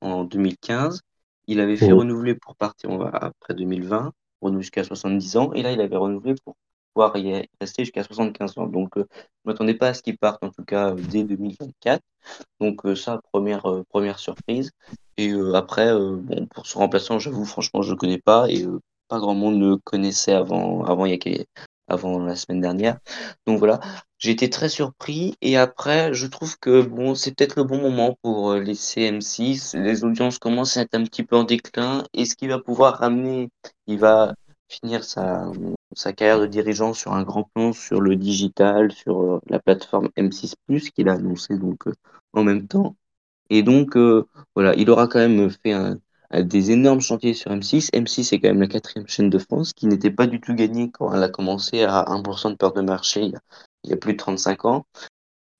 en 0.00 0.24
2015. 0.24 1.00
Il 1.46 1.60
avait 1.60 1.76
fait 1.76 1.92
oh. 1.92 1.98
renouveler 1.98 2.34
pour 2.34 2.56
partir 2.56 2.90
après 3.12 3.54
2020, 3.54 4.12
renouveler 4.40 4.62
jusqu'à 4.62 4.84
70 4.84 5.36
ans, 5.36 5.52
et 5.52 5.62
là 5.62 5.72
il 5.72 5.80
avait 5.80 5.96
renouvelé 5.96 6.34
pour 6.44 6.56
pouvoir 6.94 7.16
y 7.16 7.48
rester 7.60 7.84
jusqu'à 7.84 8.04
75 8.04 8.58
ans. 8.58 8.66
Donc 8.66 8.96
euh, 8.96 9.06
je 9.12 9.20
ne 9.44 9.52
m'attendais 9.52 9.74
pas 9.74 9.88
à 9.88 9.94
ce 9.94 10.02
qu'il 10.02 10.18
parte, 10.18 10.42
en 10.44 10.50
tout 10.50 10.64
cas 10.64 10.92
dès 10.92 11.24
2024. 11.24 12.02
Donc 12.60 12.84
euh, 12.84 12.94
ça, 12.94 13.20
première, 13.32 13.66
première 13.88 14.18
surprise. 14.18 14.70
Et 15.16 15.32
après, 15.54 15.92
bon, 15.92 16.46
pour 16.46 16.66
ce 16.66 16.78
remplaçant, 16.78 17.18
j'avoue, 17.18 17.44
franchement, 17.44 17.82
je 17.82 17.88
ne 17.88 17.94
le 17.94 17.98
connais 17.98 18.18
pas 18.18 18.48
et 18.48 18.66
pas 19.08 19.18
grand 19.18 19.34
monde 19.34 19.56
ne 19.56 19.74
connaissait 19.74 20.32
avant, 20.32 20.84
avant 20.84 21.04
il 21.04 21.10
y 21.10 21.14
a 21.14 21.44
avant 21.90 22.18
la 22.18 22.36
semaine 22.36 22.60
dernière. 22.60 22.98
Donc 23.46 23.58
voilà, 23.58 23.80
j'ai 24.18 24.30
été 24.30 24.48
très 24.50 24.68
surpris 24.68 25.34
et 25.42 25.56
après, 25.56 26.14
je 26.14 26.26
trouve 26.26 26.58
que 26.58 26.82
bon, 26.82 27.14
c'est 27.14 27.34
peut-être 27.34 27.56
le 27.56 27.64
bon 27.64 27.78
moment 27.80 28.16
pour 28.22 28.52
euh, 28.52 28.60
les 28.60 28.74
CM6. 28.74 29.76
Les 29.76 30.04
audiences 30.04 30.38
commencent 30.38 30.76
à 30.76 30.82
être 30.82 30.94
un 30.94 31.04
petit 31.04 31.24
peu 31.24 31.36
en 31.36 31.44
déclin 31.44 32.04
et 32.14 32.24
ce 32.24 32.36
qu'il 32.36 32.48
va 32.50 32.58
pouvoir 32.58 32.98
ramener, 32.98 33.50
il 33.86 33.98
va 33.98 34.34
finir 34.68 35.04
sa, 35.04 35.52
carrière 36.16 36.40
de 36.40 36.46
dirigeant 36.46 36.94
sur 36.94 37.12
un 37.12 37.24
grand 37.24 37.44
plan 37.44 37.72
sur 37.72 38.00
le 38.00 38.16
digital, 38.16 38.92
sur 38.92 39.20
euh, 39.22 39.40
la 39.48 39.58
plateforme 39.58 40.08
M6 40.16 40.54
qu'il 40.92 41.08
a 41.08 41.14
annoncé 41.14 41.58
donc 41.58 41.86
euh, 41.88 41.94
en 42.32 42.44
même 42.44 42.66
temps? 42.68 42.96
Et 43.50 43.62
donc 43.64 43.96
voilà, 44.54 44.74
il 44.76 44.88
aura 44.90 45.08
quand 45.08 45.18
même 45.18 45.50
fait 45.50 45.72
un, 45.72 45.98
des 46.32 46.70
énormes 46.70 47.00
chantiers 47.00 47.34
sur 47.34 47.50
M6. 47.52 47.90
M6 47.92 48.32
est 48.32 48.40
quand 48.40 48.48
même 48.48 48.60
la 48.60 48.66
quatrième 48.68 49.06
chaîne 49.08 49.30
de 49.30 49.38
France, 49.38 49.72
qui 49.72 49.86
n'était 49.86 50.10
pas 50.10 50.26
du 50.26 50.40
tout 50.40 50.54
gagnée 50.54 50.90
quand 50.90 51.12
elle 51.12 51.22
a 51.22 51.28
commencé 51.28 51.82
à 51.82 52.04
1% 52.10 52.50
de 52.50 52.56
peur 52.56 52.72
de 52.72 52.82
marché 52.82 53.22
il 53.22 53.90
y, 53.90 53.92
a, 53.92 53.96
plus 53.96 54.12
de 54.12 54.18
35 54.18 54.64
ans. 54.64 54.84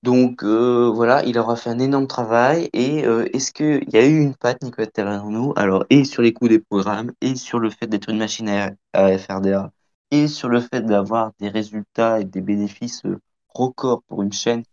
Donc 0.03 0.43
euh, 0.43 0.89
voilà, 0.93 1.23
il 1.25 1.37
aura 1.39 1.55
fait 1.55 1.69
un 1.69 1.79
énorme 1.79 2.07
travail. 2.07 2.69
Et 2.73 3.05
euh, 3.05 3.27
est-ce 3.33 3.51
qu'il 3.51 3.83
y 3.93 3.97
a 3.97 4.05
eu 4.05 4.19
une 4.21 4.35
patte, 4.35 4.63
Nicolas 4.63 4.87
Taverneau? 4.87 5.53
Alors, 5.57 5.85
et 5.89 6.03
sur 6.05 6.21
les 6.23 6.33
coûts 6.33 6.47
des 6.47 6.59
programmes, 6.59 7.11
et 7.21 7.35
sur 7.35 7.59
le 7.59 7.69
fait 7.69 7.87
d'être 7.87 8.09
une 8.09 8.17
machine 8.17 8.49
à, 8.49 8.71
à 8.93 9.17
FRDA, 9.17 9.71
et 10.11 10.27
sur 10.27 10.49
le 10.49 10.61
fait 10.61 10.81
d'avoir 10.81 11.31
des 11.39 11.49
résultats 11.49 12.19
et 12.19 12.25
des 12.25 12.41
bénéfices 12.41 13.05
euh, 13.05 13.19
records 13.49 14.03
pour 14.07 14.23
une 14.23 14.33
chaîne, 14.33 14.63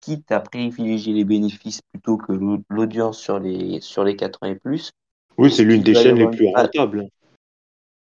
quitte 0.00 0.30
à 0.32 0.40
privilégier 0.40 1.12
les 1.14 1.24
bénéfices 1.24 1.80
plutôt 1.92 2.16
que 2.16 2.32
l'au- 2.32 2.62
l'audience 2.68 3.18
sur 3.18 3.40
les, 3.40 3.80
sur 3.80 4.04
les 4.04 4.16
4 4.16 4.42
ans 4.42 4.46
et 4.46 4.54
plus. 4.56 4.92
Oui, 5.36 5.50
c'est 5.50 5.64
l'une 5.64 5.82
des 5.82 5.94
chaînes 5.94 6.16
les 6.16 6.28
plus 6.28 6.48
rentables. 6.54 7.08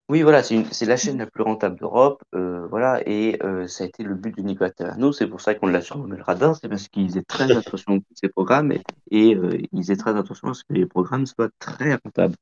Oui, 0.07 0.21
voilà, 0.21 0.43
c'est 0.43 0.86
la 0.86 0.97
chaîne 0.97 1.17
la 1.17 1.26
plus 1.26 1.41
rentable 1.41 1.80
d'Europe, 1.80 2.21
euh, 2.36 2.67
voilà, 2.67 3.01
et 3.07 3.39
euh, 3.43 3.67
ça 3.67 3.86
a 3.86 3.88
été 3.88 4.03
le 4.03 4.13
but 4.13 4.38
de 4.38 4.43
Nicolas 4.43 4.69
Taverneau, 4.69 5.11
c'est 5.11 5.26
pour 5.26 5.41
ça 5.41 5.55
qu'on 5.55 5.65
l'a 5.65 5.82
surnommé 5.82 6.15
le 6.15 6.21
radin, 6.21 6.53
c'est 6.53 6.69
parce 6.69 6.88
qu'il 6.89 7.07
faisait 7.07 7.23
très 7.23 7.51
attention 7.57 7.93
à 7.93 7.97
tous 7.97 8.13
ses 8.13 8.30
programmes, 8.30 8.71
et, 8.71 8.84
et, 9.09 9.34
euh, 9.34 9.57
il 9.71 9.82
faisait 9.82 9.95
très 9.95 10.15
attention 10.15 10.49
à 10.49 10.53
ce 10.53 10.63
que 10.63 10.73
les 10.73 10.86
programmes 10.86 11.26
soient 11.26 11.49
très 11.57 11.95
rentables. 11.95 12.36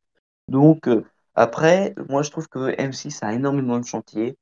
Donc, 0.50 0.90
euh, 0.90 1.06
après, 1.36 1.96
moi 2.10 2.22
je 2.22 2.32
trouve 2.32 2.50
que 2.50 2.76
M6 2.76 3.20
a 3.24 3.34
énormément 3.34 3.80
de 3.80 3.86
chantiers. 3.86 4.38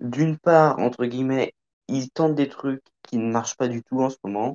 D'une 0.00 0.36
part, 0.36 0.78
entre 0.78 1.06
guillemets, 1.06 1.54
ils 1.88 2.10
tentent 2.10 2.34
des 2.34 2.48
trucs 2.48 2.82
qui 3.02 3.16
ne 3.16 3.30
marchent 3.30 3.56
pas 3.56 3.68
du 3.68 3.82
tout 3.82 4.02
en 4.02 4.10
ce 4.10 4.18
moment. 4.22 4.54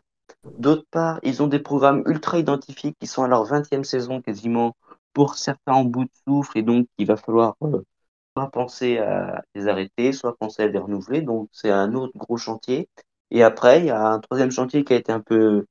D'autre 0.58 0.86
part, 0.92 1.20
ils 1.24 1.42
ont 1.42 1.48
des 1.48 1.60
programmes 1.60 2.04
ultra 2.06 2.38
identifiés 2.38 2.94
qui 3.00 3.08
sont 3.08 3.24
à 3.24 3.28
leur 3.28 3.46
20e 3.46 3.84
saison 3.84 4.22
quasiment, 4.22 4.76
pour 5.14 5.36
certains 5.36 5.74
en 5.74 5.86
bout 5.86 6.06
de 6.06 6.12
souffle, 6.28 6.58
et 6.58 6.64
donc 6.64 6.88
il 6.98 7.08
va 7.08 7.18
falloir 7.18 7.56
euh, 7.64 7.84
soit 8.36 8.52
penser 8.52 8.98
à 9.00 9.44
les 9.56 9.68
arrêter, 9.68 10.14
soit 10.14 10.38
penser 10.38 10.64
à 10.64 10.68
les 10.68 10.80
renouveler. 10.80 11.22
Donc 11.22 11.50
c'est 11.52 11.72
un 11.72 11.94
autre 11.96 12.14
gros 12.18 12.38
chantier. 12.38 12.90
Et 13.32 13.44
après, 13.44 13.80
il 13.82 13.86
y 13.88 13.90
a 13.92 14.02
un 14.08 14.20
troisième 14.20 14.52
chantier 14.52 14.84
qui 14.84 14.94
a 14.94 14.98
été 14.98 15.12
un 15.12 15.22
peu, 15.22 15.66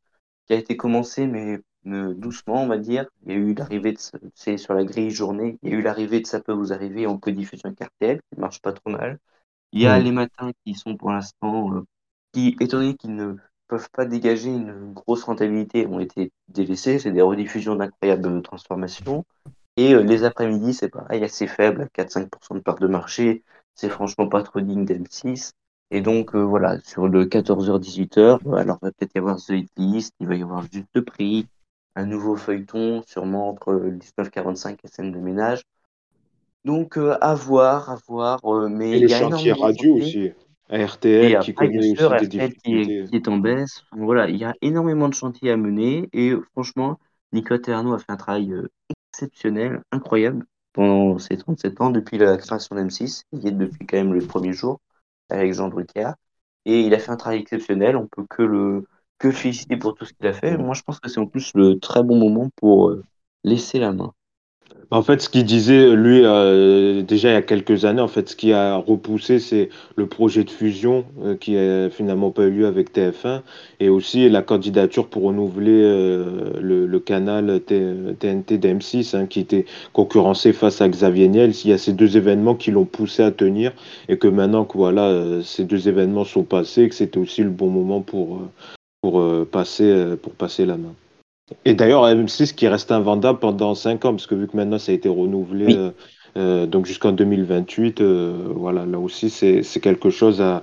qui 0.46 0.54
a 0.54 0.56
été 0.56 0.76
commencé, 0.76 1.26
mais 1.26 1.60
euh, 1.86 2.14
doucement, 2.14 2.62
on 2.64 2.68
va 2.68 2.78
dire. 2.78 3.06
Il 3.26 3.32
y 3.32 3.34
a 3.36 3.38
eu 3.38 3.54
l'arrivée 3.54 3.92
de, 3.92 3.98
ce- 3.98 4.16
c'est 4.34 4.56
sur 4.58 4.74
la 4.74 4.84
grille 4.84 5.10
journée, 5.10 5.58
il 5.62 5.70
y 5.70 5.74
a 5.74 5.78
eu 5.78 5.82
l'arrivée 5.82 6.20
de 6.20 6.26
Ça 6.26 6.40
peut 6.40 6.52
vous 6.52 6.72
arriver 6.72 7.06
en 7.06 7.18
codiffusion 7.18 7.74
cartel, 7.74 8.20
qui 8.32 8.40
marche 8.40 8.60
pas 8.62 8.72
trop 8.72 8.90
mal. 8.90 9.18
Il 9.72 9.80
y 9.82 9.86
a 9.86 9.98
Mm. 9.98 10.00
les 10.00 10.12
matins 10.12 10.52
qui 10.64 10.74
sont 10.74 10.96
pour 10.96 11.12
l'instant, 11.12 11.74
euh, 11.76 11.82
qui, 12.32 12.56
étant 12.60 12.78
donné 12.78 12.96
qu'ils 12.96 13.14
ne 13.16 13.34
peuvent 13.70 13.90
pas 13.92 14.06
dégager 14.06 14.50
une 14.50 14.92
grosse 14.94 15.24
rentabilité, 15.24 15.86
ont 15.88 16.00
été 16.00 16.32
délaissés. 16.48 16.98
C'est 17.00 17.12
des 17.12 17.22
rediffusions 17.22 17.76
d'incroyables 17.76 18.42
transformations. 18.42 19.24
Et 19.76 19.94
euh, 19.94 20.02
les 20.02 20.24
après-midi, 20.24 20.74
c'est 20.74 20.90
pareil, 20.90 21.24
assez 21.24 21.46
faible, 21.48 21.82
à 21.82 21.86
4-5% 21.88 22.54
de 22.54 22.60
part 22.60 22.78
de 22.78 22.86
marché. 22.88 23.44
C'est 23.74 23.90
franchement 23.90 24.28
pas 24.28 24.42
trop 24.42 24.60
digne 24.60 24.84
d'M6. 24.84 25.52
Et 25.90 26.02
donc, 26.02 26.34
euh, 26.36 26.40
voilà, 26.42 26.80
sur 26.82 27.08
le 27.08 27.26
14h-18h, 27.26 28.40
alors 28.56 28.78
il 28.82 28.86
va 28.86 28.92
peut-être 28.92 29.14
y 29.14 29.18
avoir 29.18 29.38
The 29.38 29.50
Hit 29.50 29.70
List, 29.78 30.14
il 30.20 30.28
va 30.28 30.36
y 30.36 30.42
avoir 30.42 30.62
Juste 30.72 30.88
le 30.94 31.04
Prix, 31.04 31.48
un 31.96 32.06
nouveau 32.06 32.36
feuilleton, 32.36 33.02
sûrement 33.06 33.50
entre 33.50 33.72
le 33.74 33.92
19h45 33.92 34.78
et 34.84 34.88
scène 34.88 35.12
de 35.12 35.18
ménage. 35.18 35.62
Donc, 36.64 36.96
euh, 36.98 37.18
à 37.20 37.34
voir, 37.34 37.90
à 37.90 37.96
voir. 38.08 38.40
euh, 38.46 38.68
mais 38.68 38.92
Et 38.92 39.00
il 39.00 39.00
le 39.00 39.08
y 39.08 39.14
a 39.14 39.18
chantier 39.18 39.52
énormément 39.52 39.56
de 39.56 39.62
radio 39.62 39.96
chantiers. 39.96 39.96
aussi. 39.96 40.32
À 40.70 40.86
RTL 40.86 41.38
qui 41.40 41.50
après, 41.50 41.68
bien 41.68 41.80
connaît 41.80 41.96
sûr, 41.96 42.12
aussi 42.12 42.28
des 42.28 42.38
RTL 42.38 42.54
qui 42.54 42.74
est, 42.74 42.84
difficultés. 42.84 43.10
qui 43.10 43.16
est 43.16 43.28
en 43.28 43.38
baisse. 43.38 43.82
Voilà, 43.92 44.28
il 44.28 44.36
y 44.36 44.44
a 44.44 44.54
énormément 44.62 45.08
de 45.08 45.14
chantiers 45.14 45.50
à 45.50 45.56
mener. 45.56 46.08
Et 46.12 46.30
euh, 46.30 46.42
franchement, 46.52 46.98
Nicolas 47.32 47.58
Terno 47.58 47.92
a 47.92 47.98
fait 47.98 48.10
un 48.10 48.16
travail 48.16 48.52
euh, 48.52 48.70
exceptionnel, 49.12 49.82
incroyable, 49.90 50.46
pendant 50.72 51.18
ses 51.18 51.36
37 51.36 51.80
ans, 51.80 51.90
depuis 51.90 52.18
la 52.18 52.36
création 52.36 52.76
d'M6. 52.76 53.24
Il 53.32 53.44
y 53.44 53.48
est 53.48 53.52
depuis 53.52 53.84
quand 53.84 53.96
même 53.96 54.14
le 54.14 54.24
premier 54.24 54.52
jour, 54.52 54.80
avec 55.28 55.52
Jean 55.54 55.68
Drucker. 55.68 56.12
Et 56.66 56.82
il 56.82 56.94
a 56.94 56.98
fait 56.98 57.10
un 57.10 57.16
travail 57.16 57.40
exceptionnel. 57.40 57.96
On 57.96 58.06
peut 58.06 58.24
que 58.28 58.42
le 58.42 58.84
que 59.18 59.30
féliciter 59.30 59.76
pour 59.76 59.94
tout 59.94 60.06
ce 60.06 60.14
qu'il 60.14 60.26
a 60.26 60.32
fait. 60.32 60.56
Moi, 60.56 60.74
je 60.74 60.82
pense 60.82 60.98
que 60.98 61.08
c'est 61.08 61.20
en 61.20 61.26
plus 61.26 61.52
le 61.54 61.78
très 61.78 62.02
bon 62.02 62.16
moment 62.16 62.48
pour 62.56 62.88
euh, 62.88 63.04
laisser 63.44 63.78
la 63.78 63.92
main. 63.92 64.12
En 64.92 65.02
fait, 65.02 65.22
ce 65.22 65.28
qu'il 65.28 65.44
disait, 65.44 65.94
lui, 65.94 66.22
euh, 66.24 67.02
déjà 67.02 67.28
il 67.28 67.32
y 67.34 67.36
a 67.36 67.42
quelques 67.42 67.84
années, 67.84 68.00
en 68.00 68.08
fait, 68.08 68.28
ce 68.28 68.34
qui 68.34 68.52
a 68.52 68.74
repoussé, 68.74 69.38
c'est 69.38 69.68
le 69.94 70.06
projet 70.06 70.42
de 70.42 70.50
fusion 70.50 71.04
euh, 71.22 71.36
qui 71.36 71.56
a 71.56 71.88
finalement 71.90 72.32
pas 72.32 72.42
eu 72.46 72.50
lieu 72.50 72.66
avec 72.66 72.92
TF1 72.92 73.42
et 73.78 73.88
aussi 73.88 74.28
la 74.28 74.42
candidature 74.42 75.06
pour 75.06 75.22
renouveler 75.22 75.80
euh, 75.84 76.54
le, 76.60 76.98
canal 76.98 77.60
TNT 77.60 78.58
d'M6 78.58 79.16
hein, 79.16 79.26
qui 79.26 79.38
était 79.38 79.64
concurrencé 79.92 80.52
face 80.52 80.80
à 80.80 80.88
Xavier 80.88 81.28
Niel. 81.28 81.52
Il 81.64 81.70
y 81.70 81.72
a 81.72 81.78
ces 81.78 81.92
deux 81.92 82.16
événements 82.16 82.56
qui 82.56 82.72
l'ont 82.72 82.84
poussé 82.84 83.22
à 83.22 83.30
tenir 83.30 83.72
et 84.08 84.18
que 84.18 84.26
maintenant 84.26 84.64
que 84.64 84.76
voilà, 84.76 85.40
ces 85.44 85.64
deux 85.64 85.88
événements 85.88 86.24
sont 86.24 86.42
passés, 86.42 86.88
que 86.88 86.96
c'était 86.96 87.18
aussi 87.18 87.44
le 87.44 87.50
bon 87.50 87.70
moment 87.70 88.00
pour, 88.00 88.40
pour, 89.02 89.24
passer, 89.46 90.16
pour 90.20 90.32
passer 90.32 90.66
la 90.66 90.76
main. 90.76 90.94
Et 91.64 91.74
d'ailleurs, 91.74 92.06
M6 92.06 92.54
qui 92.54 92.68
reste 92.68 92.92
invendable 92.92 93.38
pendant 93.38 93.74
5 93.74 94.04
ans, 94.04 94.12
parce 94.12 94.26
que 94.26 94.34
vu 94.34 94.46
que 94.48 94.56
maintenant 94.56 94.78
ça 94.78 94.92
a 94.92 94.94
été 94.94 95.08
renouvelé 95.08 95.66
Oui. 95.66 95.74
euh, 95.76 95.90
euh, 96.36 96.66
donc 96.66 96.86
jusqu'en 96.86 97.12
2028, 97.12 98.00
euh, 98.00 98.32
voilà, 98.54 98.86
là 98.86 98.98
aussi 98.98 99.30
c'est 99.30 99.80
quelque 99.80 100.10
chose 100.10 100.40
à, 100.40 100.62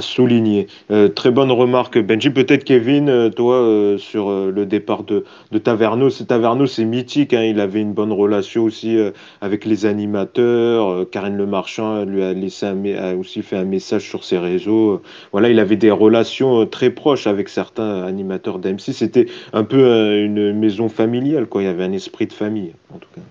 souligner. 0.00 0.66
Euh, 0.90 1.08
très 1.08 1.30
bonne 1.30 1.50
remarque, 1.50 1.98
Benji. 1.98 2.28
Peut-être 2.28 2.64
Kevin, 2.64 3.30
toi, 3.34 3.96
sur 3.96 4.30
le 4.30 4.66
départ 4.66 5.04
de, 5.04 5.24
de 5.52 5.58
Taverneau. 5.58 6.10
Taverneau, 6.10 6.66
c'est 6.66 6.84
mythique, 6.84 7.32
hein, 7.32 7.44
il 7.44 7.60
avait 7.60 7.80
une 7.80 7.94
bonne 7.94 8.12
relation 8.12 8.64
aussi 8.64 8.98
avec 9.40 9.64
les 9.64 9.86
animateurs. 9.86 11.08
Karine 11.10 11.38
Le 11.38 11.46
Marchand 11.46 12.04
lui 12.04 12.22
a, 12.22 12.34
a 12.34 13.14
aussi 13.14 13.40
fait 13.40 13.56
un 13.56 13.64
message 13.64 14.06
sur 14.06 14.22
ses 14.22 14.36
réseaux. 14.36 15.00
Voilà, 15.32 15.48
il 15.48 15.58
avait 15.58 15.76
des 15.76 15.90
relations 15.90 16.66
très 16.66 16.90
proches 16.90 17.26
avec 17.26 17.48
certains 17.48 18.02
animateurs 18.02 18.58
d'M6. 18.58 18.92
C'était 18.92 19.26
un 19.54 19.64
peu 19.64 20.22
une 20.22 20.52
maison 20.52 20.90
familiale, 20.90 21.46
quoi. 21.46 21.62
Il 21.62 21.64
y 21.64 21.68
avait 21.68 21.84
un 21.84 21.92
esprit 21.92 22.26
de 22.26 22.34
famille, 22.34 22.74
en 22.92 22.98
tout 22.98 23.08
cas. 23.14 23.22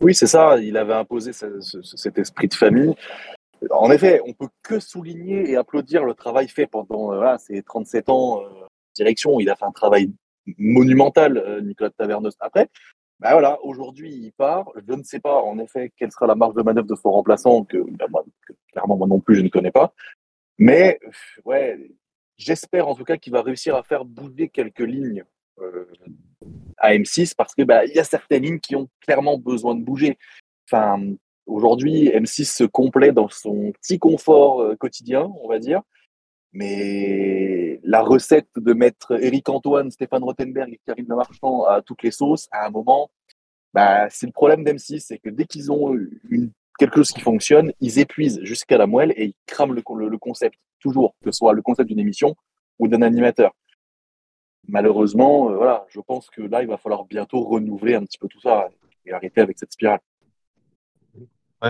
Oui, 0.00 0.14
c'est 0.14 0.26
ça. 0.26 0.58
Il 0.58 0.76
avait 0.76 0.94
imposé 0.94 1.32
ce- 1.32 1.60
ce- 1.60 1.82
cet 1.82 2.18
esprit 2.18 2.48
de 2.48 2.54
famille. 2.54 2.94
En 3.70 3.90
effet, 3.90 4.20
on 4.26 4.32
peut 4.32 4.48
que 4.62 4.80
souligner 4.80 5.50
et 5.50 5.56
applaudir 5.56 6.04
le 6.04 6.14
travail 6.14 6.48
fait 6.48 6.66
pendant 6.66 7.12
euh, 7.12 7.36
ces 7.38 7.62
37 7.62 8.08
ans 8.08 8.42
euh, 8.42 8.46
direction. 8.94 9.38
Il 9.40 9.48
a 9.50 9.56
fait 9.56 9.64
un 9.64 9.70
travail 9.72 10.10
monumental, 10.58 11.36
euh, 11.38 11.60
Nicolas 11.60 11.90
Taverneuse. 11.90 12.36
Après, 12.40 12.68
bah 13.20 13.32
voilà, 13.32 13.62
aujourd'hui, 13.62 14.12
il 14.12 14.32
part. 14.32 14.66
Je 14.88 14.94
ne 14.94 15.02
sais 15.04 15.20
pas, 15.20 15.40
en 15.42 15.58
effet, 15.60 15.92
quelle 15.96 16.10
sera 16.10 16.26
la 16.26 16.34
marge 16.34 16.54
de 16.54 16.62
manœuvre 16.62 16.88
de 16.88 16.94
son 16.96 17.12
remplaçant, 17.12 17.64
que, 17.64 17.78
bah, 18.10 18.22
clairement, 18.72 18.96
moi 18.96 19.06
non 19.06 19.20
plus, 19.20 19.36
je 19.36 19.42
ne 19.42 19.48
connais 19.48 19.70
pas. 19.70 19.94
Mais, 20.58 20.98
ouais, 21.44 21.78
j'espère 22.36 22.88
en 22.88 22.96
tout 22.96 23.04
cas 23.04 23.16
qu'il 23.16 23.32
va 23.32 23.42
réussir 23.42 23.76
à 23.76 23.84
faire 23.84 24.04
bouger 24.04 24.48
quelques 24.48 24.80
lignes 24.80 25.24
à 26.78 26.94
M6 26.94 27.34
parce 27.36 27.54
que 27.54 27.62
bah, 27.62 27.84
il 27.84 27.92
y 27.94 27.98
a 27.98 28.04
certaines 28.04 28.42
lignes 28.42 28.60
qui 28.60 28.76
ont 28.76 28.88
clairement 29.00 29.38
besoin 29.38 29.74
de 29.74 29.82
bouger. 29.84 30.18
Enfin, 30.68 31.00
aujourd'hui, 31.46 32.08
M6 32.08 32.44
se 32.56 32.64
complaît 32.64 33.12
dans 33.12 33.28
son 33.28 33.72
petit 33.72 33.98
confort 33.98 34.60
euh, 34.60 34.76
quotidien, 34.76 35.30
on 35.42 35.48
va 35.48 35.58
dire. 35.58 35.82
Mais 36.54 37.80
la 37.82 38.02
recette 38.02 38.48
de 38.56 38.72
mettre 38.74 39.12
Eric 39.22 39.48
Antoine, 39.48 39.90
Stéphane 39.90 40.22
Rothenberg 40.22 40.72
et 40.72 40.80
Karine 40.86 41.06
Le 41.08 41.16
Marchand 41.16 41.64
à 41.64 41.80
toutes 41.80 42.02
les 42.02 42.10
sauces, 42.10 42.48
à 42.52 42.66
un 42.66 42.70
moment, 42.70 43.10
bah, 43.72 44.08
c'est 44.10 44.26
le 44.26 44.32
problème 44.32 44.62
d'M6, 44.62 45.00
c'est 45.00 45.18
que 45.18 45.30
dès 45.30 45.46
qu'ils 45.46 45.72
ont 45.72 45.96
quelque 46.78 46.96
chose 46.96 47.10
qui 47.10 47.20
fonctionne, 47.20 47.72
ils 47.80 47.98
épuisent 47.98 48.40
jusqu'à 48.42 48.76
la 48.76 48.86
moelle 48.86 49.12
et 49.16 49.26
ils 49.26 49.34
crament 49.46 49.72
le, 49.74 49.82
le- 49.96 50.08
le 50.08 50.18
concept, 50.18 50.56
toujours, 50.78 51.14
que 51.24 51.30
ce 51.30 51.38
soit 51.38 51.54
le 51.54 51.62
concept 51.62 51.88
d'une 51.88 52.00
émission 52.00 52.34
ou 52.78 52.86
d'un 52.86 53.00
animateur. 53.02 53.52
Malheureusement, 54.68 55.50
euh, 55.50 55.56
voilà, 55.56 55.86
je 55.88 56.00
pense 56.00 56.30
que 56.30 56.42
là, 56.42 56.62
il 56.62 56.68
va 56.68 56.76
falloir 56.76 57.04
bientôt 57.04 57.40
renouveler 57.42 57.94
un 57.94 58.04
petit 58.04 58.18
peu 58.18 58.28
tout 58.28 58.40
ça 58.40 58.68
et 59.04 59.12
arrêter 59.12 59.40
avec 59.40 59.58
cette 59.58 59.72
spirale. 59.72 60.00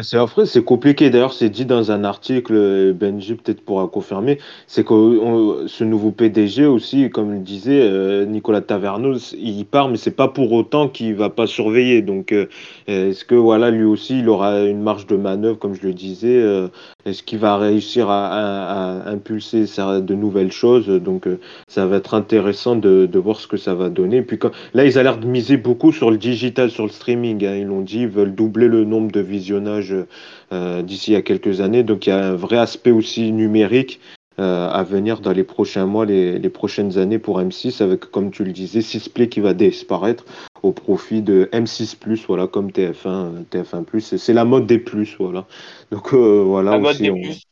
C'est 0.01 0.17
affreux, 0.17 0.47
c'est 0.47 0.65
compliqué. 0.65 1.11
D'ailleurs, 1.11 1.35
c'est 1.35 1.51
dit 1.51 1.67
dans 1.67 1.93
un 1.93 2.03
article, 2.05 2.55
euh, 2.55 2.95
Benji 2.95 3.35
peut-être 3.35 3.61
pourra 3.63 3.89
confirmer, 3.89 4.39
c'est 4.67 4.85
que 4.85 4.95
on- 4.95 5.69
ce 5.69 5.85
nouveau 5.85 6.11
PDG 6.13 6.65
aussi, 6.65 7.11
comme 7.11 7.31
le 7.31 7.41
disait 7.41 7.83
euh, 7.83 8.25
Nicolas 8.25 8.63
Taverneau, 8.63 9.19
il 9.37 9.67
part, 9.67 9.91
mais 9.91 9.99
c'est 9.99 10.17
pas 10.17 10.29
pour 10.29 10.51
autant 10.53 10.89
qu'il 10.89 11.15
va 11.15 11.29
pas 11.29 11.47
surveiller. 11.47 12.01
Donc, 12.01 12.33
euh, 12.33 12.47
est-ce 12.87 13.27
que 13.27 13.35
voilà, 13.35 13.71
lui 13.71 13.85
aussi, 13.85 14.21
il 14.21 14.31
aura 14.31 14.61
une 14.63 14.81
marge 14.81 15.07
de 15.07 15.17
manœuvre, 15.17 15.59
comme 15.59 15.75
je 15.75 15.83
le 15.87 15.93
disais, 15.93 16.41
euh, 16.41 16.69
est-ce 17.05 17.23
qu'il 17.23 17.39
va 17.39 17.59
réussir 17.59 18.09
à, 18.09 19.03
impulser 19.11 19.65
de 19.67 20.15
nouvelles 20.15 20.53
choses? 20.53 20.87
Donc, 20.89 21.27
euh, 21.27 21.39
ça 21.69 21.85
va 21.87 21.97
être 21.97 22.15
intéressant 22.15 22.77
de, 22.77 23.09
voir 23.19 23.39
ce 23.39 23.47
que 23.47 23.57
ça 23.59 23.75
va 23.75 23.89
donner. 23.91 24.23
Puis 24.23 24.39
quand, 24.39 24.51
là, 24.73 24.85
ils 24.87 24.99
ont 24.99 25.03
l'air 25.03 25.19
de 25.19 25.27
miser 25.27 25.57
beaucoup 25.59 25.93
sur 25.93 26.11
le 26.11 26.17
digital, 26.17 26.71
sur 26.71 26.85
le 26.85 26.91
streaming. 26.91 27.45
hein. 27.45 27.57
Ils 27.57 27.67
l'ont 27.67 27.83
dit, 27.83 28.01
ils 28.03 28.09
veulent 28.09 28.35
doubler 28.35 28.69
le 28.69 28.85
nombre 28.85 29.13
de 29.13 29.21
visionnages 29.21 29.82
euh, 29.91 30.83
d'ici 30.83 31.15
à 31.17 31.23
quelques 31.23 31.61
années. 31.61 31.83
Donc 31.83 32.07
il 32.07 32.11
y 32.11 32.13
a 32.13 32.27
un 32.27 32.35
vrai 32.35 32.59
aspect 32.59 32.91
aussi 32.91 33.33
numérique 33.33 34.01
euh, 34.39 34.69
à 34.69 34.83
venir 34.83 35.21
dans 35.21 35.33
les 35.33 35.45
prochains 35.45 35.87
mois, 35.87 36.07
les, 36.07 36.39
les 36.39 36.49
prochaines 36.49 36.99
années 36.99 37.19
pour 37.19 37.41
M6, 37.41 37.83
avec, 37.83 38.01
comme 38.11 38.31
tu 38.31 38.45
le 38.45 38.53
disais, 38.53 38.81
Sisplay 38.81 39.29
qui 39.29 39.41
va 39.41 39.55
disparaître. 39.55 40.25
au 40.63 40.73
profit 40.73 41.23
de 41.23 41.49
M6+, 41.53 42.25
voilà, 42.27 42.47
comme 42.47 42.71
TF1, 42.71 43.45
TF1+. 43.51 44.17
C'est 44.17 44.33
la 44.33 44.45
mode 44.45 44.67
des 44.67 44.79
plus, 44.79 45.17
voilà. 45.19 45.47
Donc 45.91 46.15
voilà. 46.15 46.73
La 46.73 46.79
mode 46.79 46.99
des 46.99 47.11
plus. 47.11 47.43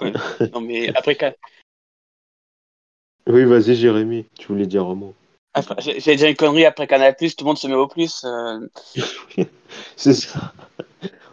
non 0.54 0.60
mais 0.60 0.94
après 0.94 1.36
Oui, 3.26 3.44
vas-y 3.44 3.74
Jérémy, 3.74 4.26
tu 4.38 4.48
voulais 4.48 4.66
dire 4.66 4.86
un 4.86 4.94
mot. 4.94 5.14
J'ai 5.78 6.12
déjà 6.12 6.28
une 6.28 6.36
connerie 6.36 6.66
après 6.66 6.86
Canal+, 6.86 7.16
tout 7.16 7.26
le 7.40 7.44
monde 7.44 7.58
se 7.58 7.66
met 7.66 7.74
au 7.74 7.88
plus. 7.88 8.24
C'est 9.96 10.14
ça. 10.14 10.52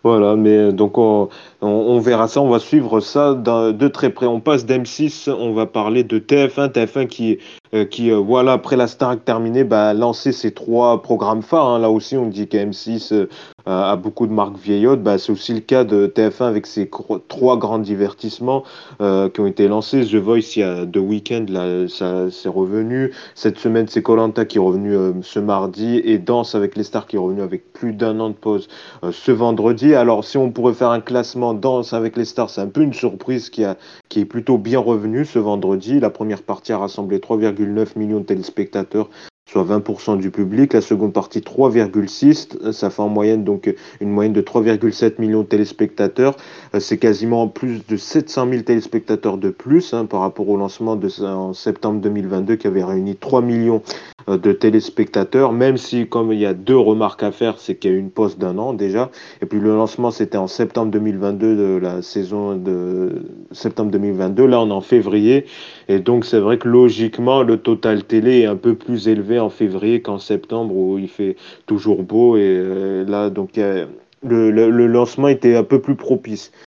Voilà, 0.06 0.36
mais 0.36 0.72
donc 0.72 1.00
on, 1.00 1.30
on, 1.62 2.00
verra 2.00 2.28
ça, 2.28 2.42
on 2.42 2.50
va 2.50 2.60
suivre 2.60 3.00
ça 3.00 3.34
de 3.34 3.88
très 3.88 4.10
près. 4.10 4.26
On 4.26 4.40
passe 4.40 4.66
d'M6, 4.66 5.32
on 5.32 5.54
va 5.54 5.66
parler 5.66 6.04
de 6.04 6.20
TF1, 6.20 6.70
TF1 6.72 7.08
qui, 7.08 7.40
euh, 7.74 7.86
euh, 8.00 8.16
voilà, 8.16 8.54
après 8.54 8.76
la 8.76 8.88
Starac 8.88 9.24
terminée, 9.24 9.64
bah, 9.64 9.90
a 9.90 9.94
lancé 9.94 10.32
ses 10.32 10.52
trois 10.52 11.02
programmes 11.02 11.42
phares. 11.42 11.68
Hein. 11.68 11.80
Là 11.80 11.90
aussi, 11.90 12.18
on 12.18 12.28
dit 12.28 12.46
qu'M6 12.46 13.28
a 13.68 13.96
beaucoup 13.96 14.28
de 14.28 14.32
marques 14.32 14.58
vieillottes. 14.58 15.02
Bah, 15.02 15.18
c'est 15.18 15.32
aussi 15.32 15.54
le 15.54 15.62
cas 15.62 15.84
de 15.84 16.08
TF1 16.08 16.44
avec 16.44 16.68
ses 16.68 16.90
trois 17.28 17.58
grands 17.58 17.80
divertissements 17.80 18.64
qui 19.00 19.40
ont 19.40 19.48
été 19.48 19.68
lancés. 19.68 20.06
The 20.06 20.16
Voice, 20.16 20.56
il 20.56 20.60
y 20.60 20.64
a 20.64 20.86
deux 20.86 21.00
week-ends, 21.00 21.46
ça 21.88 22.30
c'est 22.30 22.50
revenu. 22.50 23.12
Cette 23.34 23.58
semaine, 23.58 23.88
c'est 23.88 24.04
Colanta 24.04 24.46
qui 24.46 24.58
est 24.58 24.62
revenu 24.62 24.96
ce 25.24 25.40
mardi 25.40 25.98
et 26.04 26.20
Danse 26.20 26.54
avec 26.54 26.76
les 26.76 26.84
stars 26.84 27.08
qui 27.08 27.16
est 27.16 27.20
revenu 27.20 27.42
avec 27.42 27.74
plus 27.74 27.94
d'un 27.94 28.20
an 28.20 28.30
de 28.30 28.36
pause 28.36 28.68
ce 29.12 29.32
vendredi 29.32 29.96
alors 29.96 30.24
si 30.24 30.38
on 30.38 30.52
pourrait 30.52 30.74
faire 30.74 30.92
un 30.92 31.02
classement 31.02 31.45
Danse 31.54 31.94
avec 31.94 32.18
les 32.18 32.26
stars, 32.26 32.50
c'est 32.50 32.62
un 32.62 32.68
peu 32.68 32.82
une 32.82 32.94
surprise 32.94 33.50
qui, 33.50 33.64
a, 33.64 33.78
qui 34.10 34.22
est 34.22 34.26
plutôt 34.26 34.58
bien 34.58 34.80
revenue 34.80 35.26
ce 35.26 35.40
vendredi. 35.40 36.00
La 36.00 36.10
première 36.10 36.44
partie 36.44 36.74
a 36.74 36.78
rassemblé 36.78 37.20
3,9 37.20 37.98
millions 37.98 38.20
de 38.20 38.26
téléspectateurs 38.26 39.10
soit 39.48 39.64
20% 39.64 40.18
du 40.18 40.32
public. 40.32 40.74
La 40.74 40.82
seconde 40.82 41.14
partie, 41.14 41.40
3,6. 41.40 42.72
Ça 42.72 42.90
fait 42.90 43.02
en 43.02 43.10
moyenne 43.10 43.44
donc 43.44 43.74
une 44.02 44.10
moyenne 44.10 44.34
de 44.34 44.42
3,7 44.42 45.20
millions 45.20 45.42
de 45.42 45.48
téléspectateurs. 45.48 46.36
C'est 46.80 46.98
quasiment 46.98 47.48
plus 47.48 47.86
de 47.88 47.96
700 47.96 48.50
000 48.50 48.62
téléspectateurs 48.64 49.38
de 49.38 49.50
plus 49.50 49.94
hein, 49.94 50.06
par 50.06 50.22
rapport 50.22 50.50
au 50.50 50.58
lancement 50.58 50.96
de 50.96 51.10
en 51.24 51.54
septembre 51.54 52.02
2022 52.02 52.56
qui 52.56 52.68
avait 52.68 52.84
réuni 52.84 53.16
3 53.16 53.42
millions 53.42 53.82
euh, 53.86 54.15
de 54.28 54.52
téléspectateurs, 54.52 55.52
même 55.52 55.78
si 55.78 56.08
comme 56.08 56.34
il 56.34 56.40
y 56.40 56.46
a 56.46 56.54
deux 56.54 56.78
remarques 56.78 57.24
à 57.24 57.32
faire, 57.32 57.60
c'est 57.60 57.76
qu'il 57.76 57.92
y 57.92 57.94
a 57.94 57.98
eu 57.98 58.00
une 58.00 58.10
pause 58.10 58.38
d'un 58.38 58.58
an 58.58 58.74
déjà. 58.74 59.12
Et 59.42 59.46
puis 59.46 59.60
le 59.60 59.76
lancement, 59.76 60.12
c'était 60.12 60.38
en 60.38 60.48
septembre 60.48 60.92
2022 60.92 61.56
de 61.56 61.78
la 61.78 62.02
saison 62.02 62.56
de 62.56 63.24
septembre 63.52 63.92
2022. 63.92 64.46
Là, 64.46 64.62
on 64.62 64.70
est 64.70 64.74
en 64.74 64.82
février. 64.82 65.46
Et 65.88 66.00
donc, 66.00 66.26
c'est 66.26 66.40
vrai 66.40 66.58
que 66.58 66.68
logiquement, 66.68 67.44
le 67.44 67.58
total 67.58 68.04
télé 68.04 68.42
est 68.42 68.46
un 68.46 68.56
peu 68.56 68.76
plus 68.76 69.08
élevé 69.08 69.40
en 69.40 69.50
février 69.50 70.02
qu'en 70.02 70.20
septembre 70.20 70.76
où 70.76 70.98
il 70.98 71.08
fait 71.08 71.36
toujours 71.66 72.04
beau. 72.04 72.38
Et 72.38 72.42
euh, 72.44 73.06
là, 73.06 73.30
donc, 73.30 73.58
le, 73.58 74.52
le, 74.52 74.88
lancement 74.88 75.28
était 75.28 75.56
un 75.56 75.64
peu 75.64 75.80
plus 75.80 75.96
propice 75.96 76.52
euh, 76.62 76.65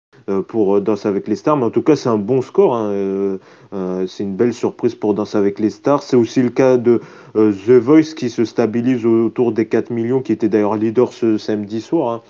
pour 0.47 0.81
Danse 0.81 1.05
avec 1.05 1.27
les 1.27 1.35
stars. 1.35 1.57
Mais 1.57 1.65
en 1.65 1.69
tout 1.69 1.81
cas, 1.81 1.95
c'est 1.95 2.09
un 2.09 2.17
bon 2.17 2.41
score. 2.41 2.75
Hein. 2.75 2.91
Euh, 2.91 3.37
c'est 4.07 4.23
une 4.23 4.35
belle 4.35 4.53
surprise 4.53 4.95
pour 4.95 5.13
Danse 5.13 5.35
avec 5.35 5.59
les 5.59 5.69
stars. 5.69 6.03
C'est 6.03 6.17
aussi 6.17 6.41
le 6.41 6.49
cas 6.49 6.77
de 6.77 7.01
The 7.33 7.71
Voice 7.71 8.13
qui 8.15 8.29
se 8.29 8.45
stabilise 8.45 9.05
autour 9.05 9.51
des 9.51 9.67
4 9.67 9.89
millions, 9.91 10.21
qui 10.21 10.31
était 10.31 10.49
d'ailleurs 10.49 10.75
leader 10.75 11.13
ce 11.13 11.37
samedi 11.37 11.81
soir. 11.81 12.11
Hein 12.11 12.21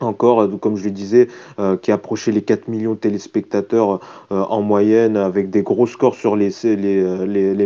encore, 0.00 0.42
euh, 0.42 0.48
comme 0.60 0.76
je 0.76 0.84
le 0.84 0.90
disais, 0.90 1.28
euh, 1.58 1.76
qui 1.76 1.92
approchait 1.92 2.32
les 2.32 2.42
4 2.42 2.68
millions 2.68 2.92
de 2.92 2.98
téléspectateurs 2.98 4.00
euh, 4.30 4.42
en 4.42 4.62
moyenne, 4.62 5.16
avec 5.16 5.50
des 5.50 5.62
gros 5.62 5.86
scores 5.86 6.14
sur 6.14 6.36
les, 6.36 6.50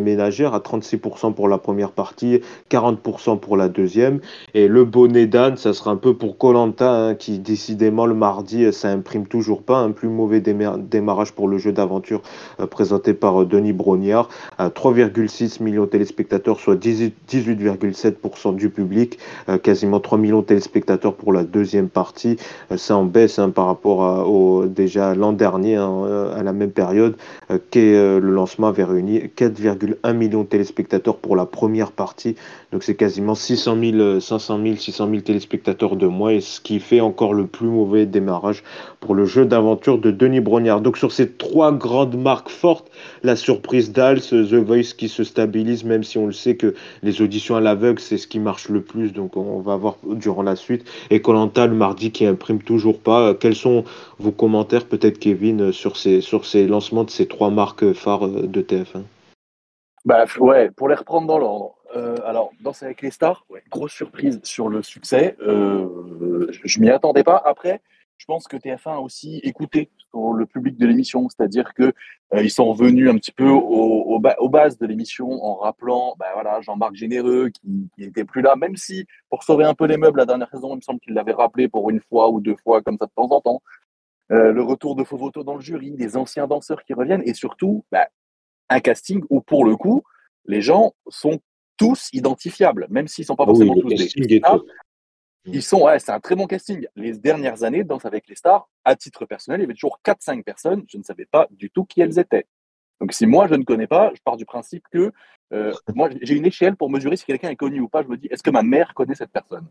ménagères, 0.01 0.55
à 0.55 0.59
36% 0.59 1.35
pour 1.35 1.49
la 1.49 1.59
première 1.59 1.93
partie, 1.93 2.41
40% 2.70 3.39
pour 3.39 3.57
la 3.57 3.68
deuxième. 3.68 4.20
Et 4.55 4.68
le 4.68 4.85
bonnet 4.85 5.26
d'âne, 5.26 5.57
ça 5.57 5.72
sera 5.72 5.91
un 5.91 5.97
peu 5.97 6.14
pour 6.14 6.39
Colanta, 6.39 6.91
hein, 6.91 7.14
qui 7.14 7.39
décidément 7.39 8.07
le 8.07 8.14
mardi, 8.14 8.72
ça 8.72 8.89
imprime 8.89 9.26
toujours 9.26 9.62
pas. 9.62 9.78
Un 9.78 9.91
plus 9.91 10.09
mauvais 10.09 10.41
démarrage 10.41 11.33
pour 11.33 11.49
le 11.49 11.59
jeu 11.59 11.72
d'aventure 11.72 12.22
présenté 12.70 13.14
par 13.14 13.45
Denis 13.47 13.72
Brognard, 13.72 14.28
à 14.59 14.68
3,6 14.68 15.62
millions 15.62 15.85
de 15.85 15.91
téléspectateurs, 15.91 16.59
soit 16.59 16.76
18,7% 16.76 18.55
du 18.55 18.70
public, 18.70 19.18
quasiment 19.62 20.01
3 20.01 20.18
millions 20.18 20.41
de 20.41 20.47
téléspectateurs 20.47 21.14
pour 21.14 21.33
la 21.33 21.45
deuxième 21.45 21.89
partie 21.89 22.21
euh, 22.26 22.76
c'est 22.76 22.92
en 22.92 23.04
baisse 23.04 23.38
hein, 23.38 23.50
par 23.50 23.66
rapport 23.66 24.04
à, 24.04 24.66
déjà 24.66 25.14
l'an 25.14 25.32
dernier, 25.32 25.76
hein, 25.76 25.90
euh, 26.04 26.38
à 26.38 26.42
la 26.42 26.52
même 26.52 26.70
période, 26.70 27.16
euh, 27.50 27.58
que 27.70 28.18
le 28.18 28.30
lancement 28.30 28.68
avait 28.68 28.84
réuni 28.84 29.20
4,1 29.36 30.12
millions 30.14 30.42
de 30.42 30.48
téléspectateurs 30.48 31.16
pour 31.16 31.36
la 31.36 31.46
première 31.46 31.92
partie. 31.92 32.36
Donc 32.72 32.82
c'est 32.82 32.94
quasiment 32.94 33.34
600 33.34 33.76
000, 33.78 34.20
500 34.20 34.60
000, 34.62 34.76
600 34.76 35.08
000 35.10 35.20
téléspectateurs 35.20 35.96
de 35.96 36.06
moins, 36.06 36.30
et 36.30 36.40
ce 36.40 36.58
qui 36.58 36.80
fait 36.80 37.02
encore 37.02 37.34
le 37.34 37.46
plus 37.46 37.66
mauvais 37.66 38.06
démarrage 38.06 38.64
pour 39.00 39.14
le 39.14 39.26
jeu 39.26 39.44
d'aventure 39.44 39.98
de 39.98 40.10
Denis 40.10 40.40
Brognard. 40.40 40.80
Donc 40.80 40.96
sur 40.96 41.12
ces 41.12 41.30
trois 41.30 41.70
grandes 41.72 42.16
marques 42.16 42.48
fortes, 42.48 42.90
la 43.22 43.36
surprise 43.36 43.92
d'Als, 43.92 44.22
The 44.22 44.54
Voice 44.54 44.94
qui 44.96 45.08
se 45.08 45.22
stabilise, 45.22 45.84
même 45.84 46.02
si 46.02 46.16
on 46.16 46.26
le 46.26 46.32
sait 46.32 46.56
que 46.56 46.74
les 47.02 47.20
auditions 47.20 47.56
à 47.56 47.60
l'aveugle, 47.60 48.00
c'est 48.00 48.16
ce 48.16 48.26
qui 48.26 48.38
marche 48.38 48.70
le 48.70 48.80
plus, 48.80 49.12
donc 49.12 49.36
on 49.36 49.60
va 49.60 49.76
voir 49.76 49.98
durant 50.04 50.42
la 50.42 50.56
suite. 50.56 50.90
Et 51.10 51.20
Colanta 51.20 51.66
le 51.66 51.74
mardi 51.74 52.10
qui 52.10 52.24
imprime 52.24 52.62
toujours 52.62 52.98
pas. 52.98 53.34
Quels 53.34 53.54
sont 53.54 53.84
vos 54.18 54.32
commentaires, 54.32 54.86
peut-être 54.86 55.18
Kevin, 55.18 55.72
sur 55.72 55.98
ces, 55.98 56.22
sur 56.22 56.46
ces 56.46 56.66
lancements 56.66 57.04
de 57.04 57.10
ces 57.10 57.26
trois 57.26 57.50
marques 57.50 57.92
phares 57.92 58.28
de 58.28 58.62
TF1 58.62 59.02
bah, 60.04 60.24
ouais, 60.40 60.70
pour 60.70 60.88
les 60.88 60.96
reprendre 60.96 61.28
dans 61.28 61.38
l'ordre. 61.38 61.74
Euh, 61.95 62.16
alors, 62.24 62.53
Danse 62.61 62.82
avec 62.82 63.03
les 63.03 63.11
stars, 63.11 63.45
grosse 63.70 63.93
surprise 63.93 64.40
sur 64.45 64.68
le 64.68 64.82
succès. 64.82 65.36
Euh, 65.40 66.49
je 66.64 66.80
m'y 66.80 66.88
attendais 66.88 67.24
pas. 67.24 67.43
Après, 67.45 67.82
je 68.16 68.24
pense 68.24 68.47
que 68.47 68.57
TF1 68.57 68.95
a 68.95 69.01
aussi 69.01 69.40
écouté 69.43 69.90
le 70.14 70.47
public 70.47 70.78
de 70.78 70.86
l'émission, 70.86 71.28
c'est-à-dire 71.28 71.74
que 71.74 71.93
euh, 72.34 72.43
ils 72.43 72.51
sont 72.51 72.72
venus 72.72 73.11
un 73.11 73.16
petit 73.16 73.32
peu 73.32 73.49
au, 73.49 74.20
aux 74.38 74.49
bases 74.49 74.78
de 74.78 74.86
l'émission 74.86 75.43
en 75.45 75.57
rappelant, 75.57 76.14
bah, 76.18 76.26
voilà, 76.34 76.61
Jean-Marc 76.61 76.95
Généreux 76.95 77.49
qui, 77.49 77.88
n'était 77.99 78.24
plus 78.24 78.43
là, 78.43 78.55
même 78.57 78.76
si 78.76 79.07
pour 79.28 79.43
sauver 79.43 79.64
un 79.64 79.74
peu 79.74 79.86
les 79.86 79.97
meubles 79.97 80.18
la 80.18 80.26
dernière 80.26 80.51
saison, 80.51 80.74
il 80.74 80.76
me 80.76 80.80
semble 80.80 81.01
qu'il 81.01 81.14
l'avait 81.14 81.32
rappelé 81.32 81.68
pour 81.68 81.90
une 81.90 82.01
fois 82.01 82.30
ou 82.30 82.40
deux 82.40 82.57
fois 82.57 82.82
comme 82.82 82.97
ça 82.99 83.07
de 83.07 83.12
temps 83.14 83.30
en 83.30 83.40
temps. 83.40 83.62
Euh, 84.30 84.53
le 84.53 84.62
retour 84.62 84.97
de 84.97 85.05
Fovoto 85.05 85.43
dans 85.43 85.55
le 85.55 85.61
jury, 85.61 85.93
des 85.93 86.16
anciens 86.16 86.47
danseurs 86.47 86.84
qui 86.84 86.95
reviennent 86.95 87.22
et 87.24 87.34
surtout 87.34 87.84
bah, 87.90 88.07
un 88.68 88.80
casting 88.80 89.22
où 89.30 89.40
pour 89.40 89.64
le 89.64 89.76
coup 89.76 90.03
les 90.47 90.62
gens 90.62 90.93
sont 91.09 91.40
tous 91.87 92.09
identifiables, 92.12 92.87
même 92.91 93.09
s'ils 93.09 93.24
sont 93.24 93.37
pas 93.37 93.45
ah 93.45 93.47
forcément 93.47 93.74
tous 93.74 93.89
des 93.89 94.41
Mm. 95.45 95.51
Ils 95.55 95.62
sont, 95.62 95.83
ouais, 95.83 95.99
c'est 95.99 96.12
un 96.12 96.20
très 96.20 96.37
bon 96.37 96.47
casting. 96.47 96.87
Les 96.95 97.12
dernières 97.14 97.64
années, 97.64 97.85
Danse 97.85 98.05
avec 98.05 98.28
les 98.28 98.37
stars, 98.37 98.68
à 98.85 98.95
titre 98.95 99.26
personnel, 99.26 99.61
il 99.61 99.62
y 99.62 99.64
avait 99.64 99.74
toujours 99.74 100.01
4-5 100.05 100.43
personnes, 100.45 100.85
je 100.89 100.99
ne 100.99 101.03
savais 101.03 101.26
pas 101.26 101.49
du 101.51 101.70
tout 101.70 101.85
qui 101.85 102.01
elles 102.01 102.18
étaient. 102.18 102.47
Donc 103.01 103.12
si 103.12 103.26
moi 103.26 103.49
je 103.49 103.55
ne 103.55 103.64
connais 103.64 103.89
pas, 103.89 104.12
je 104.14 104.20
pars 104.24 104.37
du 104.37 104.45
principe 104.45 104.85
que 104.93 105.12
euh, 105.53 105.72
moi 105.95 106.09
j'ai 106.22 106.35
une 106.35 106.47
échelle 106.47 106.76
pour 106.76 106.89
mesurer 106.89 107.16
si 107.16 107.24
quelqu'un 107.24 107.51
est 107.51 107.57
connu 107.57 107.80
ou 107.80 107.89
pas. 107.89 108.03
Je 108.03 108.09
me 108.09 108.16
dis, 108.16 108.28
est-ce 108.30 108.45
que 108.45 108.51
ma 108.51 108.62
mère 108.62 108.95
connaît 108.95 109.16
cette 109.16 109.33
personne? 109.33 109.66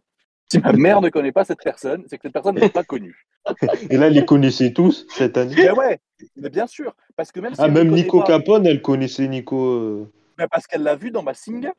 Si 0.51 0.59
ma 0.59 0.73
mère 0.73 0.99
ne 0.99 1.07
connaît 1.07 1.31
pas 1.31 1.45
cette 1.45 1.63
personne, 1.63 2.03
c'est 2.07 2.17
que 2.17 2.23
cette 2.23 2.33
personne 2.33 2.55
n'est 2.55 2.67
pas 2.67 2.83
connue. 2.83 3.25
Et 3.89 3.95
là, 3.95 4.09
ils 4.09 4.15
les 4.15 4.25
connaissaient 4.25 4.73
tous 4.73 5.07
cette 5.15 5.37
année? 5.37 5.55
Mais 5.55 5.71
Ouais, 5.71 6.01
mais 6.35 6.49
bien 6.49 6.67
sûr. 6.67 6.93
Parce 7.15 7.31
que 7.31 7.39
même 7.39 7.53
ah, 7.57 7.69
même 7.69 7.89
Nico 7.91 8.21
Capone, 8.21 8.65
elle 8.65 8.81
connaissait 8.81 9.29
Nico. 9.29 9.65
Euh. 9.65 10.11
parce 10.51 10.67
qu'elle 10.67 10.83
l'a 10.83 10.97
vu 10.97 11.09
dans 11.09 11.23
ma 11.23 11.33
singer. 11.33 11.71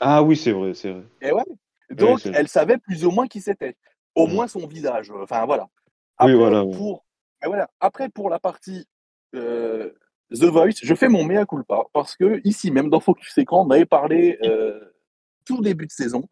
Ah 0.00 0.22
oui, 0.22 0.36
c'est 0.36 0.52
vrai, 0.52 0.74
c'est 0.74 0.90
vrai. 0.90 1.04
Et 1.20 1.32
ouais, 1.32 1.44
donc, 1.90 2.26
elle 2.26 2.48
savait 2.48 2.78
plus 2.78 3.04
ou 3.04 3.10
moins 3.10 3.28
qui 3.28 3.40
c'était. 3.40 3.76
Au 4.14 4.26
mmh. 4.26 4.32
moins 4.32 4.48
son 4.48 4.66
visage. 4.66 5.10
Enfin, 5.10 5.44
voilà. 5.46 5.68
Après, 6.18 6.34
voilà. 6.34 6.64
Pour, 6.64 7.04
voilà. 7.44 7.70
Après, 7.80 8.08
pour 8.08 8.28
la 8.28 8.38
partie 8.38 8.86
euh, 9.34 9.90
The 10.30 10.44
Voice, 10.44 10.80
je 10.82 10.94
fais 10.94 11.08
mon 11.08 11.24
mea 11.24 11.46
culpa 11.46 11.84
parce 11.92 12.16
que 12.16 12.40
ici, 12.44 12.70
même 12.70 12.90
dans 12.90 13.00
Focus 13.00 13.36
Écran, 13.38 13.66
on 13.66 13.70
avait 13.70 13.86
parlé 13.86 14.38
euh, 14.44 14.80
tout 15.44 15.60
début 15.62 15.86
de 15.86 15.92
saison. 15.92 16.24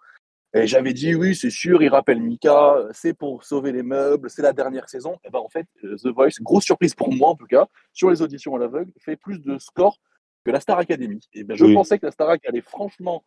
Et 0.53 0.67
j'avais 0.67 0.93
dit, 0.93 1.15
oui, 1.15 1.37
c'est 1.37 1.51
sûr, 1.51 1.81
il 1.81 1.89
rappelle 1.89 2.21
Mika, 2.21 2.75
c'est 2.93 3.15
pour 3.15 3.45
sauver 3.45 3.71
les 3.71 3.85
meubles, 3.85 4.29
c'est 4.29 4.43
la 4.43 4.53
dernière 4.53 4.89
saison. 4.89 5.17
Et 5.25 5.31
ben 5.31 5.39
en 5.39 5.49
fait, 5.49 5.67
euh, 5.85 5.97
The 5.97 6.09
Voice, 6.09 6.41
grosse 6.41 6.65
surprise 6.65 6.95
pour 6.95 7.15
moi 7.15 7.29
en 7.29 7.37
tout 7.37 7.47
cas, 7.47 7.69
sur 7.93 8.11
les 8.11 8.21
auditions 8.21 8.57
à 8.57 8.59
l'aveugle, 8.59 8.91
fait 8.99 9.17
plus 9.17 9.41
de 9.41 9.59
scores 9.59 9.99
que 10.45 10.51
la 10.51 10.59
Star 10.59 10.79
Academy. 10.79 11.21
Et 11.35 11.45
ben, 11.45 11.57
je 11.57 11.67
pensais 11.73 11.99
que 12.01 12.07
la 12.07 12.13
Star 12.13 12.31
Academy 12.31 12.59
allait 12.59 12.69
franchement 12.69 13.23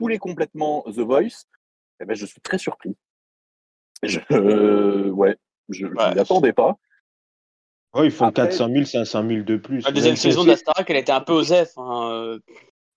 couler 0.00 0.18
complètement 0.18 0.82
The 0.86 1.00
Voice, 1.00 1.44
eh 2.00 2.06
ben, 2.06 2.16
je 2.16 2.24
suis 2.24 2.40
très 2.40 2.56
surpris. 2.56 2.96
Je, 4.02 4.18
euh, 4.32 5.10
ouais, 5.10 5.36
je 5.68 5.86
ne 5.86 6.14
l'attendais 6.14 6.54
pas. 6.54 6.78
ils 7.96 8.10
font 8.10 8.32
400 8.32 8.70
000, 8.72 8.84
500 8.86 9.28
000 9.28 9.42
de 9.42 9.56
plus. 9.58 9.84
La 9.84 9.92
deuxième 9.92 10.16
saison 10.16 10.42
de 10.42 10.48
la 10.48 10.56
Starac, 10.56 10.88
elle 10.88 10.96
était 10.96 11.12
un 11.12 11.20
peu 11.20 11.34
aux 11.34 11.44
F. 11.44 11.76
Hein. 11.76 12.10
Euh. 12.12 12.38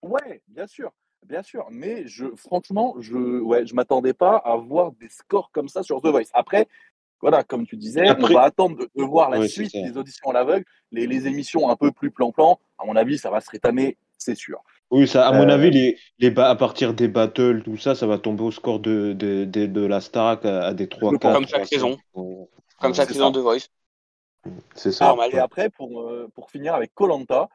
Ouais, 0.01 0.41
bien 0.47 0.65
sûr, 0.65 0.91
bien 1.25 1.43
sûr. 1.43 1.67
Mais 1.71 2.07
je, 2.07 2.25
franchement, 2.37 2.95
je 2.99 3.41
ouais, 3.41 3.65
je 3.65 3.75
m'attendais 3.75 4.13
pas 4.13 4.37
à 4.37 4.55
voir 4.55 4.93
des 4.93 5.09
scores 5.09 5.51
comme 5.51 5.67
ça 5.67 5.83
sur 5.83 6.01
The 6.01 6.07
Voice. 6.07 6.29
Après, 6.33 6.69
voilà, 7.19 7.43
comme 7.43 7.67
tu 7.67 7.75
disais, 7.75 8.09
on 8.17 8.27
va 8.27 8.43
attendre 8.43 8.77
de, 8.77 9.03
voir 9.03 9.29
la 9.29 9.45
suite 9.45 9.73
des 9.73 9.97
auditions 9.97 10.29
à 10.29 10.33
l'aveugle, 10.33 10.65
les, 10.91 11.05
les, 11.05 11.27
émissions 11.27 11.69
un 11.69 11.75
peu 11.75 11.91
plus 11.91 12.11
plan-plan. 12.11 12.59
À 12.77 12.85
mon 12.85 12.95
avis, 12.95 13.17
ça 13.17 13.29
va 13.29 13.41
se 13.41 13.49
rétamer, 13.49 13.97
c'est 14.17 14.35
sûr. 14.35 14.61
Oui, 14.93 15.07
ça, 15.07 15.27
à 15.27 15.33
mon 15.33 15.49
Euh, 15.49 15.53
avis, 15.55 15.71
les, 15.71 15.97
les 16.19 16.29
ba- 16.29 16.49
à 16.49 16.55
partir 16.55 16.93
des 16.93 17.07
battles, 17.07 17.63
tout 17.63 17.77
ça, 17.77 17.95
ça 17.95 18.05
va 18.05 18.19
tomber 18.19 18.43
au 18.43 18.51
score 18.51 18.79
de, 18.79 19.13
de, 19.13 19.43
de, 19.43 19.65
de 19.65 19.85
la 19.85 19.99
Starac 20.01 20.45
à, 20.45 20.67
à 20.67 20.73
des 20.73 20.85
3-4. 20.87 21.33
Comme 21.33 21.47
chaque 21.47 21.63
3-5. 21.63 21.65
saison. 21.65 21.97
Comme 22.79 22.93
chaque 22.93 23.09
saison 23.09 23.31
de 23.31 23.39
Voice. 23.39 23.67
C'est 24.75 24.91
ça. 24.91 25.15
et 25.31 25.39
après, 25.39 25.69
pour, 25.71 26.01
euh, 26.01 26.29
pour 26.35 26.51
finir 26.51 26.75
avec 26.75 26.93
Colanta, 26.93 27.49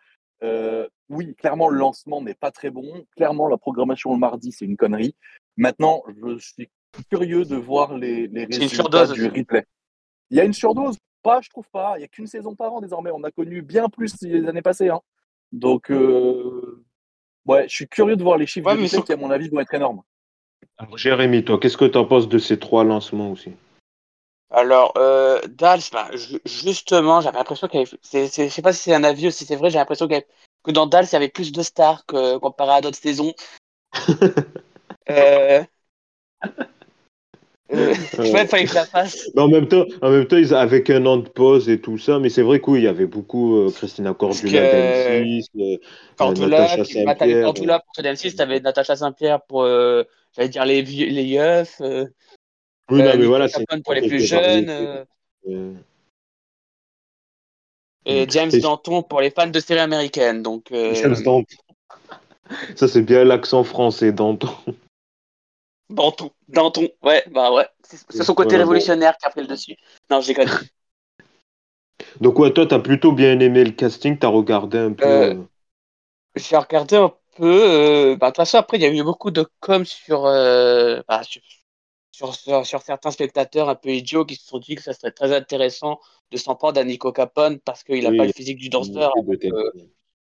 oui, 1.10 1.34
clairement, 1.36 1.68
le 1.68 1.78
lancement 1.78 2.20
n'est 2.20 2.34
pas 2.34 2.50
très 2.50 2.70
bon. 2.70 3.04
Clairement, 3.16 3.46
la 3.48 3.56
programmation 3.56 4.12
le 4.12 4.18
mardi, 4.18 4.50
c'est 4.52 4.64
une 4.64 4.76
connerie. 4.76 5.14
Maintenant, 5.56 6.02
je 6.08 6.38
suis 6.38 6.68
curieux 7.10 7.44
de 7.44 7.56
voir 7.56 7.96
les, 7.96 8.26
les 8.26 8.46
résultats 8.46 9.06
du 9.06 9.26
replay. 9.28 9.64
Il 10.30 10.36
y 10.36 10.40
a 10.40 10.44
une 10.44 10.52
surdose? 10.52 10.96
Pas, 11.22 11.40
je 11.40 11.50
trouve 11.50 11.68
pas. 11.70 11.94
Il 11.96 12.00
n'y 12.00 12.04
a 12.04 12.08
qu'une 12.08 12.26
saison 12.26 12.54
par 12.54 12.72
an 12.72 12.80
désormais. 12.80 13.10
On 13.12 13.22
a 13.24 13.30
connu 13.30 13.62
bien 13.62 13.88
plus 13.88 14.14
les 14.22 14.46
années 14.46 14.62
passées. 14.62 14.88
hein. 14.88 15.00
Donc, 15.50 15.90
euh, 15.90 16.84
ouais, 17.48 17.68
je 17.68 17.74
suis 17.74 17.88
curieux 17.88 18.16
de 18.16 18.22
voir 18.22 18.38
les 18.38 18.46
chiffres 18.46 18.68
Ouais, 18.68 18.86
sur- 18.88 19.04
qui, 19.04 19.12
à 19.12 19.16
mon 19.16 19.30
avis, 19.30 19.48
vont 19.48 19.60
être 19.60 19.74
énormes. 19.74 20.02
Alors, 20.76 20.96
Jérémy, 20.96 21.44
toi, 21.44 21.58
qu'est-ce 21.58 21.76
que 21.76 21.84
tu 21.84 21.98
en 21.98 22.04
penses 22.04 22.28
de 22.28 22.38
ces 22.38 22.58
trois 22.58 22.84
lancements 22.84 23.30
aussi? 23.32 23.52
Alors, 24.50 24.92
euh, 24.96 25.40
Dals, 25.48 25.80
bah, 25.92 26.08
ju- 26.14 26.40
justement, 26.46 27.20
j'avais 27.20 27.36
l'impression 27.38 27.68
qu'il 27.68 27.80
y 27.80 27.82
avait. 27.82 27.90
c'est- 28.02 28.28
c'est- 28.28 28.48
je 28.48 28.54
sais 28.54 28.62
pas 28.62 28.72
si 28.72 28.82
c'est 28.84 28.94
un 28.94 29.04
avis 29.04 29.28
ou 29.28 29.30
si 29.30 29.44
c'est 29.44 29.56
vrai, 29.56 29.70
j'ai 29.70 29.78
l'impression 29.78 30.06
avait- 30.06 30.26
que 30.64 30.70
dans 30.70 30.86
Dals, 30.86 31.06
il 31.06 31.12
y 31.12 31.16
avait 31.16 31.28
plus 31.28 31.52
de 31.52 31.62
stars 31.62 32.06
que 32.06 32.38
comparé 32.38 32.72
à 32.72 32.80
d'autres 32.80 32.96
saisons. 32.98 33.34
euh... 35.10 35.64
euh, 37.72 37.94
la. 38.72 39.04
Mais 39.34 39.42
en 39.42 39.48
même 39.48 39.68
temps, 39.68 39.84
en 40.00 40.10
même 40.10 40.26
temps 40.26 40.36
ils, 40.36 40.54
avec 40.54 40.88
un 40.90 41.04
an 41.06 41.18
de 41.18 41.28
pause 41.28 41.68
et 41.68 41.80
tout 41.80 41.98
ça, 41.98 42.18
mais 42.18 42.28
c'est 42.30 42.42
vrai 42.42 42.60
qu'il 42.60 42.82
y 42.82 42.86
avait 42.86 43.06
beaucoup 43.06 43.56
euh, 43.58 43.70
Christina 43.70 44.14
Cordula 44.14 44.60
que- 44.60 45.22
d'M6, 45.22 45.46
euh, 45.58 45.76
Cordula, 46.16 46.60
Natacha 46.60 46.84
Saint-Pierre. 46.84 47.44
Cordula 47.44 47.80
pour 47.80 47.94
CDM6, 47.94 48.36
t'avais 48.36 48.60
Natacha 48.60 48.96
Saint-Pierre 48.96 49.42
pour, 49.42 49.62
euh, 49.62 50.04
j'allais 50.36 50.48
dire, 50.48 50.64
les, 50.64 50.82
vieux, 50.82 51.08
les 51.08 51.24
yeufs, 51.24 51.80
euh, 51.80 52.06
Oui, 52.90 53.00
non, 53.00 53.06
euh, 53.06 53.16
mais 53.18 53.26
voilà, 53.26 53.48
c'est 53.48 53.64
pour 53.84 53.94
les 53.94 54.08
plus 54.08 54.20
jeunes, 54.20 54.70
euh, 54.70 55.04
Euh, 55.46 55.74
et. 58.24 58.26
James 58.30 58.50
Danton 58.62 59.02
pour 59.02 59.20
les 59.20 59.30
fans 59.30 59.46
de 59.46 59.60
séries 59.60 59.80
américaines. 59.80 60.42
Donc, 60.42 60.72
euh, 60.72 60.94
James 60.94 61.16
Danton. 61.22 61.44
Ça, 62.76 62.88
c'est 62.88 63.02
bien 63.02 63.24
l'accent 63.24 63.62
français, 63.64 64.12
Danton. 64.12 64.48
Danton, 65.90 66.30
Danton, 66.48 66.88
ouais, 67.02 67.24
bah 67.30 67.52
ouais. 67.52 67.66
C'est 68.10 68.22
son 68.24 68.34
côté 68.34 68.56
Voilà, 68.56 68.64
bon. 68.64 68.92
révolutionnaire 68.96 69.16
qui 69.16 69.26
a 69.26 69.30
pris 69.30 69.40
le 69.42 69.46
dessus. 69.46 69.76
Non, 70.10 70.20
j'ai 70.20 70.34
connu. 70.34 70.50
Donc, 72.20 72.38
ouais, 72.38 72.52
toi, 72.52 72.64
t'as 72.64 72.78
plutôt 72.78 73.10
bien 73.12 73.40
aimé 73.40 73.64
le 73.64 73.72
casting, 73.72 74.18
t'as 74.18 74.28
regardé 74.28 74.78
un 74.78 74.92
peu. 74.92 75.08
Euh, 75.10 75.34
euh, 75.34 75.44
J'ai 76.36 76.56
regardé 76.56 76.96
un 76.96 77.10
peu. 77.36 78.12
euh, 78.12 78.16
bah, 78.16 78.26
de 78.28 78.30
toute 78.32 78.36
façon, 78.36 78.58
après, 78.58 78.78
il 78.78 78.82
y 78.82 78.86
a 78.86 78.90
eu 78.94 79.02
beaucoup 79.02 79.30
de 79.30 79.46
com 79.60 79.84
sur, 79.84 80.26
euh, 80.26 81.00
bah, 81.08 81.22
sur, 81.24 81.42
sur, 82.12 82.34
sur, 82.34 82.66
sur 82.66 82.82
certains 82.82 83.10
spectateurs 83.12 83.68
un 83.68 83.74
peu 83.76 83.90
idiots 83.90 84.24
qui 84.26 84.36
se 84.36 84.46
sont 84.46 84.58
dit 84.58 84.76
que 84.76 84.82
ça 84.82 84.92
serait 84.94 85.12
très 85.12 85.34
intéressant 85.36 86.00
de 86.30 86.36
s'en 86.38 86.56
prendre 86.56 86.80
à 86.80 86.84
Nico 86.84 87.12
Capone 87.12 87.60
parce 87.60 87.84
qu'il 87.84 88.04
n'a 88.04 88.12
Oui, 88.12 88.12
pas 88.12 88.24
le 88.26 88.30
physique 88.32 88.58
du 88.58 88.68
danseur. 88.70 89.20
euh, 89.52 89.70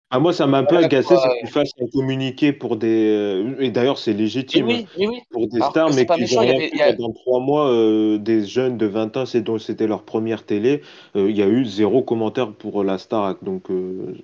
Ah, 0.09 0.19
moi, 0.19 0.31
ça 0.31 0.47
m'a 0.47 0.59
un 0.59 0.63
peu 0.63 0.77
agacé, 0.77 1.15
qu'ils 1.39 1.49
fassent 1.49 1.71
un 1.81 1.87
communiqué 1.87 2.53
pour 2.53 2.77
des. 2.77 2.87
euh, 2.87 3.55
Et 3.59 3.71
d'ailleurs, 3.71 3.97
c'est 3.97 4.13
légitime. 4.13 4.65
hein. 4.65 4.67
oui, 4.67 4.87
oui, 4.97 5.07
oui. 5.07 5.21
pour 5.31 5.47
des 5.47 5.57
Alors 5.57 5.71
stars, 5.71 5.89
mais 5.93 6.05
qu'ils 6.05 6.37
ont 6.37 6.41
rien 6.41 6.55
avait- 6.55 6.95
pendant 6.95 7.11
trois 7.13 7.39
mois, 7.41 7.69
euh, 7.69 8.17
des 8.17 8.45
jeunes 8.45 8.77
de 8.77 8.85
20 8.85 9.15
ans, 9.17 9.25
c'est 9.25 9.41
dont 9.41 9.59
c'était 9.59 9.85
leur 9.85 10.03
première 10.03 10.45
télé, 10.45 10.81
euh, 11.17 11.29
il 11.29 11.35
y 11.37 11.43
a 11.43 11.47
eu 11.47 11.65
zéro 11.65 12.03
commentaire 12.03 12.53
pour 12.53 12.85
la 12.85 12.97
Starac. 12.97 13.43
Donc, 13.43 13.69
euh, 13.69 14.15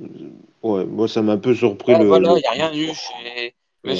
ouais, 0.63 0.86
moi, 0.86 1.07
ça 1.09 1.21
m'a 1.21 1.34
un 1.34 1.38
peu 1.38 1.53
surpris 1.53 1.95
le. 1.95 2.05
voilà, 2.07 2.29
le- 2.34 2.38
il 2.38 2.41
n'y 2.41 2.47
a 2.47 2.51
rien 2.51 2.73
eu. 2.73 2.89
Ouais. 3.86 3.97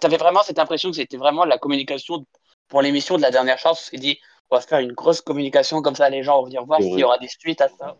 T'avais 0.00 0.16
vraiment 0.16 0.42
cette 0.44 0.60
impression 0.60 0.90
que 0.90 0.96
c'était 0.96 1.16
vraiment 1.16 1.44
la 1.44 1.58
communication 1.58 2.24
pour 2.68 2.82
l'émission 2.82 3.16
de 3.16 3.22
la 3.22 3.32
dernière 3.32 3.58
chance. 3.58 3.80
On 3.86 3.90
s'est 3.90 4.00
dit, 4.00 4.18
on 4.50 4.56
va 4.56 4.62
faire 4.62 4.78
une 4.78 4.92
grosse 4.92 5.20
communication 5.20 5.82
comme 5.82 5.96
ça, 5.96 6.08
les 6.08 6.22
gens 6.22 6.38
vont 6.38 6.44
venir 6.46 6.64
voir 6.64 6.80
s'il 6.80 7.00
y 7.00 7.04
aura 7.04 7.18
des 7.18 7.28
suites 7.28 7.60
à 7.60 7.68
ça. 7.68 7.96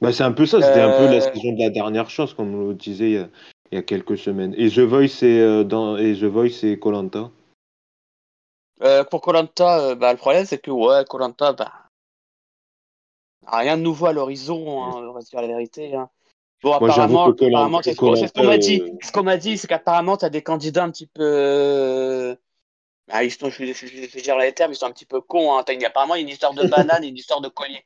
Bah, 0.00 0.12
c'est 0.12 0.24
un 0.24 0.32
peu 0.32 0.46
ça, 0.46 0.60
c'était 0.60 0.80
un 0.80 0.90
peu 0.90 1.06
la 1.06 1.16
Euh, 1.24 1.32
saison 1.32 1.52
de 1.52 1.58
la 1.58 1.70
dernière 1.70 2.10
chance, 2.10 2.34
comme 2.34 2.54
on 2.54 2.68
le 2.68 2.74
disait 2.74 3.10
il 3.10 3.14
y 3.14 3.18
a, 3.18 3.28
il 3.72 3.74
y 3.76 3.78
a 3.78 3.82
quelques 3.82 4.18
semaines. 4.18 4.54
Et 4.56 4.68
The 4.70 4.80
Voice, 4.80 5.08
c'est 5.08 5.40
euh, 5.40 5.64
dans 5.64 5.96
et 5.96 6.14
The 6.14 6.24
Voice, 6.24 6.76
Colanta. 6.80 7.30
Euh, 8.82 9.04
pour 9.04 9.22
Colanta, 9.22 9.94
bah, 9.94 10.12
le 10.12 10.18
problème 10.18 10.44
c'est 10.44 10.58
que 10.58 10.70
ouais, 10.70 11.04
Colanta, 11.08 11.54
bah, 11.54 11.72
rien 13.46 13.76
de 13.78 13.82
nouveau 13.82 14.06
à 14.06 14.12
l'horizon, 14.12 14.82
hein, 14.82 15.08
on 15.08 15.12
va 15.12 15.20
se 15.22 15.30
dire 15.30 15.40
la 15.40 15.46
vérité. 15.48 15.94
hein. 15.94 16.10
Bon, 16.62 16.70
Moi, 16.70 16.76
apparemment, 16.78 17.24
apparemment, 17.28 17.82
ce 17.82 17.94
qu'on 17.94 18.44
m'a 18.44 18.58
dit. 18.58 18.82
Ce 19.02 19.12
qu'on 19.12 19.22
m'a 19.22 19.36
dit, 19.36 19.56
c'est 19.58 19.66
qu'apparemment, 19.68 20.16
tu 20.16 20.24
as 20.24 20.30
des 20.30 20.42
candidats 20.42 20.84
un 20.84 20.90
petit 20.90 21.06
peu. 21.06 22.36
bah, 23.08 23.24
ils 23.24 23.30
sont, 23.30 23.50
je, 23.50 23.64
je, 23.64 23.72
je, 23.72 23.86
je 23.86 24.12
vais 24.14 24.22
dire 24.22 24.36
les 24.36 24.52
termes, 24.52 24.72
ils 24.72 24.76
sont 24.76 24.86
un 24.86 24.92
petit 24.92 25.06
peu 25.06 25.20
cons. 25.20 25.56
Hein. 25.56 25.64
Une- 25.68 25.84
apparemment, 25.84 26.14
il 26.16 26.18
y 26.18 26.20
a 26.20 26.26
une 26.26 26.28
histoire 26.32 26.54
de 26.54 26.64
banane 26.70 27.04
et 27.04 27.08
une 27.08 27.16
histoire 27.16 27.40
de 27.40 27.48
collier. 27.48 27.84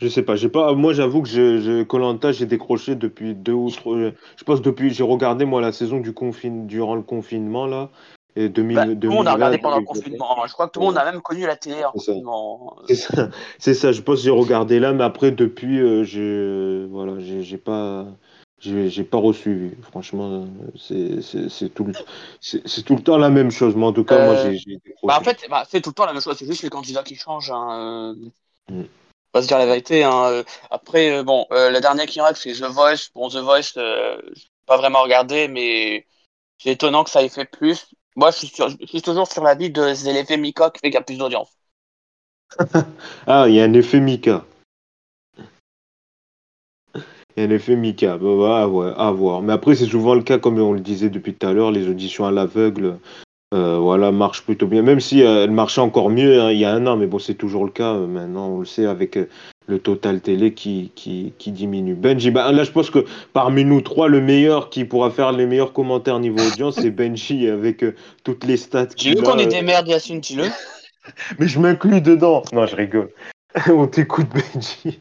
Je 0.00 0.08
sais 0.08 0.22
pas, 0.22 0.34
j'ai 0.34 0.48
pas. 0.48 0.72
Moi, 0.74 0.94
j'avoue 0.94 1.22
que 1.22 1.28
je, 1.28 1.60
je 1.60 1.82
Koh-Lanta, 1.82 2.32
j'ai 2.32 2.46
décroché 2.46 2.94
depuis 2.94 3.34
deux 3.34 3.52
ou 3.52 3.70
trois. 3.70 3.96
Je 3.98 4.44
pense 4.44 4.62
depuis, 4.62 4.90
j'ai 4.94 5.02
regardé 5.04 5.44
moi 5.44 5.60
la 5.60 5.72
saison 5.72 6.00
du 6.00 6.14
confine 6.14 6.66
durant 6.66 6.94
le 6.94 7.02
confinement 7.02 7.66
là, 7.66 7.90
et 8.34 8.48
2000, 8.48 8.76
Bah, 8.76 8.84
tout 8.86 8.88
le 9.02 9.08
monde 9.10 9.28
a 9.28 9.32
2020, 9.32 9.34
regardé 9.34 9.58
pendant 9.58 9.76
le 9.78 9.84
2021. 9.84 10.02
confinement. 10.02 10.42
hein. 10.42 10.46
Je 10.46 10.52
crois 10.54 10.68
que 10.68 10.72
tout 10.72 10.80
le 10.80 10.86
monde 10.86 10.96
a 10.96 11.04
même 11.04 11.20
connu 11.20 11.46
la 11.46 11.56
télé 11.56 11.84
en 11.84 11.92
confinement. 11.92 12.76
C'est 13.58 13.74
ça. 13.74 13.92
Je 13.92 14.00
pense 14.00 14.16
que 14.16 14.22
j'ai 14.24 14.30
regardé 14.30 14.80
là, 14.80 14.92
mais 14.92 15.04
après 15.04 15.32
depuis, 15.32 15.78
euh, 15.80 16.02
j'ai 16.04 16.86
voilà, 16.90 17.20
j'ai 17.20 17.58
pas, 17.58 18.06
j'ai 18.58 19.04
pas 19.04 19.18
reçu. 19.18 19.76
Franchement, 19.82 20.46
c'est 20.76 21.74
tout 21.74 21.84
le, 21.84 21.92
tout 22.84 22.96
le 22.96 23.02
temps 23.02 23.18
la 23.18 23.28
même 23.30 23.50
chose. 23.50 23.76
Mais 23.76 23.84
en 23.84 23.92
tout 23.92 24.04
cas, 24.04 24.24
moi, 24.24 24.34
Euh, 24.34 24.52
j'ai. 24.52 24.78
Bah, 25.02 25.18
en 25.20 25.22
fait, 25.22 25.44
bah, 25.50 25.64
c'est 25.68 25.82
tout 25.82 25.90
le 25.90 25.94
temps 25.94 26.06
la 26.06 26.12
même 26.14 26.22
chose. 26.22 26.36
C'est 26.38 26.46
juste 26.46 26.62
les 26.62 26.70
candidats 26.70 27.02
qui 27.02 27.16
changent. 27.16 27.50
Hein. 27.50 28.14
euh. 28.70 28.74
Mm. 28.74 28.84
On 29.32 29.38
va 29.38 29.42
se 29.42 29.48
dire 29.48 29.58
la 29.58 29.66
vérité. 29.66 30.02
Hein. 30.02 30.24
euh. 30.26 30.44
Après, 30.70 31.12
euh, 31.12 31.22
bon, 31.22 31.46
euh, 31.52 31.70
la 31.70 31.80
dernière 31.80 32.06
qui 32.06 32.20
règle, 32.20 32.36
c'est 32.36 32.52
The 32.52 32.64
Voice. 32.64 33.10
Bon, 33.14 33.28
The 33.28 33.36
Voice, 33.36 33.72
euh, 33.76 34.20
pas 34.66 34.76
vraiment 34.76 35.02
regardé, 35.02 35.46
mais 35.48 36.06
c'est 36.58 36.70
étonnant 36.70 37.04
que 37.04 37.10
ça 37.10 37.22
ait 37.22 37.28
fait 37.28 37.44
plus. 37.44 37.86
Moi, 38.16 38.32
je 38.32 38.46
suis, 38.86 39.02
toujours 39.02 39.30
sur 39.30 39.44
l'avis 39.44 39.70
de 39.70 39.82
l'effet 40.10 40.36
Mika 40.36 40.70
qui 40.70 40.80
fait 40.80 40.88
qu'il 40.88 40.94
y 40.94 40.98
a 40.98 41.02
plus 41.02 41.18
d'audience. 41.18 41.56
Ah, 43.26 43.44
il 43.46 43.54
y 43.54 43.60
a 43.60 43.64
un 43.64 43.72
effet 43.74 44.00
Mika. 44.00 44.44
Il 46.96 47.02
y 47.36 47.40
a 47.40 47.44
un 47.44 47.50
effet 47.50 47.76
Mika. 47.76 48.18
Bah, 48.18 48.66
bah, 48.66 48.94
à 48.96 49.12
voir. 49.12 49.42
Mais 49.42 49.52
après, 49.52 49.76
c'est 49.76 49.86
souvent 49.86 50.14
le 50.14 50.22
cas, 50.22 50.38
comme 50.40 50.58
on 50.58 50.72
le 50.72 50.80
disait 50.80 51.10
depuis 51.10 51.34
tout 51.34 51.46
à 51.46 51.52
l'heure, 51.52 51.70
les 51.70 51.86
auditions 51.86 52.26
à 52.26 52.32
l'aveugle, 52.32 52.98
euh, 53.52 53.78
voilà, 53.78 54.12
marchent 54.12 54.42
plutôt 54.42 54.66
bien. 54.66 54.82
Même 54.82 55.00
si 55.00 55.22
euh, 55.22 55.44
elles 55.44 55.50
marchaient 55.50 55.80
encore 55.80 56.10
mieux 56.10 56.40
hein, 56.40 56.50
il 56.52 56.58
y 56.58 56.64
a 56.64 56.72
un 56.72 56.86
an, 56.86 56.96
mais 56.96 57.06
bon, 57.06 57.18
c'est 57.18 57.34
toujours 57.34 57.64
le 57.64 57.70
cas. 57.70 57.94
euh, 57.94 58.06
maintenant, 58.06 58.48
on 58.48 58.60
le 58.60 58.64
sait 58.64 58.86
avec 58.86 59.16
euh, 59.16 59.28
le 59.66 59.78
total 59.78 60.20
télé 60.20 60.54
qui, 60.54 60.92
qui, 60.94 61.32
qui 61.38 61.50
diminue. 61.50 61.94
Benji, 61.94 62.30
bah, 62.30 62.52
là, 62.52 62.64
je 62.64 62.70
pense 62.70 62.90
que 62.90 63.04
parmi 63.32 63.64
nous 63.64 63.80
trois, 63.80 64.08
le 64.08 64.20
meilleur 64.20 64.70
qui 64.70 64.84
pourra 64.84 65.10
faire 65.10 65.32
les 65.32 65.46
meilleurs 65.46 65.72
commentaires 65.72 66.18
niveau 66.18 66.40
audience, 66.40 66.76
c'est 66.80 66.90
Benji 66.90 67.48
avec 67.48 67.82
euh, 67.82 67.94
toutes 68.24 68.44
les 68.44 68.56
stats 68.56 68.86
Dis-le 68.86 69.16
qu'il 69.16 69.24
qu'on 69.24 69.38
est 69.38 69.46
des 69.46 69.62
merdes, 69.62 69.88
Yacine, 69.88 70.20
dis-le. 70.20 70.44
Mais 71.38 71.48
je 71.48 71.58
m'inclus 71.58 72.00
dedans. 72.00 72.42
Non, 72.52 72.66
je 72.66 72.76
rigole. 72.76 73.10
on 73.68 73.86
t'écoute, 73.86 74.28
Benji. 74.28 75.00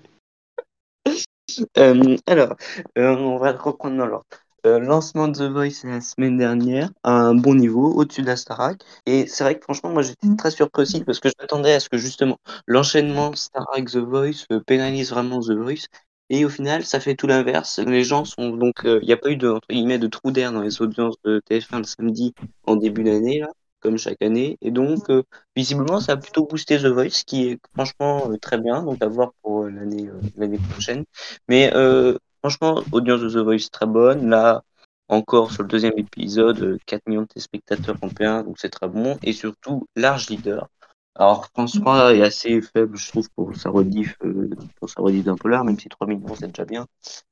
Euh, 1.77 2.15
alors, 2.27 2.55
euh, 2.97 3.15
on 3.15 3.37
va 3.37 3.51
reprendre 3.51 3.97
dans 3.97 4.05
l'ordre. 4.05 4.25
Euh, 4.65 4.79
lancement 4.79 5.27
de 5.27 5.37
The 5.37 5.51
Voice 5.51 5.83
la 5.85 6.01
semaine 6.01 6.37
dernière 6.37 6.89
à 7.03 7.11
un 7.11 7.35
bon 7.35 7.55
niveau, 7.55 7.93
au-dessus 7.93 8.21
de 8.21 8.27
la 8.27 8.35
Starac. 8.35 8.81
Et 9.05 9.25
c'est 9.27 9.43
vrai 9.43 9.57
que 9.57 9.63
franchement, 9.63 9.89
moi 9.91 10.01
j'étais 10.01 10.27
très 10.37 10.51
surpris 10.51 10.83
aussi 10.83 11.03
parce 11.03 11.19
que 11.19 11.29
je 11.29 11.33
m'attendais 11.39 11.73
à 11.73 11.79
ce 11.79 11.87
que 11.89 11.97
justement 11.97 12.37
l'enchaînement 12.67 13.33
Starac 13.35 13.85
The 13.85 13.97
Voice 13.97 14.45
euh, 14.51 14.59
pénalise 14.59 15.11
vraiment 15.11 15.39
The 15.39 15.51
Voice. 15.51 15.85
Et 16.29 16.45
au 16.45 16.49
final, 16.49 16.85
ça 16.85 16.99
fait 16.99 17.15
tout 17.15 17.25
l'inverse. 17.27 17.79
Les 17.79 18.03
gens 18.03 18.23
sont 18.25 18.51
donc, 18.55 18.85
euh, 18.85 18.99
il 19.01 19.07
n'y 19.07 19.13
a 19.13 19.17
pas 19.17 19.31
eu 19.31 19.35
de, 19.37 19.49
entre 19.49 19.67
guillemets, 19.69 19.97
de 19.97 20.07
trou 20.07 20.31
d'air 20.31 20.51
dans 20.51 20.61
les 20.61 20.81
audiences 20.81 21.15
de 21.23 21.39
TF1 21.49 21.79
le 21.79 21.83
samedi 21.85 22.33
en 22.65 22.75
début 22.75 23.03
d'année, 23.03 23.39
là, 23.39 23.47
comme 23.79 23.97
chaque 23.97 24.21
année. 24.21 24.57
Et 24.61 24.69
donc, 24.71 25.09
euh, 25.09 25.23
visiblement, 25.55 25.99
ça 25.99 26.13
a 26.13 26.17
plutôt 26.17 26.45
boosté 26.45 26.77
The 26.77 26.85
Voice, 26.85 27.23
qui 27.25 27.47
est 27.49 27.59
franchement 27.73 28.29
euh, 28.31 28.37
très 28.37 28.59
bien. 28.59 28.83
Donc, 28.83 29.01
à 29.01 29.07
voir 29.07 29.31
pour 29.41 29.63
euh, 29.63 29.69
l'année 29.71 30.07
euh, 30.07 30.19
l'année 30.37 30.59
prochaine. 30.69 31.03
Mais 31.47 31.71
euh, 31.73 32.17
franchement, 32.39 32.83
audience 32.91 33.21
de 33.21 33.29
The 33.29 33.43
Voice 33.43 33.69
très 33.71 33.85
bonne. 33.85 34.29
Là, 34.29 34.63
encore 35.07 35.51
sur 35.51 35.63
le 35.63 35.69
deuxième 35.69 35.97
épisode, 35.97 36.61
euh, 36.61 36.77
4 36.85 37.07
millions 37.07 37.23
de 37.23 37.27
téléspectateurs 37.27 37.95
européens, 38.01 38.43
donc 38.43 38.59
c'est 38.59 38.69
très 38.69 38.87
bon. 38.87 39.17
Et 39.23 39.33
surtout, 39.33 39.87
large 39.95 40.29
leader. 40.29 40.67
Alors, 41.15 41.47
François 41.47 42.15
est 42.15 42.21
assez 42.21 42.61
faible, 42.61 42.97
je 42.97 43.09
trouve, 43.09 43.29
pour 43.35 43.55
sa 43.55 43.69
rediff, 43.69 44.15
euh, 44.23 44.49
pour 44.79 44.89
sa 44.89 45.01
rediff 45.01 45.25
d'un 45.25 45.35
polar, 45.35 45.65
même 45.65 45.77
si 45.79 45.89
3 45.89 46.07
millions, 46.07 46.35
c'est 46.35 46.47
déjà 46.47 46.65
bien. 46.65 46.85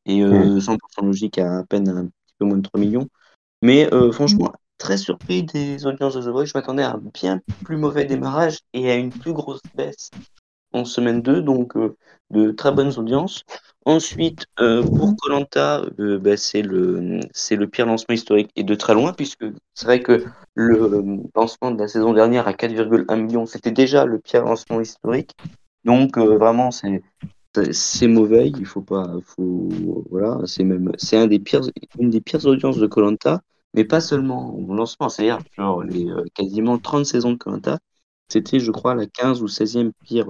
Et 0.05 0.21
euh, 0.23 0.59
100% 0.59 1.05
logique 1.05 1.37
à 1.37 1.59
à 1.59 1.63
peine 1.63 1.87
un 1.89 2.05
petit 2.05 2.35
peu 2.39 2.45
moins 2.45 2.57
de 2.57 2.63
3 2.63 2.79
millions. 2.79 3.07
Mais 3.61 3.91
euh, 3.93 4.11
franchement, 4.11 4.51
très 4.77 4.97
surpris 4.97 5.43
des 5.43 5.85
audiences 5.85 6.15
de 6.15 6.21
The 6.21 6.27
Voice. 6.27 6.45
Je 6.45 6.51
m'attendais 6.55 6.83
à 6.83 6.93
un 6.93 7.01
bien 7.13 7.41
plus 7.63 7.77
mauvais 7.77 8.05
démarrage 8.05 8.59
et 8.73 8.91
à 8.91 8.95
une 8.95 9.11
plus 9.11 9.33
grosse 9.33 9.61
baisse 9.75 10.11
en 10.73 10.85
semaine 10.85 11.21
2, 11.21 11.41
donc 11.41 11.75
euh, 11.75 11.95
de 12.29 12.51
très 12.51 12.71
bonnes 12.71 12.93
audiences. 12.97 13.43
Ensuite, 13.87 14.47
euh, 14.59 14.83
pour 14.83 15.15
Colanta, 15.15 15.81
euh, 15.99 16.19
bah, 16.19 16.35
c'est 16.35 16.61
le 16.61 17.21
c'est 17.31 17.55
le 17.55 17.69
pire 17.69 17.85
lancement 17.85 18.15
historique 18.15 18.51
et 18.57 18.65
de 18.65 18.75
très 18.75 18.93
loin 18.93 19.13
puisque 19.13 19.45
c'est 19.75 19.85
vrai 19.85 20.01
que 20.01 20.25
le 20.55 20.75
euh, 20.81 21.17
lancement 21.33 21.71
de 21.71 21.79
la 21.79 21.87
saison 21.87 22.11
dernière 22.11 22.49
à 22.49 22.53
4,1 22.53 23.15
millions, 23.15 23.45
c'était 23.45 23.71
déjà 23.71 24.03
le 24.03 24.19
pire 24.19 24.43
lancement 24.43 24.81
historique. 24.81 25.31
Donc 25.85 26.17
euh, 26.17 26.37
vraiment 26.37 26.69
c'est 26.71 27.01
c'est 27.71 28.07
mauvais, 28.09 28.49
il 28.49 28.65
faut 28.65 28.81
pas 28.81 29.07
faut 29.23 29.69
voilà, 30.11 30.41
c'est 30.45 30.65
même 30.65 30.91
c'est 30.97 31.15
un 31.15 31.27
des 31.27 31.39
pires 31.39 31.61
une 31.97 32.09
des 32.09 32.19
pires 32.19 32.45
audiences 32.45 32.79
de 32.79 32.87
Colanta, 32.87 33.41
mais 33.73 33.85
pas 33.85 34.01
seulement 34.01 34.53
au 34.53 34.73
lancement, 34.75 35.07
c'est-à-dire 35.07 35.39
genre 35.55 35.81
les 35.83 36.07
quasiment 36.35 36.77
30 36.77 37.05
saisons 37.05 37.31
de 37.31 37.37
Colanta, 37.37 37.79
c'était 38.27 38.59
je 38.59 38.71
crois 38.71 38.95
la 38.95 39.05
15 39.05 39.41
ou 39.41 39.47
16e 39.47 39.91
pire 40.03 40.27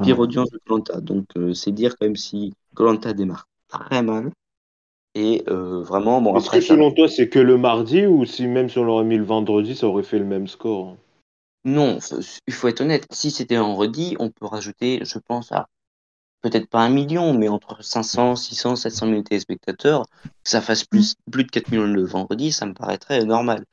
pire 0.00 0.18
audience 0.20 0.50
de 0.50 0.58
Colanta. 0.66 1.00
Donc 1.00 1.26
euh, 1.36 1.54
c'est 1.54 1.72
dire 1.72 1.96
quand 1.98 2.06
même 2.06 2.16
si 2.16 2.54
Colanta 2.74 3.12
démarre 3.14 3.48
très 3.68 4.02
mal. 4.02 4.32
Et 5.14 5.44
euh, 5.48 5.82
vraiment, 5.82 6.22
bon, 6.22 6.34
Est-ce 6.34 6.48
après, 6.48 6.60
que 6.60 6.62
ça- 6.62 6.74
selon 6.74 6.90
toi, 6.90 7.06
c'est 7.06 7.28
que 7.28 7.38
le 7.38 7.58
mardi 7.58 8.06
ou 8.06 8.24
si 8.24 8.46
même 8.46 8.70
si 8.70 8.78
on 8.78 8.84
l'aurait 8.84 9.04
mis 9.04 9.18
le 9.18 9.24
vendredi, 9.24 9.76
ça 9.76 9.86
aurait 9.86 10.02
fait 10.02 10.18
le 10.18 10.24
même 10.24 10.46
score 10.48 10.96
non, 11.64 11.98
f- 11.98 12.38
il 12.46 12.52
faut 12.54 12.68
être 12.68 12.80
honnête. 12.80 13.06
Si 13.12 13.30
c'était 13.30 13.56
un 13.56 13.72
redit, 13.74 14.16
on 14.18 14.30
peut 14.30 14.46
rajouter, 14.46 15.00
je 15.04 15.18
pense, 15.18 15.52
à 15.52 15.68
peut-être 16.42 16.68
pas 16.70 16.80
un 16.82 16.90
million, 16.90 17.34
mais 17.34 17.48
entre 17.48 17.82
500, 17.84 18.36
600, 18.36 18.76
700 18.76 19.06
000 19.08 19.24
téléspectateurs, 19.24 20.06
que 20.44 20.50
ça 20.50 20.62
fasse 20.62 20.84
plus, 20.84 21.16
plus 21.32 21.44
de 21.44 21.50
4 21.50 21.70
millions 21.72 21.86
le 21.86 22.04
vendredi, 22.04 22.52
ça 22.52 22.66
me 22.66 22.74
paraîtrait 22.74 23.24
normal. 23.24 23.64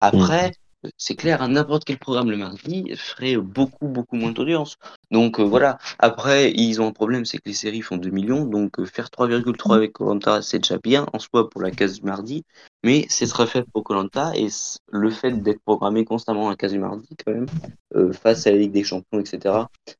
Après, 0.00 0.54
c'est 0.98 1.16
clair, 1.16 1.42
à 1.42 1.48
n'importe 1.48 1.84
quel 1.84 1.98
programme 1.98 2.30
le 2.30 2.36
mardi 2.38 2.94
ferait 2.96 3.36
beaucoup, 3.38 3.88
beaucoup 3.88 4.16
moins 4.16 4.32
d'audience. 4.32 4.76
Donc 5.14 5.38
euh, 5.38 5.44
voilà. 5.44 5.78
Après, 6.00 6.50
ils 6.50 6.82
ont 6.82 6.88
un 6.88 6.92
problème, 6.92 7.24
c'est 7.24 7.38
que 7.38 7.48
les 7.48 7.54
séries 7.54 7.82
font 7.82 7.96
2 7.96 8.10
millions, 8.10 8.46
donc 8.46 8.80
euh, 8.80 8.84
faire 8.84 9.10
3,3 9.10 9.76
avec 9.76 9.92
Colanta, 9.92 10.42
c'est 10.42 10.58
déjà 10.58 10.76
bien 10.78 11.06
en 11.12 11.20
soi 11.20 11.48
pour 11.48 11.62
la 11.62 11.70
case 11.70 12.00
du 12.00 12.04
mardi, 12.04 12.42
mais 12.82 13.06
c'est 13.08 13.28
très 13.28 13.46
faible 13.46 13.68
pour 13.72 13.84
Colanta 13.84 14.32
et 14.34 14.48
le 14.90 15.10
fait 15.10 15.40
d'être 15.40 15.60
programmé 15.62 16.04
constamment 16.04 16.48
à 16.48 16.50
la 16.50 16.56
case 16.56 16.72
du 16.72 16.80
mardi, 16.80 17.06
quand 17.24 17.32
même, 17.32 17.46
euh, 17.94 18.12
face 18.12 18.48
à 18.48 18.50
la 18.50 18.56
Ligue 18.56 18.72
des 18.72 18.82
Champions, 18.82 19.20
etc., 19.20 19.54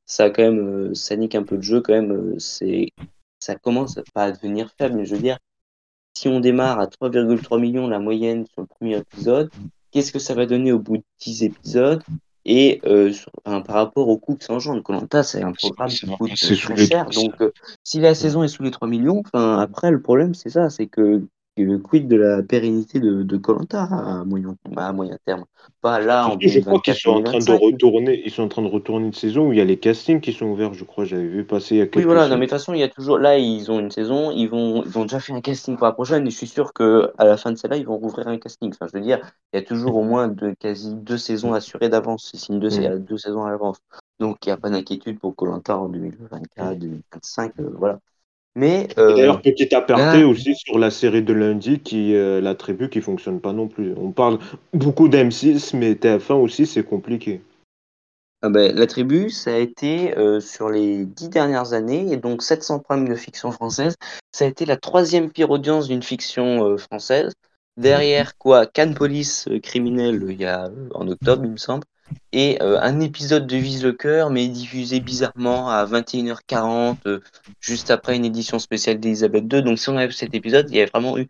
ça 0.05 0.31
quand 0.31 0.43
même, 0.43 0.97
ça 0.97 1.15
nique 1.15 1.37
un 1.37 1.45
peu 1.45 1.55
le 1.55 1.63
jeu 1.63 1.81
quand 1.81 1.93
même. 1.93 2.37
ça 3.39 3.55
commence 3.55 4.01
pas 4.15 4.25
à 4.25 4.33
devenir 4.33 4.69
faible, 4.77 4.97
mais 4.97 5.07
je 5.07 5.15
veux 5.15 5.23
dire, 5.23 5.39
si 6.15 6.27
on 6.27 6.41
démarre 6.41 6.81
à 6.81 6.89
3,3 6.89 7.61
millions 7.61 7.87
la 7.87 8.01
moyenne 8.01 8.47
sur 8.47 8.63
le 8.63 8.67
premier 8.67 8.99
épisode, 8.99 9.49
qu'est-ce 9.93 10.11
que 10.11 10.19
ça 10.19 10.35
va 10.35 10.45
donner 10.45 10.73
au 10.73 10.81
bout 10.81 10.97
de 10.97 11.05
10 11.21 11.45
épisodes? 11.45 12.03
Et 12.47 12.81
euh, 12.85 13.13
enfin, 13.45 13.63
par 13.63 13.77
rapport 13.77 14.09
au 14.09 14.19
coût 14.19 14.37
que 14.37 14.45
ça 14.45 14.53
engendre, 14.53 14.83
Colanta, 14.83 15.23
c'est 15.23 15.43
un 15.43 15.53
programme 15.53 15.89
qui 15.89 16.07
coûte 16.07 16.35
très 16.35 16.77
cher. 16.87 17.07
Donc, 17.07 17.41
euh, 17.41 17.53
si 17.85 18.01
la 18.01 18.15
saison 18.15 18.43
est 18.43 18.49
sous 18.49 18.63
les 18.63 18.71
3 18.71 18.87
millions, 18.87 19.23
enfin, 19.25 19.59
après, 19.59 19.91
le 19.91 20.03
problème, 20.03 20.35
c'est 20.35 20.51
ça, 20.51 20.69
c'est 20.69 20.87
que, 20.87 21.23
que 21.57 21.77
quid 21.77 22.09
de 22.09 22.17
la 22.17 22.43
pérennité 22.43 23.01
de 23.01 23.37
Colanta 23.37 23.85
à 23.85 24.25
moyen, 24.25 24.57
à 24.77 24.93
moyen 24.93 25.17
terme? 25.25 25.45
Pas 25.81 26.01
là 26.01 26.27
en 26.29 26.39
je 26.41 26.61
crois 26.61 26.81
qu'ils 26.81 26.95
2024, 26.95 26.99
sont 26.99 27.11
en 27.11 27.23
train 27.23 27.39
de 27.39 27.45
2025. 27.45 27.61
retourner, 27.61 28.23
ils 28.25 28.31
sont 28.31 28.43
en 28.43 28.49
train 28.49 28.63
de 28.63 28.69
retourner 28.69 29.07
une 29.07 29.13
saison 29.13 29.49
où 29.49 29.53
il 29.53 29.59
y 29.59 29.61
a 29.61 29.65
les 29.65 29.79
castings 29.79 30.21
qui 30.21 30.33
sont 30.33 30.47
ouverts, 30.47 30.75
je 30.75 30.85
crois, 30.85 31.05
j'avais 31.05 31.27
vu 31.27 31.45
passer 31.45 31.77
il 31.77 31.79
y 31.79 31.81
a 31.81 31.85
quelques 31.87 31.97
Oui, 31.97 32.05
voilà, 32.05 32.29
non, 32.29 32.37
mais 32.37 32.47
de 32.47 32.51
toute 32.51 32.59
façon, 32.59 32.75
il 32.75 32.81
y 32.81 32.83
a 32.83 32.89
toujours. 32.89 33.19
Là, 33.19 33.39
ils 33.39 33.71
ont 33.71 33.81
une 33.81 33.91
saison, 33.91 34.31
ils 34.31 34.47
vont, 34.47 34.83
ils 34.85 34.99
ont 34.99 35.03
déjà 35.03 35.21
fait 35.21 35.33
un 35.33 35.41
casting 35.41 35.77
pour 35.77 35.87
la 35.87 35.93
prochaine, 35.93 36.27
et 36.27 36.31
je 36.31 36.37
suis 36.37 36.47
sûr 36.47 36.73
que 36.73 37.13
à 37.19 37.25
la 37.25 37.37
fin 37.37 37.53
de 37.53 37.57
celle-là, 37.57 37.77
ils 37.77 37.87
vont 37.87 37.99
rouvrir 37.99 38.29
un 38.29 38.39
casting. 38.39 38.71
Enfin, 38.73 38.87
je 38.93 38.99
veux 38.99 39.05
dire, 39.05 39.21
il 39.53 39.57
y 39.57 39.63
a 39.63 39.63
toujours 39.65 39.97
au 39.97 40.03
moins 40.03 40.29
de, 40.29 40.55
quasi 40.59 40.95
deux 40.95 41.19
saisons 41.19 41.53
assurées 41.53 41.89
d'avance. 41.89 42.31
Ils 42.35 42.41
signent 42.41 42.61
deux, 42.61 42.71
Mm. 42.71 42.99
deux 43.05 43.19
saisons 43.19 43.45
à 43.45 43.51
l'avance. 43.51 43.79
Donc, 44.21 44.39
il 44.45 44.49
n'y 44.49 44.53
a 44.53 44.57
pas 44.57 44.71
d'inquiétude 44.71 45.19
pour 45.19 45.35
Colanta 45.35 45.77
en 45.77 45.89
2024, 45.89 46.79
2025, 46.79 47.53
euh, 47.61 47.71
voilà. 47.77 48.01
Mais 48.57 48.89
euh, 48.99 49.15
D'ailleurs, 49.15 49.43
petit 49.43 49.75
aparté 49.75 50.21
là- 50.21 50.29
aussi 50.29 50.55
sur 50.55 50.79
la 50.79 50.91
série 50.91 51.23
de 51.23 51.33
lundi, 51.33 51.81
qui 51.81 52.15
euh, 52.15 52.41
la 52.41 52.55
tribu 52.55 52.89
qui 52.89 53.01
fonctionne 53.01 53.41
pas 53.41 53.53
non 53.53 53.67
plus. 53.67 53.95
On 53.97 54.13
parle 54.13 54.39
beaucoup 54.73 55.09
d'M6, 55.09 55.75
mais 55.75 55.95
TF1 55.95 56.37
aussi, 56.37 56.67
c'est 56.67 56.85
compliqué. 56.85 57.41
Ah 58.43 58.51
ben, 58.51 58.77
la 58.77 58.87
tribu, 58.87 59.31
ça 59.31 59.55
a 59.55 59.57
été 59.57 60.17
euh, 60.19 60.39
sur 60.39 60.69
les 60.69 61.07
dix 61.07 61.31
dernières 61.31 61.73
années, 61.73 62.13
et 62.13 62.19
donc 62.19 62.43
700 62.43 62.79
programmes 62.81 63.09
de 63.09 63.15
fiction 63.15 63.51
française, 63.51 63.97
ça 64.33 64.45
a 64.45 64.49
été 64.49 64.67
la 64.67 64.77
troisième 64.77 65.31
pire 65.31 65.51
audience 65.51 65.89
d'une 65.89 66.03
fiction 66.03 66.77
française. 66.77 67.33
Derrière 67.77 68.37
quoi, 68.37 68.67
Cannes 68.67 68.95
Police 68.95 69.49
criminel 69.63 70.25
il 70.29 70.41
y 70.41 70.45
a 70.45 70.71
en 70.95 71.09
octobre, 71.09 71.45
il 71.45 71.53
me 71.53 71.57
semble, 71.57 71.85
et 72.33 72.61
euh, 72.63 72.81
un 72.81 73.01
épisode 73.01 73.47
de 73.47 73.57
Vise 73.57 73.85
le 73.85 73.93
cœur, 73.93 74.31
mais 74.31 74.49
diffusé 74.49 75.01
bizarrement 75.01 75.69
à 75.71 75.85
21h40, 75.87 76.97
euh, 77.07 77.21
juste 77.61 77.91
après 77.91 78.17
une 78.17 78.25
édition 78.25 78.59
spéciale 78.59 78.99
d'Elisabeth 78.99 79.45
II. 79.53 79.63
Donc 79.63 79.79
si 79.79 79.89
on 79.89 79.97
avait 79.97 80.13
cet 80.13 80.35
épisode, 80.35 80.67
il 80.71 80.77
y 80.77 80.81
avait 80.81 80.91
vraiment 80.91 81.17
eu 81.19 81.29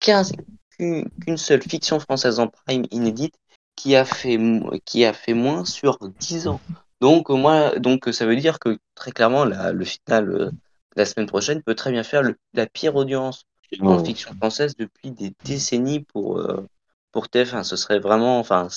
15 0.00 0.32
qu'une 0.78 1.36
seule 1.36 1.62
fiction 1.62 2.00
française 2.00 2.38
en 2.40 2.48
prime 2.48 2.84
inédite 2.90 3.34
qui 3.76 3.94
a 3.96 4.04
fait 4.04 4.38
qui 4.84 5.04
a 5.04 5.12
fait 5.12 5.34
moins 5.34 5.64
sur 5.64 5.98
10 6.18 6.48
ans. 6.48 6.60
Donc 7.00 7.28
moi 7.28 7.78
donc 7.78 8.08
ça 8.12 8.24
veut 8.26 8.36
dire 8.36 8.58
que 8.58 8.78
très 8.94 9.10
clairement 9.12 9.44
la- 9.44 9.72
le 9.72 9.84
final 9.84 10.30
euh, 10.30 10.50
la 10.96 11.04
semaine 11.04 11.26
prochaine 11.26 11.62
peut 11.62 11.74
très 11.74 11.92
bien 11.92 12.02
faire 12.02 12.22
le- 12.22 12.36
la 12.54 12.66
pire 12.66 12.96
audience 12.96 13.44
en 13.82 14.04
fiction 14.04 14.32
française 14.34 14.74
depuis 14.76 15.10
des 15.10 15.34
décennies 15.44 16.00
pour 16.00 16.38
euh, 16.38 16.66
pour 17.12 17.28
TF1. 17.28 17.64
Ce 17.64 17.76
serait 17.76 17.98
vraiment 17.98 18.38
enfin 18.38 18.68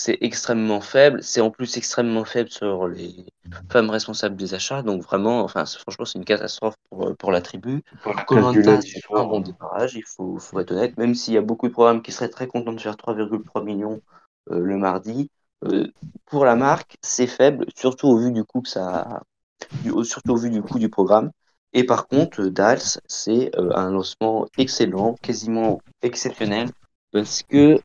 c'est 0.00 0.18
extrêmement 0.22 0.80
faible, 0.80 1.22
c'est 1.22 1.40
en 1.40 1.50
plus 1.50 1.76
extrêmement 1.76 2.24
faible 2.24 2.50
sur 2.50 2.88
les 2.88 3.26
femmes 3.70 3.90
responsables 3.90 4.36
des 4.36 4.54
achats. 4.54 4.82
Donc 4.82 5.02
vraiment 5.02 5.40
enfin 5.42 5.64
franchement 5.66 6.04
c'est 6.04 6.18
une 6.18 6.24
catastrophe 6.24 6.74
pour 6.90 7.08
euh, 7.08 7.14
pour 7.14 7.32
la 7.32 7.40
tribu. 7.42 7.82
Colanta, 8.26 8.80
c'est 8.80 9.00
un 9.14 9.24
bon 9.24 9.40
démarrage, 9.40 9.94
il 9.96 10.04
faut, 10.04 10.38
faut 10.38 10.60
être 10.60 10.70
honnête, 10.72 10.96
même 10.98 11.14
s'il 11.14 11.34
y 11.34 11.36
a 11.38 11.42
beaucoup 11.42 11.68
de 11.68 11.72
programmes 11.72 12.02
qui 12.02 12.12
seraient 12.12 12.28
très 12.30 12.46
contents 12.46 12.72
de 12.72 12.80
faire 12.80 12.96
3,3 12.96 13.62
millions 13.64 14.00
euh, 14.50 14.60
le 14.60 14.76
mardi. 14.76 15.30
euh, 15.64 15.86
pour 16.26 16.44
la 16.44 16.54
marque, 16.56 16.96
c'est 17.02 17.26
faible, 17.26 17.66
surtout 17.76 18.06
au 18.08 18.18
vu 18.18 18.30
du 18.32 18.44
coût 18.44 18.62
que 18.62 18.68
ça, 18.68 19.22
du- 19.80 19.92
surtout 20.04 20.32
au 20.34 20.36
vu 20.36 20.50
du 20.50 20.62
coût 20.62 20.78
du 20.78 20.88
programme. 20.88 21.30
Et 21.72 21.84
par 21.84 22.08
contre, 22.08 22.44
Dals, 22.46 22.80
c'est 23.06 23.50
euh, 23.56 23.70
un 23.76 23.90
lancement 23.92 24.46
excellent, 24.58 25.16
quasiment 25.22 25.82
exceptionnel, 26.02 26.72
parce 27.12 27.42
que 27.44 27.80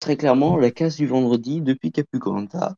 très 0.00 0.16
clairement, 0.16 0.56
la 0.56 0.70
case 0.70 0.96
du 0.96 1.06
vendredi, 1.06 1.60
depuis 1.60 1.92
qu'il 1.92 2.02
n'y 2.02 2.06
a 2.06 2.10
plus 2.10 2.18
Colanta, 2.18 2.74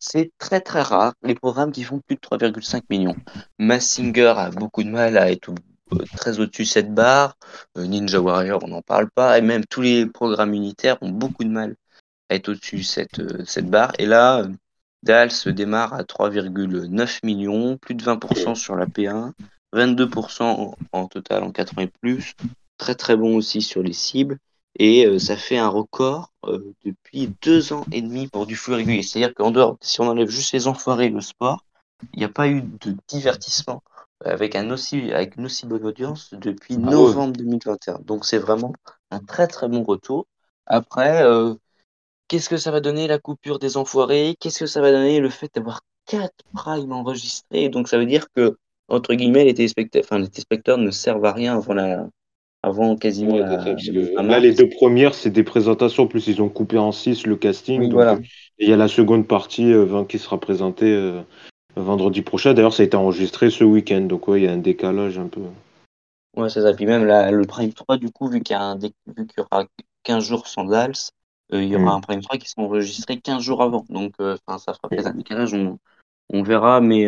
c'est 0.00 0.32
très 0.38 0.60
très 0.60 0.82
rare 0.82 1.14
les 1.22 1.34
programmes 1.34 1.72
qui 1.72 1.84
font 1.84 2.00
plus 2.00 2.16
de 2.16 2.20
3,5 2.20 2.82
millions. 2.90 3.16
Massinger 3.58 4.34
a 4.36 4.50
beaucoup 4.50 4.82
de 4.82 4.90
mal 4.90 5.16
à 5.16 5.30
être 5.30 5.50
euh, 5.92 6.04
très 6.16 6.38
au-dessus 6.40 6.62
de 6.62 6.68
cette 6.68 6.94
barre. 6.94 7.36
Euh, 7.78 7.86
Ninja 7.86 8.20
Warrior, 8.20 8.62
on 8.64 8.68
n'en 8.68 8.82
parle 8.82 9.10
pas. 9.10 9.38
Et 9.38 9.42
même 9.42 9.64
tous 9.64 9.80
les 9.80 10.06
programmes 10.06 10.54
unitaires 10.54 10.98
ont 11.00 11.10
beaucoup 11.10 11.44
de 11.44 11.50
mal 11.50 11.76
à 12.28 12.34
être 12.36 12.50
au-dessus 12.50 12.78
de 12.78 12.82
cette, 12.82 13.18
euh, 13.20 13.44
cette 13.44 13.68
barre. 13.68 13.92
Et 13.98 14.06
là, 14.06 14.46
Dal 15.02 15.30
se 15.30 15.50
démarre 15.50 15.92
à 15.92 16.04
3,9 16.04 17.20
millions, 17.24 17.76
plus 17.76 17.94
de 17.94 18.02
20% 18.02 18.54
sur 18.54 18.76
la 18.76 18.86
P1, 18.86 19.32
22% 19.74 20.42
en, 20.42 20.74
en 20.92 21.08
total 21.08 21.42
en 21.44 21.52
4 21.52 21.78
ans 21.78 21.82
et 21.82 21.90
plus. 22.00 22.34
Très 22.78 22.94
très 22.94 23.16
bon 23.16 23.36
aussi 23.36 23.62
sur 23.62 23.82
les 23.82 23.92
cibles. 23.92 24.38
Et 24.76 25.06
euh, 25.06 25.18
ça 25.18 25.36
fait 25.36 25.58
un 25.58 25.68
record 25.68 26.32
euh, 26.46 26.74
depuis 26.84 27.32
deux 27.42 27.72
ans 27.72 27.84
et 27.92 28.02
demi 28.02 28.26
pour 28.28 28.46
du 28.46 28.56
flux 28.56 28.74
régulier. 28.74 29.02
C'est-à-dire 29.02 29.34
qu'en 29.34 29.50
dehors, 29.50 29.76
si 29.80 30.00
on 30.00 30.08
enlève 30.08 30.28
juste 30.28 30.52
les 30.52 30.66
enfoirés 30.66 31.06
et 31.06 31.10
le 31.10 31.20
sport, 31.20 31.64
il 32.12 32.18
n'y 32.18 32.24
a 32.24 32.28
pas 32.28 32.48
eu 32.48 32.62
de 32.62 32.96
divertissement 33.08 33.82
avec, 34.24 34.56
un 34.56 34.70
aussi, 34.70 35.12
avec 35.12 35.36
une 35.36 35.46
aussi 35.46 35.66
bonne 35.66 35.84
audience 35.84 36.34
depuis 36.34 36.74
Ah 36.74 36.86
ouais. 36.86 36.90
novembre 36.90 37.36
2021. 37.36 38.00
Donc 38.00 38.24
c'est 38.24 38.38
vraiment 38.38 38.72
un 39.10 39.20
très 39.20 39.46
très 39.46 39.68
bon 39.68 39.82
retour. 39.82 40.26
Après, 40.66 41.22
euh, 41.22 41.54
qu'est-ce 42.28 42.48
que 42.48 42.56
ça 42.56 42.70
va 42.70 42.80
donner 42.80 43.06
la 43.06 43.18
coupure 43.18 43.58
des 43.58 43.76
enfoirés? 43.76 44.36
Qu'est-ce 44.40 44.60
que 44.60 44.66
ça 44.66 44.80
va 44.80 44.90
donner 44.90 45.20
le 45.20 45.30
fait 45.30 45.50
d'avoir 45.54 45.82
quatre 46.06 46.44
primes 46.52 46.92
enregistrés 46.92 47.68
Donc 47.68 47.88
ça 47.88 47.98
veut 47.98 48.06
dire 48.06 48.26
que, 48.34 48.58
entre 48.88 49.14
guillemets, 49.14 49.44
les 49.44 49.54
téléspectateurs, 49.54 50.04
enfin, 50.04 50.18
les 50.18 50.28
téléspectateurs 50.28 50.78
ne 50.78 50.90
servent 50.90 51.24
à 51.24 51.32
rien 51.32 51.56
avant, 51.56 51.74
la, 51.74 52.06
avant 52.64 52.96
quasiment 52.96 53.34
Ouais, 53.34 53.40
la, 53.40 53.56
20 53.56 54.22
là, 54.22 54.40
les 54.40 54.54
deux 54.54 54.68
premières, 54.68 55.14
c'est 55.14 55.30
des 55.30 55.42
présentations, 55.44 56.04
en 56.04 56.06
plus 56.06 56.26
ils 56.26 56.40
ont 56.40 56.48
coupé 56.48 56.78
en 56.78 56.92
6 56.92 57.26
le 57.26 57.36
casting. 57.36 57.80
Oui, 57.80 57.88
donc, 57.88 57.94
voilà. 57.94 58.14
euh, 58.14 58.20
et 58.58 58.64
il 58.64 58.70
y 58.70 58.72
a 58.72 58.76
la 58.76 58.88
seconde 58.88 59.26
partie 59.26 59.72
euh, 59.72 59.84
20 59.84 60.06
qui 60.06 60.18
sera 60.18 60.38
présentée 60.40 60.90
euh, 60.92 61.20
vendredi 61.76 62.22
prochain. 62.22 62.54
D'ailleurs, 62.54 62.72
ça 62.72 62.82
a 62.82 62.86
été 62.86 62.96
enregistré 62.96 63.50
ce 63.50 63.64
week-end, 63.64 64.02
donc 64.02 64.28
ouais, 64.28 64.40
il 64.40 64.44
y 64.44 64.48
a 64.48 64.52
un 64.52 64.58
décalage 64.58 65.18
un 65.18 65.26
peu. 65.26 65.42
Ouais, 66.36 66.48
c'est 66.48 66.62
ça. 66.62 66.72
Puis 66.72 66.86
même 66.86 67.04
la- 67.04 67.30
le 67.30 67.44
Prime 67.44 67.72
3, 67.72 67.96
du 67.98 68.10
coup, 68.10 68.28
vu 68.28 68.40
qu'il 68.40 68.54
y, 68.54 68.58
a 68.58 68.62
un 68.62 68.76
dé- 68.76 68.94
vu 69.06 69.26
qu'il 69.26 69.38
y 69.38 69.40
aura 69.40 69.66
15 70.02 70.24
jours 70.24 70.46
sans 70.46 70.64
Dals, 70.64 70.92
euh, 71.52 71.62
il 71.62 71.68
y 71.68 71.76
aura 71.76 71.84
Mm. 71.92 71.96
un 71.96 72.00
Prime 72.00 72.20
3 72.22 72.38
qui 72.38 72.48
sera 72.48 72.62
enregistré 72.62 73.18
15 73.18 73.42
jours 73.42 73.62
avant. 73.62 73.84
Donc, 73.90 74.14
ça 74.18 74.38
fera 74.74 74.88
peut-être 74.88 75.06
un 75.06 75.14
décalage, 75.14 75.52
on, 75.54 75.78
on 76.32 76.42
verra. 76.42 76.80
Mais 76.80 77.06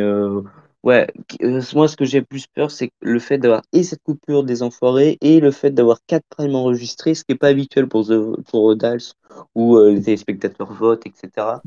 ouais, 0.86 1.06
euh, 1.42 1.60
moi, 1.74 1.88
ce 1.88 1.96
que 1.96 2.04
j'ai 2.04 2.22
plus 2.22 2.46
peur, 2.46 2.70
c'est 2.70 2.90
le 3.00 3.18
fait 3.18 3.38
d'avoir 3.38 3.62
et 3.72 3.82
cette 3.82 4.02
coupure 4.02 4.44
des 4.44 4.62
enfoirés 4.62 5.18
et 5.20 5.40
le 5.40 5.50
fait 5.50 5.72
d'avoir 5.72 5.98
4 6.06 6.24
Primes 6.30 6.54
enregistrés, 6.54 7.14
ce 7.14 7.24
qui 7.24 7.32
n'est 7.32 7.38
pas 7.38 7.48
habituel 7.48 7.88
pour, 7.88 8.06
The- 8.06 8.40
pour 8.50 8.74
Dals, 8.76 9.12
où 9.54 9.76
euh, 9.76 9.90
les 9.92 10.02
téléspectateurs 10.02 10.72
votent, 10.72 11.06
etc. 11.06 11.60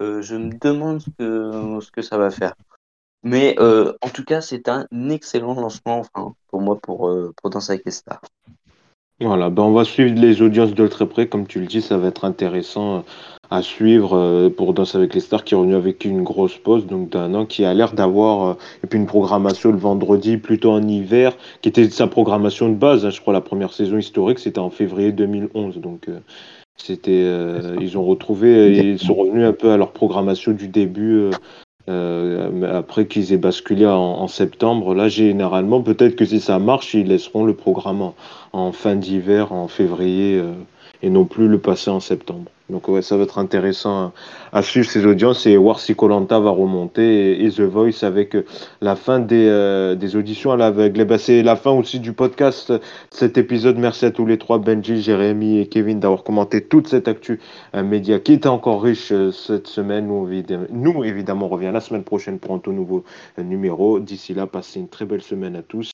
Euh, 0.00 0.20
je 0.20 0.36
me 0.36 0.50
demande 0.60 1.00
ce 1.00 1.08
que, 1.18 1.80
ce 1.80 1.90
que 1.90 2.02
ça 2.02 2.18
va 2.18 2.30
faire. 2.30 2.54
Mais 3.22 3.56
euh, 3.58 3.92
en 4.02 4.10
tout 4.10 4.24
cas, 4.24 4.40
c'est 4.42 4.68
un 4.68 4.86
excellent 5.08 5.54
lancement 5.54 6.00
enfin, 6.00 6.34
pour 6.48 6.60
moi 6.60 6.78
pour, 6.78 7.08
euh, 7.08 7.32
pour 7.40 7.50
Danser 7.50 7.72
avec 7.72 7.86
les 7.86 7.92
stars. 7.92 8.20
Voilà, 9.18 9.48
ben 9.48 9.62
on 9.62 9.72
va 9.72 9.84
suivre 9.84 10.14
les 10.20 10.42
audiences 10.42 10.74
de 10.74 10.86
très 10.86 11.08
près, 11.08 11.26
comme 11.26 11.46
tu 11.46 11.58
le 11.58 11.66
dis, 11.66 11.80
ça 11.80 11.96
va 11.96 12.08
être 12.08 12.26
intéressant 12.26 13.02
à 13.50 13.62
suivre 13.62 14.16
euh, 14.16 14.50
pour 14.50 14.74
Danse 14.74 14.94
avec 14.94 15.14
les 15.14 15.20
stars 15.20 15.44
qui 15.44 15.54
est 15.54 15.56
revenu 15.56 15.74
avec 15.74 16.04
une 16.04 16.22
grosse 16.22 16.56
pause 16.56 16.86
donc 16.86 17.10
d'un 17.10 17.34
an 17.34 17.46
qui 17.46 17.64
a 17.64 17.74
l'air 17.74 17.92
d'avoir 17.92 18.48
euh, 18.48 18.54
et 18.84 18.86
puis 18.86 18.98
une 18.98 19.06
programmation 19.06 19.72
le 19.72 19.78
vendredi 19.78 20.36
plutôt 20.36 20.72
en 20.72 20.86
hiver 20.86 21.36
qui 21.62 21.68
était 21.68 21.88
sa 21.90 22.06
programmation 22.06 22.68
de 22.68 22.74
base 22.74 23.04
hein, 23.04 23.10
je 23.10 23.20
crois 23.20 23.32
la 23.32 23.40
première 23.40 23.72
saison 23.72 23.98
historique 23.98 24.38
c'était 24.38 24.58
en 24.58 24.70
février 24.70 25.12
2011 25.12 25.78
donc 25.78 26.08
euh, 26.08 26.18
c'était 26.76 27.22
euh, 27.24 27.76
ils 27.80 27.96
ont 27.96 28.04
retrouvé 28.04 28.76
ils 28.76 28.98
sont 28.98 29.14
revenus 29.14 29.46
un 29.46 29.52
peu 29.52 29.70
à 29.70 29.76
leur 29.76 29.92
programmation 29.92 30.52
du 30.52 30.68
début 30.68 31.18
euh, 31.18 31.30
euh, 31.88 32.78
après 32.78 33.06
qu'ils 33.06 33.32
aient 33.32 33.38
basculé 33.38 33.86
en, 33.86 33.92
en, 33.92 34.26
septembre 34.26 34.92
là 34.94 35.08
généralement 35.08 35.80
peut-être 35.82 36.16
que 36.16 36.24
si 36.24 36.40
ça 36.40 36.58
marche 36.58 36.94
ils 36.94 37.06
laisseront 37.06 37.44
le 37.44 37.54
programme 37.54 38.02
en, 38.02 38.14
en 38.52 38.72
fin 38.72 38.96
d'hiver 38.96 39.52
en 39.52 39.68
février 39.68 40.36
euh, 40.36 40.52
et 41.02 41.10
non 41.10 41.26
plus 41.26 41.46
le 41.46 41.58
passer 41.58 41.90
en 41.90 42.00
septembre 42.00 42.50
donc 42.68 42.88
ouais, 42.88 43.00
ça 43.00 43.16
va 43.16 43.22
être 43.22 43.38
intéressant 43.38 44.12
à, 44.52 44.62
suivre 44.62 44.88
ces 44.88 45.06
audiences 45.06 45.46
et 45.46 45.56
voir 45.56 45.78
si 45.78 45.94
Colanta 45.94 46.40
va 46.40 46.50
remonter 46.50 47.44
et, 47.44 47.50
The 47.50 47.60
Voice 47.60 48.02
avec 48.02 48.34
euh, 48.34 48.44
la 48.80 48.96
fin 48.96 49.20
des, 49.20 49.46
euh, 49.46 49.94
des 49.94 50.16
auditions 50.16 50.50
à 50.50 50.56
l'aveugle. 50.56 51.04
Bah, 51.04 51.18
c'est 51.18 51.44
la 51.44 51.54
fin 51.54 51.70
aussi 51.70 52.00
du 52.00 52.12
podcast 52.12 52.72
cet 53.10 53.38
épisode. 53.38 53.78
Merci 53.78 54.06
à 54.06 54.10
tous 54.10 54.26
les 54.26 54.36
trois, 54.36 54.58
Benji, 54.58 55.00
Jérémy 55.00 55.60
et 55.60 55.66
Kevin, 55.68 56.00
d'avoir 56.00 56.24
commenté 56.24 56.60
toute 56.60 56.88
cette 56.88 57.06
actu 57.06 57.38
euh, 57.76 57.84
média 57.84 58.18
qui 58.18 58.32
était 58.32 58.48
encore 58.48 58.82
riche 58.82 59.12
cette 59.30 59.68
semaine. 59.68 60.08
Nous, 60.08 60.28
nous, 60.70 61.04
évidemment, 61.04 61.46
on 61.46 61.50
revient 61.50 61.70
la 61.72 61.80
semaine 61.80 62.02
prochaine 62.02 62.40
pour 62.40 62.52
un 62.52 62.58
tout 62.58 62.72
nouveau 62.72 63.04
numéro. 63.38 64.00
D'ici 64.00 64.34
là, 64.34 64.48
passez 64.48 64.80
une 64.80 64.88
très 64.88 65.04
belle 65.04 65.22
semaine 65.22 65.54
à 65.54 65.62
tous. 65.62 65.84